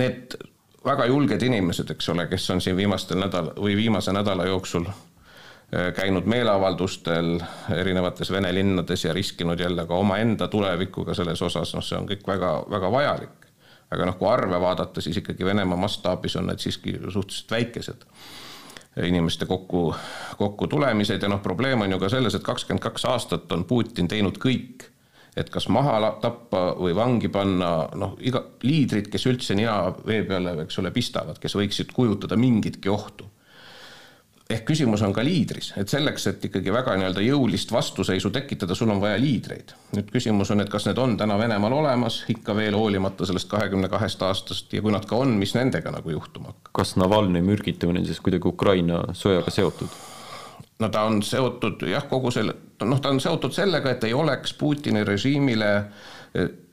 need 0.00 0.36
väga 0.84 1.08
julged 1.08 1.42
inimesed, 1.48 1.94
eks 1.96 2.12
ole, 2.12 2.28
kes 2.28 2.50
on 2.52 2.60
siin 2.60 2.76
viimastel 2.76 3.22
nädal 3.22 3.54
või 3.56 3.76
viimase 3.78 4.12
nädala 4.12 4.44
jooksul 4.50 4.84
äh, 4.90 5.94
käinud 5.96 6.28
meeleavaldustel 6.28 7.38
erinevates 7.78 8.32
Vene 8.34 8.52
linnades 8.52 9.06
ja 9.08 9.16
riskinud 9.16 9.60
jälle 9.60 9.86
ka 9.88 9.96
omaenda 9.96 10.48
tulevikuga 10.52 11.16
selles 11.16 11.42
osas, 11.42 11.72
noh, 11.72 11.84
see 11.84 11.96
on 11.98 12.10
kõik 12.10 12.28
väga-väga 12.28 12.92
vajalik 12.92 13.43
aga 13.94 14.08
noh, 14.08 14.16
kui 14.18 14.28
arve 14.30 14.60
vaadata, 14.60 15.02
siis 15.04 15.20
ikkagi 15.20 15.46
Venemaa 15.46 15.78
mastaabis 15.80 16.36
on 16.40 16.50
need 16.50 16.62
siiski 16.62 16.96
suhteliselt 17.08 17.54
väikesed 17.54 18.08
inimeste 19.02 19.46
kokku, 19.50 19.88
kokkutulemised 20.38 21.22
ja 21.22 21.28
noh, 21.28 21.40
probleem 21.42 21.82
on 21.82 21.96
ju 21.96 21.98
ka 21.98 22.10
selles, 22.12 22.34
et 22.36 22.44
kakskümmend 22.46 22.82
kaks 22.82 23.06
aastat 23.10 23.52
on 23.52 23.64
Putin 23.66 24.08
teinud 24.10 24.38
kõik, 24.42 24.86
et 25.36 25.50
kas 25.50 25.66
maha 25.72 25.98
tappa 26.22 26.76
või 26.78 26.94
vangi 26.94 27.28
panna. 27.28 27.88
Noh, 27.98 28.14
iga 28.22 28.44
liidrid, 28.62 29.10
kes 29.10 29.26
üldse 29.26 29.56
nina 29.58 29.88
vee 30.06 30.22
peale, 30.28 30.54
eks 30.62 30.78
ole, 30.78 30.94
pistavad, 30.94 31.40
kes 31.42 31.58
võiksid 31.58 31.90
kujutada 31.96 32.38
mingitki 32.38 32.92
ohtu 32.92 33.26
ehk 34.50 34.64
küsimus 34.68 35.02
on 35.02 35.12
ka 35.16 35.24
liidris, 35.24 35.72
et 35.80 35.88
selleks, 35.88 36.26
et 36.28 36.44
ikkagi 36.50 36.72
väga 36.72 36.96
nii-öelda 36.98 37.22
jõulist 37.24 37.72
vastuseisu 37.72 38.30
tekitada, 38.34 38.76
sul 38.76 38.92
on 38.92 39.00
vaja 39.00 39.18
liidreid. 39.20 39.72
nüüd 39.96 40.10
küsimus 40.12 40.50
on, 40.52 40.60
et 40.60 40.70
kas 40.72 40.86
need 40.88 40.98
on 41.00 41.16
täna 41.16 41.38
Venemaal 41.40 41.72
olemas, 41.72 42.22
ikka 42.28 42.56
veel 42.56 42.76
hoolimata 42.76 43.26
sellest 43.26 43.48
kahekümne 43.48 43.88
kahest 43.88 44.22
aastast 44.22 44.72
ja 44.72 44.82
kui 44.82 44.92
nad 44.92 45.06
ka 45.08 45.16
on, 45.16 45.36
mis 45.40 45.54
nendega 45.56 45.92
nagu 45.94 46.10
juhtuma 46.10 46.52
hakkab? 46.52 46.72
kas 46.80 46.96
Navalnõi 47.00 47.44
mürgitamine 47.44 48.04
on 48.04 48.10
siis 48.10 48.20
kuidagi 48.20 48.48
Ukraina 48.50 49.06
sõjaga 49.16 49.54
seotud? 49.54 50.02
No 50.80 50.88
ta 50.88 51.04
on 51.08 51.22
seotud 51.22 51.86
jah, 51.88 52.08
kogu 52.10 52.32
selle, 52.34 52.54
noh, 52.82 53.00
ta 53.00 53.12
on 53.14 53.20
seotud 53.22 53.54
sellega, 53.54 53.94
et 53.94 54.04
ei 54.04 54.14
oleks 54.14 54.54
Putini 54.58 55.04
režiimile 55.06 55.70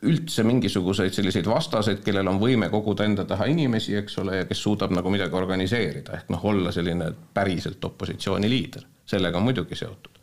üldse 0.10 0.44
mingisuguseid 0.44 1.14
selliseid 1.14 1.46
vastaseid, 1.46 2.00
kellel 2.06 2.32
on 2.32 2.40
võime 2.42 2.72
koguda 2.74 3.06
enda 3.06 3.28
taha 3.30 3.46
inimesi, 3.52 3.94
eks 4.00 4.18
ole, 4.24 4.40
ja 4.40 4.48
kes 4.50 4.64
suudab 4.64 4.94
nagu 4.96 5.12
midagi 5.14 5.38
organiseerida, 5.38 6.16
ehk 6.18 6.32
noh, 6.34 6.48
olla 6.50 6.74
selline 6.74 7.12
päriselt 7.34 7.86
opositsiooni 7.86 8.50
liider, 8.50 8.88
sellega 9.06 9.38
on 9.38 9.46
muidugi 9.46 9.78
seotud. 9.78 10.18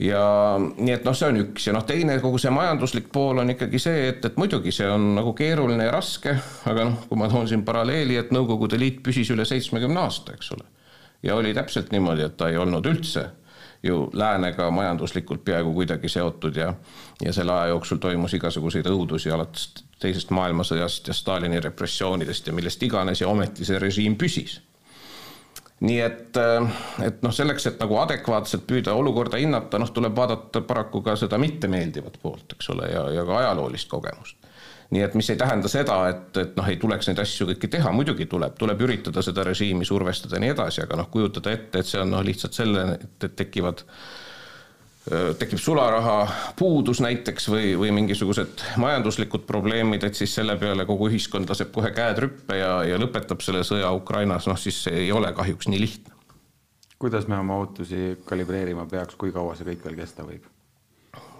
Ja 0.00 0.22
nii 0.58 0.94
et 0.94 1.04
noh, 1.04 1.14
see 1.16 1.28
on 1.28 1.38
üks. 1.42 1.66
Ja 1.68 1.74
noh, 1.76 1.84
teine 1.84 2.14
kogu 2.22 2.38
see 2.40 2.50
majanduslik 2.56 3.10
pool 3.12 3.42
on 3.42 3.52
ikkagi 3.52 3.78
see, 3.82 4.06
et, 4.08 4.24
et 4.24 4.38
muidugi 4.40 4.72
see 4.72 4.88
on 4.88 5.10
nagu 5.18 5.34
keeruline 5.36 5.84
ja 5.84 5.92
raske, 5.92 6.32
aga 6.72 6.86
noh, 6.88 7.02
kui 7.06 7.20
ma 7.20 7.28
toon 7.28 7.46
siin 7.50 7.66
paralleeli, 7.68 8.16
et 8.16 8.32
Nõukogude 8.32 8.80
Liit 8.80 9.02
püsis 9.04 9.28
üle 9.34 9.44
seitsmekümne 9.44 10.00
aasta, 10.00 10.34
eks 10.38 10.54
ole. 10.56 10.64
Ja 11.22 11.36
oli 11.36 11.54
täpselt 11.54 11.92
niimoodi, 11.92 12.22
et 12.22 12.36
ta 12.36 12.48
ei 12.48 12.56
olnud 12.56 12.86
üldse 12.86 13.26
ju 13.82 14.10
läänega 14.12 14.70
majanduslikult 14.70 15.44
peaaegu 15.44 15.72
kuidagi 15.72 16.08
seotud 16.08 16.56
ja, 16.56 16.74
ja 17.24 17.32
selle 17.32 17.52
aja 17.52 17.70
jooksul 17.74 17.96
toimus 17.96 18.34
igasuguseid 18.36 18.86
õudusi 18.86 19.32
alates 19.32 19.70
teisest 20.00 20.30
maailmasõjast 20.36 21.08
ja 21.08 21.14
Stalini 21.16 21.60
repressioonidest 21.60 22.46
ja 22.46 22.52
millest 22.52 22.82
iganes 22.82 23.20
ja 23.20 23.28
ometi 23.28 23.64
see 23.64 23.78
režiim 23.78 24.16
püsis. 24.20 24.60
Nii 25.80 26.00
et, 26.04 26.36
et 27.04 27.22
noh, 27.24 27.32
selleks, 27.32 27.66
et 27.70 27.78
nagu 27.80 27.96
adekvaatselt 28.02 28.66
püüda 28.68 28.92
olukorda 28.92 29.40
hinnata, 29.40 29.78
noh, 29.80 29.88
tuleb 29.96 30.12
vaadata 30.16 30.60
paraku 30.60 31.00
ka 31.06 31.14
seda 31.16 31.38
mittemeeldivat 31.40 32.18
poolt, 32.20 32.52
eks 32.52 32.68
ole, 32.74 32.90
ja, 32.92 33.06
ja 33.16 33.24
ka 33.24 33.38
ajaloolist 33.38 33.88
kogemust 33.88 34.39
nii 34.90 35.04
et 35.06 35.14
mis 35.14 35.28
ei 35.30 35.38
tähenda 35.38 35.70
seda, 35.70 36.00
et, 36.10 36.30
et 36.40 36.56
noh, 36.58 36.66
ei 36.70 36.78
tuleks 36.80 37.10
neid 37.10 37.20
asju 37.22 37.46
kõiki 37.52 37.70
teha, 37.70 37.92
muidugi 37.94 38.26
tuleb, 38.30 38.56
tuleb 38.58 38.80
üritada 38.86 39.22
seda 39.22 39.44
režiimi 39.46 39.86
survestada 39.86 40.36
ja 40.36 40.42
nii 40.42 40.54
edasi, 40.56 40.82
aga 40.82 40.98
noh, 40.98 41.10
kujutada 41.12 41.52
ette, 41.54 41.82
et 41.82 41.90
see 41.90 42.00
on 42.02 42.10
noh, 42.10 42.24
lihtsalt 42.26 42.58
selle, 42.58 42.86
et 42.98 43.30
tekivad 43.38 43.84
tekib 45.38 45.58
sularaha 45.58 46.16
puudus 46.58 47.00
näiteks 47.00 47.48
või, 47.48 47.72
või 47.78 47.90
mingisugused 47.96 48.62
majanduslikud 48.78 49.46
probleemid, 49.48 50.04
et 50.04 50.18
siis 50.18 50.34
selle 50.36 50.58
peale 50.60 50.84
kogu 50.86 51.08
ühiskond 51.08 51.48
laseb 51.50 51.72
kohe 51.74 51.90
käed 51.96 52.20
rüppe 52.20 52.58
ja, 52.60 52.74
ja 52.86 52.98
lõpetab 53.00 53.40
selle 53.42 53.64
sõja 53.66 53.90
Ukrainas, 53.96 54.46
noh 54.50 54.60
siis 54.60 54.82
see 54.84 55.06
ei 55.06 55.12
ole 55.12 55.32
kahjuks 55.34 55.70
nii 55.72 55.80
lihtne. 55.80 56.14
kuidas 56.98 57.26
me 57.26 57.38
oma 57.38 57.56
ootusi 57.56 58.18
kalibreerima 58.24 58.86
peaks, 58.86 59.16
kui 59.16 59.32
kaua 59.32 59.56
see 59.56 59.70
kõik 59.72 59.88
veel 59.88 59.96
kesta 60.02 60.26
võib? 60.26 60.44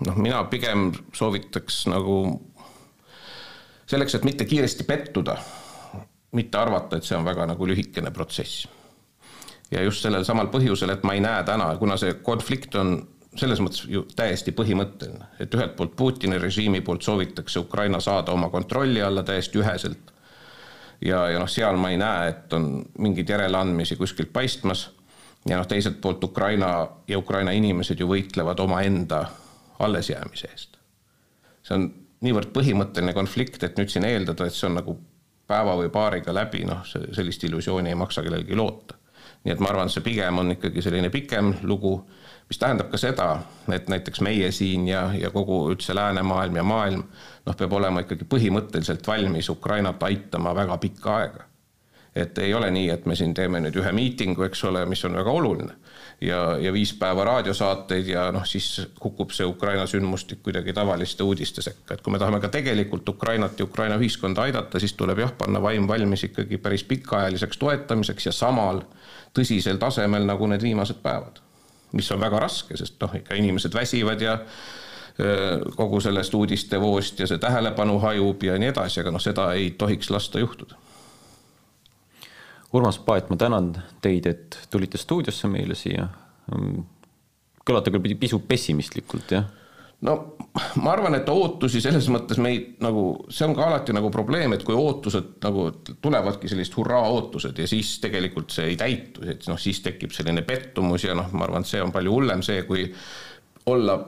noh, 0.06 0.16
mina 0.16 0.40
pigem 0.50 0.90
soovitaks 1.12 1.84
nagu 1.92 2.16
selleks, 3.90 4.14
et 4.14 4.24
mitte 4.24 4.44
kiiresti 4.44 4.84
pettuda, 4.86 5.36
mitte 6.38 6.58
arvata, 6.58 6.98
et 6.98 7.06
see 7.06 7.16
on 7.18 7.26
väga 7.26 7.46
nagu 7.50 7.66
lühikene 7.66 8.12
protsess. 8.14 8.68
ja 9.70 9.82
just 9.82 10.02
sellel 10.02 10.24
samal 10.26 10.50
põhjusel, 10.50 10.90
et 10.90 11.02
ma 11.06 11.14
ei 11.14 11.22
näe 11.22 11.42
täna, 11.46 11.70
kuna 11.78 11.96
see 11.98 12.14
konflikt 12.26 12.74
on 12.74 12.96
selles 13.38 13.60
mõttes 13.62 13.84
ju 13.86 14.02
täiesti 14.16 14.52
põhimõtteline, 14.54 15.28
et 15.38 15.54
ühelt 15.54 15.76
poolt 15.78 15.94
Putini 15.96 16.38
režiimi 16.38 16.80
poolt 16.86 17.06
soovitakse 17.06 17.62
Ukraina 17.62 18.00
saada 18.02 18.32
oma 18.34 18.48
kontrolli 18.50 19.02
alla 19.02 19.22
täiesti 19.22 19.58
üheselt. 19.62 20.10
ja, 21.00 21.28
ja 21.30 21.38
noh, 21.38 21.48
seal 21.48 21.78
ma 21.78 21.90
ei 21.90 21.98
näe, 21.98 22.28
et 22.28 22.52
on 22.52 22.84
mingeid 22.98 23.28
järeleandmisi 23.28 23.96
kuskilt 23.96 24.32
paistmas. 24.32 24.90
ja 25.48 25.56
noh, 25.56 25.66
teiselt 25.66 26.00
poolt 26.00 26.24
Ukraina 26.24 26.88
ja 27.08 27.18
Ukraina 27.18 27.50
inimesed 27.50 28.00
ju 28.00 28.08
võitlevad 28.08 28.60
omaenda 28.60 29.24
allesjäämise 29.78 30.48
eest. 30.50 30.78
see 31.62 31.74
on 31.74 31.90
niivõrd 32.24 32.52
põhimõtteline 32.54 33.14
konflikt, 33.16 33.62
et 33.64 33.78
nüüd 33.80 33.92
siin 33.92 34.06
eeldada, 34.08 34.46
et 34.46 34.56
see 34.56 34.68
on 34.68 34.78
nagu 34.80 34.96
päeva 35.50 35.74
või 35.78 35.90
paariga 35.92 36.34
läbi, 36.34 36.64
noh, 36.68 36.84
sellist 36.86 37.44
illusiooni 37.44 37.90
ei 37.90 37.98
maksa 37.98 38.22
kellelgi 38.22 38.56
loota. 38.56 38.96
nii 39.44 39.52
et 39.54 39.60
ma 39.60 39.70
arvan, 39.70 39.88
et 39.88 39.94
see 39.94 40.04
pigem 40.04 40.38
on 40.38 40.52
ikkagi 40.52 40.82
selline 40.84 41.08
pikem 41.10 41.54
lugu, 41.62 41.94
mis 42.48 42.58
tähendab 42.60 42.90
ka 42.92 42.98
seda, 43.00 43.28
et 43.72 43.88
näiteks 43.88 44.20
meie 44.20 44.50
siin 44.52 44.88
ja, 44.88 45.06
ja 45.16 45.30
kogu 45.30 45.62
üldse 45.72 45.94
läänemaailm 45.96 46.56
ja 46.56 46.62
maailm 46.62 47.04
noh, 47.46 47.56
peab 47.56 47.72
olema 47.72 48.04
ikkagi 48.04 48.28
põhimõtteliselt 48.28 49.06
valmis 49.06 49.48
Ukrainat 49.48 50.02
aitama 50.02 50.54
väga 50.54 50.76
pikka 50.78 51.16
aega 51.16 51.46
et 52.14 52.38
ei 52.38 52.54
ole 52.54 52.70
nii, 52.70 52.88
et 52.90 53.06
me 53.06 53.14
siin 53.16 53.32
teeme 53.34 53.60
nüüd 53.62 53.76
ühe 53.80 53.92
miitingu, 53.94 54.42
eks 54.42 54.64
ole, 54.68 54.84
mis 54.86 55.04
on 55.06 55.16
väga 55.16 55.30
oluline 55.30 55.76
ja, 56.20 56.56
ja 56.58 56.72
viis 56.72 56.92
päeva 56.94 57.24
raadiosaateid 57.24 58.06
ja 58.06 58.26
noh, 58.32 58.44
siis 58.44 58.86
kukub 59.00 59.32
see 59.34 59.46
Ukraina 59.46 59.86
sündmustik 59.86 60.42
kuidagi 60.42 60.72
tavaliste 60.76 61.24
uudiste 61.24 61.62
sekka, 61.62 61.94
et 61.94 62.02
kui 62.04 62.12
me 62.12 62.18
tahame 62.18 62.40
ka 62.40 62.48
tegelikult 62.52 63.08
Ukrainat 63.08 63.58
ja 63.58 63.64
Ukraina 63.64 63.96
ühiskonda 64.00 64.44
aidata, 64.48 64.80
siis 64.80 64.92
tuleb 64.98 65.22
jah, 65.24 65.32
panna 65.38 65.62
vaim 65.62 65.88
valmis 65.88 66.24
ikkagi 66.28 66.58
päris 66.58 66.84
pikaajaliseks 66.84 67.58
toetamiseks 67.58 68.26
ja 68.26 68.32
samal 68.32 68.82
tõsisel 69.36 69.80
tasemel 69.80 70.28
nagu 70.28 70.46
need 70.50 70.62
viimased 70.62 71.00
päevad. 71.02 71.40
mis 71.92 72.10
on 72.12 72.20
väga 72.20 72.38
raske, 72.38 72.76
sest 72.76 73.00
noh, 73.02 73.14
ikka 73.18 73.34
inimesed 73.34 73.74
väsivad 73.74 74.20
ja 74.20 74.38
kogu 75.76 75.98
sellest 76.00 76.34
uudistevoost 76.34 77.18
ja 77.20 77.26
see 77.26 77.38
tähelepanu 77.38 77.98
hajub 77.98 78.42
ja 78.42 78.58
nii 78.58 78.68
edasi, 78.70 79.00
aga 79.00 79.10
noh, 79.10 79.20
seda 79.20 79.52
ei 79.52 79.70
tohiks 79.70 80.10
lasta 80.10 80.38
juhtuda 80.38 80.78
Urmas 82.72 82.98
Paet, 83.02 83.30
ma 83.30 83.36
tänan 83.36 83.72
teid, 84.02 84.26
et 84.30 84.58
tulite 84.70 84.98
stuudiosse 84.98 85.48
meile 85.50 85.74
siia. 85.74 86.08
kõlate 87.66 87.90
küll 87.90 88.14
pisut 88.18 88.46
pessimistlikult, 88.48 89.34
jah? 89.34 89.48
no 90.06 90.14
ma 90.80 90.92
arvan, 90.94 91.14
et 91.18 91.28
ootusi 91.28 91.80
selles 91.82 92.06
mõttes 92.12 92.38
meid 92.40 92.78
nagu, 92.84 93.26
see 93.28 93.44
on 93.46 93.54
ka 93.56 93.66
alati 93.66 93.94
nagu 93.94 94.10
probleem, 94.10 94.54
et 94.56 94.64
kui 94.64 94.76
ootused 94.76 95.36
nagu 95.44 95.66
tulevadki 96.00 96.48
sellised 96.48 96.76
hurraa 96.78 97.10
ootused 97.10 97.58
ja 97.58 97.66
siis 97.68 97.98
tegelikult 98.02 98.54
see 98.54 98.70
ei 98.72 98.78
täitu, 98.80 99.26
et 99.28 99.44
noh, 99.50 99.60
siis 99.60 99.82
tekib 99.84 100.14
selline 100.16 100.42
pettumus 100.46 101.04
ja 101.04 101.16
noh, 101.18 101.28
ma 101.36 101.44
arvan, 101.46 101.66
et 101.66 101.72
see 101.72 101.82
on 101.84 101.92
palju 101.92 102.16
hullem 102.16 102.44
see, 102.46 102.62
kui 102.68 102.86
olla 103.70 103.98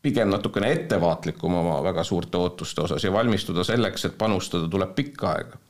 pigem 0.00 0.30
natukene 0.32 0.70
ettevaatlikum 0.72 1.58
oma 1.60 1.82
väga 1.84 2.04
suurte 2.08 2.40
ootuste 2.40 2.86
osas 2.86 3.04
ja 3.04 3.12
valmistuda 3.12 3.66
selleks, 3.66 4.08
et 4.08 4.16
panustada 4.18 4.70
tuleb 4.72 4.96
pikka 4.96 5.34
aega 5.34 5.60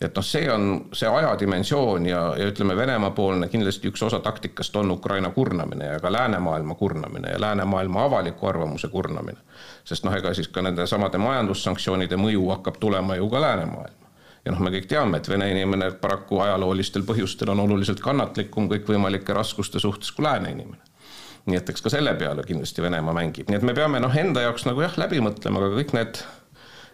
et 0.00 0.16
noh, 0.16 0.24
see 0.24 0.48
on 0.50 0.66
see 0.96 1.08
ajadimensioon 1.08 2.06
ja, 2.06 2.20
ja 2.38 2.48
ütleme, 2.48 2.76
Venemaa-poolne 2.76 3.48
kindlasti 3.52 3.90
üks 3.92 4.02
osa 4.06 4.20
taktikast 4.24 4.76
on 4.80 4.90
Ukraina 4.90 5.30
kurnamine 5.30 5.92
ja 5.92 6.00
ka 6.00 6.12
läänemaailma 6.12 6.74
kurnamine 6.74 7.34
ja 7.34 7.40
läänemaailma 7.40 8.04
avaliku 8.04 8.46
arvamuse 8.46 8.88
kurnamine. 8.88 9.38
sest 9.84 10.04
noh, 10.04 10.14
ega 10.16 10.34
siis 10.34 10.48
ka 10.48 10.62
nende 10.62 10.86
samade 10.86 11.18
majandussanktsioonide 11.18 12.16
mõju 12.16 12.48
hakkab 12.54 12.80
tulema 12.80 13.16
ju 13.16 13.28
ka 13.28 13.40
läänemaailma. 13.40 14.12
ja 14.44 14.52
noh, 14.52 14.60
me 14.60 14.70
kõik 14.70 14.88
teame, 14.88 15.20
et 15.20 15.28
vene 15.28 15.50
inimene 15.50 15.90
paraku 15.90 16.40
ajaloolistel 16.46 17.04
põhjustel 17.04 17.52
on 17.52 17.60
oluliselt 17.60 18.00
kannatlikum 18.00 18.70
kõikvõimalike 18.72 19.36
raskuste 19.36 19.78
suhtes 19.78 20.12
kui 20.12 20.24
lääne 20.24 20.56
inimene 20.56 20.82
nii 21.46 21.56
et 21.56 21.70
eks 21.72 21.82
ka 21.82 21.90
selle 21.92 22.12
peale 22.20 22.42
kindlasti 22.46 22.82
Venemaa 22.82 23.14
mängib, 23.16 23.48
nii 23.48 23.56
et 23.60 23.64
me 23.64 23.74
peame 23.74 24.00
noh, 24.00 24.16
enda 24.16 24.44
jaoks 24.44 24.66
nagu 24.68 24.84
jah, 24.84 24.96
läbi 25.00 25.20
mõtlema 25.24 25.62
ka 25.62 25.70
kõik 25.76 25.94
need 25.96 26.20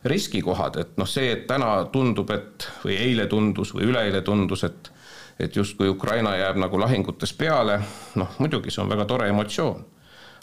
riskikohad, 0.05 0.77
et 0.81 0.99
noh, 1.01 1.09
see, 1.09 1.31
et 1.33 1.47
täna 1.49 1.71
tundub, 1.93 2.31
et 2.35 2.69
või 2.85 2.99
eile 3.01 3.27
tundus 3.31 3.75
või 3.75 3.89
üleeile 3.91 4.23
tundus, 4.27 4.65
et 4.65 4.93
et 5.41 5.57
justkui 5.57 5.89
Ukraina 5.93 6.31
jääb 6.37 6.57
nagu 6.57 6.79
lahingutes 6.81 7.35
peale, 7.37 7.75
noh 8.17 8.39
muidugi 8.41 8.73
see 8.73 8.81
on 8.81 8.89
väga 8.89 9.05
tore 9.05 9.29
emotsioon. 9.29 9.85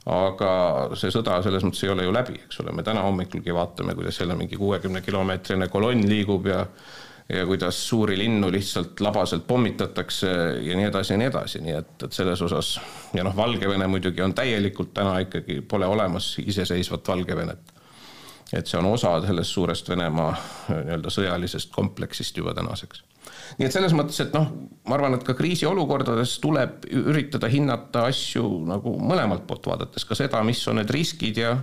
aga 0.05 0.49
see 0.99 1.09
sõda 1.15 1.37
selles 1.41 1.63
mõttes 1.63 1.83
ei 1.85 1.89
ole 1.89 2.03
ju 2.03 2.11
läbi, 2.13 2.35
eks 2.43 2.59
ole, 2.59 2.73
me 2.75 2.83
täna 2.83 3.01
hommikulgi 3.01 3.53
vaatame, 3.55 3.95
kuidas 3.95 4.19
jälle 4.19 4.35
mingi 4.35 4.57
kuuekümne 4.59 5.01
kilomeetrine 5.01 5.67
kolonn 5.67 6.09
liigub 6.09 6.45
ja 6.45 6.65
ja 7.29 7.45
kuidas 7.45 7.77
suuri 7.89 8.17
linnu 8.17 8.51
lihtsalt 8.51 8.99
labaselt 8.99 9.47
pommitatakse 9.47 10.27
ja 10.61 10.75
nii 10.75 10.89
edasi 10.89 11.13
ja 11.13 11.17
nii 11.17 11.27
edasi, 11.27 11.61
nii 11.63 11.75
et, 11.79 11.93
et 12.03 12.11
selles 12.11 12.41
osas 12.41 12.79
ja 13.13 13.23
noh, 13.23 13.35
Valgevene 13.35 13.87
muidugi 13.87 14.21
on 14.21 14.33
täielikult 14.35 14.93
täna 14.93 15.15
ikkagi, 15.23 15.61
pole 15.61 15.87
olemas 15.87 16.35
iseseisvat 16.43 17.07
Valgevenet 17.07 17.72
et 18.53 18.69
see 18.69 18.77
on 18.79 18.91
osa 18.91 19.15
sellest 19.25 19.55
suurest 19.55 19.89
Venemaa 19.89 20.29
äh, 20.33 20.83
nii-öelda 20.83 21.11
sõjalisest 21.13 21.73
kompleksist 21.73 22.37
juba 22.37 22.53
tänaseks. 22.57 23.03
nii 23.59 23.67
et 23.67 23.75
selles 23.75 23.95
mõttes, 23.97 24.19
et 24.23 24.35
noh, 24.35 24.49
ma 24.87 24.97
arvan, 24.97 25.17
et 25.17 25.25
ka 25.25 25.35
kriisiolukordades 25.37 26.37
tuleb 26.43 26.87
üritada 26.91 27.49
hinnata 27.51 28.07
asju 28.11 28.45
nagu 28.69 28.97
mõlemalt 28.99 29.47
poolt 29.47 29.71
vaadates, 29.71 30.05
ka 30.05 30.17
seda, 30.17 30.43
mis 30.43 30.61
on 30.67 30.81
need 30.81 30.93
riskid 30.93 31.41
ja 31.41 31.57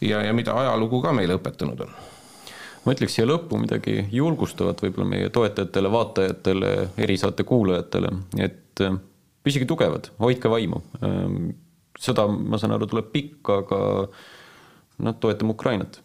ja, 0.00 0.24
ja 0.26 0.34
mida 0.36 0.56
ajalugu 0.58 1.00
ka 1.04 1.14
meile 1.16 1.38
õpetanud 1.38 1.86
on 1.86 1.96
ma 2.84 2.92
ütleks 2.92 3.16
siia 3.16 3.26
lõppu 3.28 3.58
midagi 3.60 4.04
julgustavat 4.12 4.82
võib-olla 4.84 5.08
meie 5.08 5.32
toetajatele, 5.32 5.90
vaatajatele, 5.92 6.72
erisaate 7.00 7.46
kuulajatele, 7.48 8.10
et 8.44 8.84
äh, 8.84 8.98
püsige 9.44 9.68
tugevad, 9.68 10.10
hoidke 10.20 10.50
vaimu. 10.52 10.80
Ähm, 11.04 11.52
sõda, 12.00 12.26
ma 12.28 12.60
saan 12.60 12.74
aru, 12.76 12.88
tuleb 12.90 13.08
pikk, 13.14 13.52
aga 13.54 13.78
noh, 15.04 15.16
toetame 15.20 15.54
Ukrainat 15.54 16.00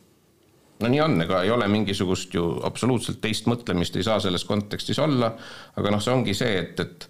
no 0.80 0.90
nii 0.92 1.02
on, 1.02 1.22
ega 1.22 1.44
ei 1.44 1.52
ole 1.52 1.68
mingisugust 1.68 2.34
ju 2.34 2.46
absoluutselt 2.64 3.22
teist 3.22 3.50
mõtlemist 3.52 3.98
ei 4.00 4.06
saa 4.08 4.20
selles 4.24 4.46
kontekstis 4.48 5.00
olla, 5.00 5.34
aga 5.78 5.92
noh, 5.92 6.04
see 6.04 6.14
ongi 6.14 6.36
see, 6.38 6.60
et, 6.62 6.80
et 6.80 7.10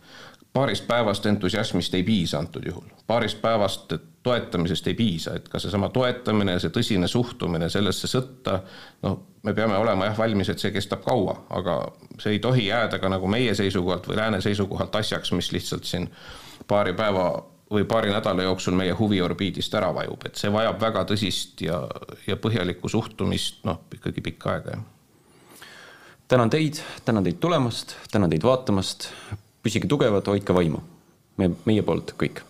paarist 0.54 0.88
päevast 0.88 1.26
entusiasmist 1.30 1.94
ei 1.94 2.04
piisa 2.04 2.40
antud 2.40 2.66
juhul, 2.66 2.88
paarist 3.08 3.42
päevast 3.42 3.94
toetamisest 4.24 4.88
ei 4.88 4.94
piisa, 4.94 5.36
et 5.36 5.50
ka 5.50 5.60
seesama 5.62 5.90
toetamine 5.94 6.58
see 6.60 6.74
tõsine 6.76 7.08
suhtumine 7.08 7.70
sellesse 7.70 8.10
sõtta, 8.10 8.60
noh, 9.06 9.20
me 9.44 9.54
peame 9.56 9.78
olema 9.78 10.10
jah 10.10 10.18
valmis, 10.18 10.50
et 10.50 10.60
see 10.60 10.74
kestab 10.76 11.06
kaua, 11.06 11.38
aga 11.56 11.80
see 12.20 12.36
ei 12.36 12.42
tohi 12.44 12.68
jääda 12.68 13.00
ka 13.00 13.12
nagu 13.12 13.30
meie 13.32 13.54
seisukohalt 13.56 14.10
või 14.10 14.20
lääne 14.20 14.42
seisukohalt 14.44 14.96
asjaks, 15.00 15.32
mis 15.38 15.52
lihtsalt 15.56 15.88
siin 15.88 16.10
paari 16.68 16.94
päeva 16.98 17.30
või 17.72 17.86
paari 17.86 18.12
nädala 18.14 18.44
jooksul 18.48 18.74
meie 18.78 18.96
huviorbiidist 18.98 19.74
ära 19.78 19.92
vajub, 19.94 20.26
et 20.26 20.40
see 20.42 20.52
vajab 20.54 20.80
väga 20.82 21.06
tõsist 21.12 21.62
ja, 21.62 21.84
ja 22.28 22.38
põhjalikku 22.42 22.90
suhtumist, 22.90 23.62
noh, 23.70 23.84
ikkagi 23.94 24.24
pikka 24.26 24.56
aega, 24.56 24.78
jah. 24.78 25.66
tänan 26.28 26.50
teid, 26.50 26.82
tänan 27.06 27.24
teid 27.24 27.38
tulemast, 27.40 27.96
tänan 28.12 28.30
teid 28.34 28.46
vaatamast, 28.46 29.12
püsige 29.64 29.88
tugevad, 29.88 30.26
hoidke 30.28 30.56
vaimu. 30.56 30.82
me, 31.38 31.52
meie 31.66 31.86
poolt 31.86 32.16
kõik 32.20 32.42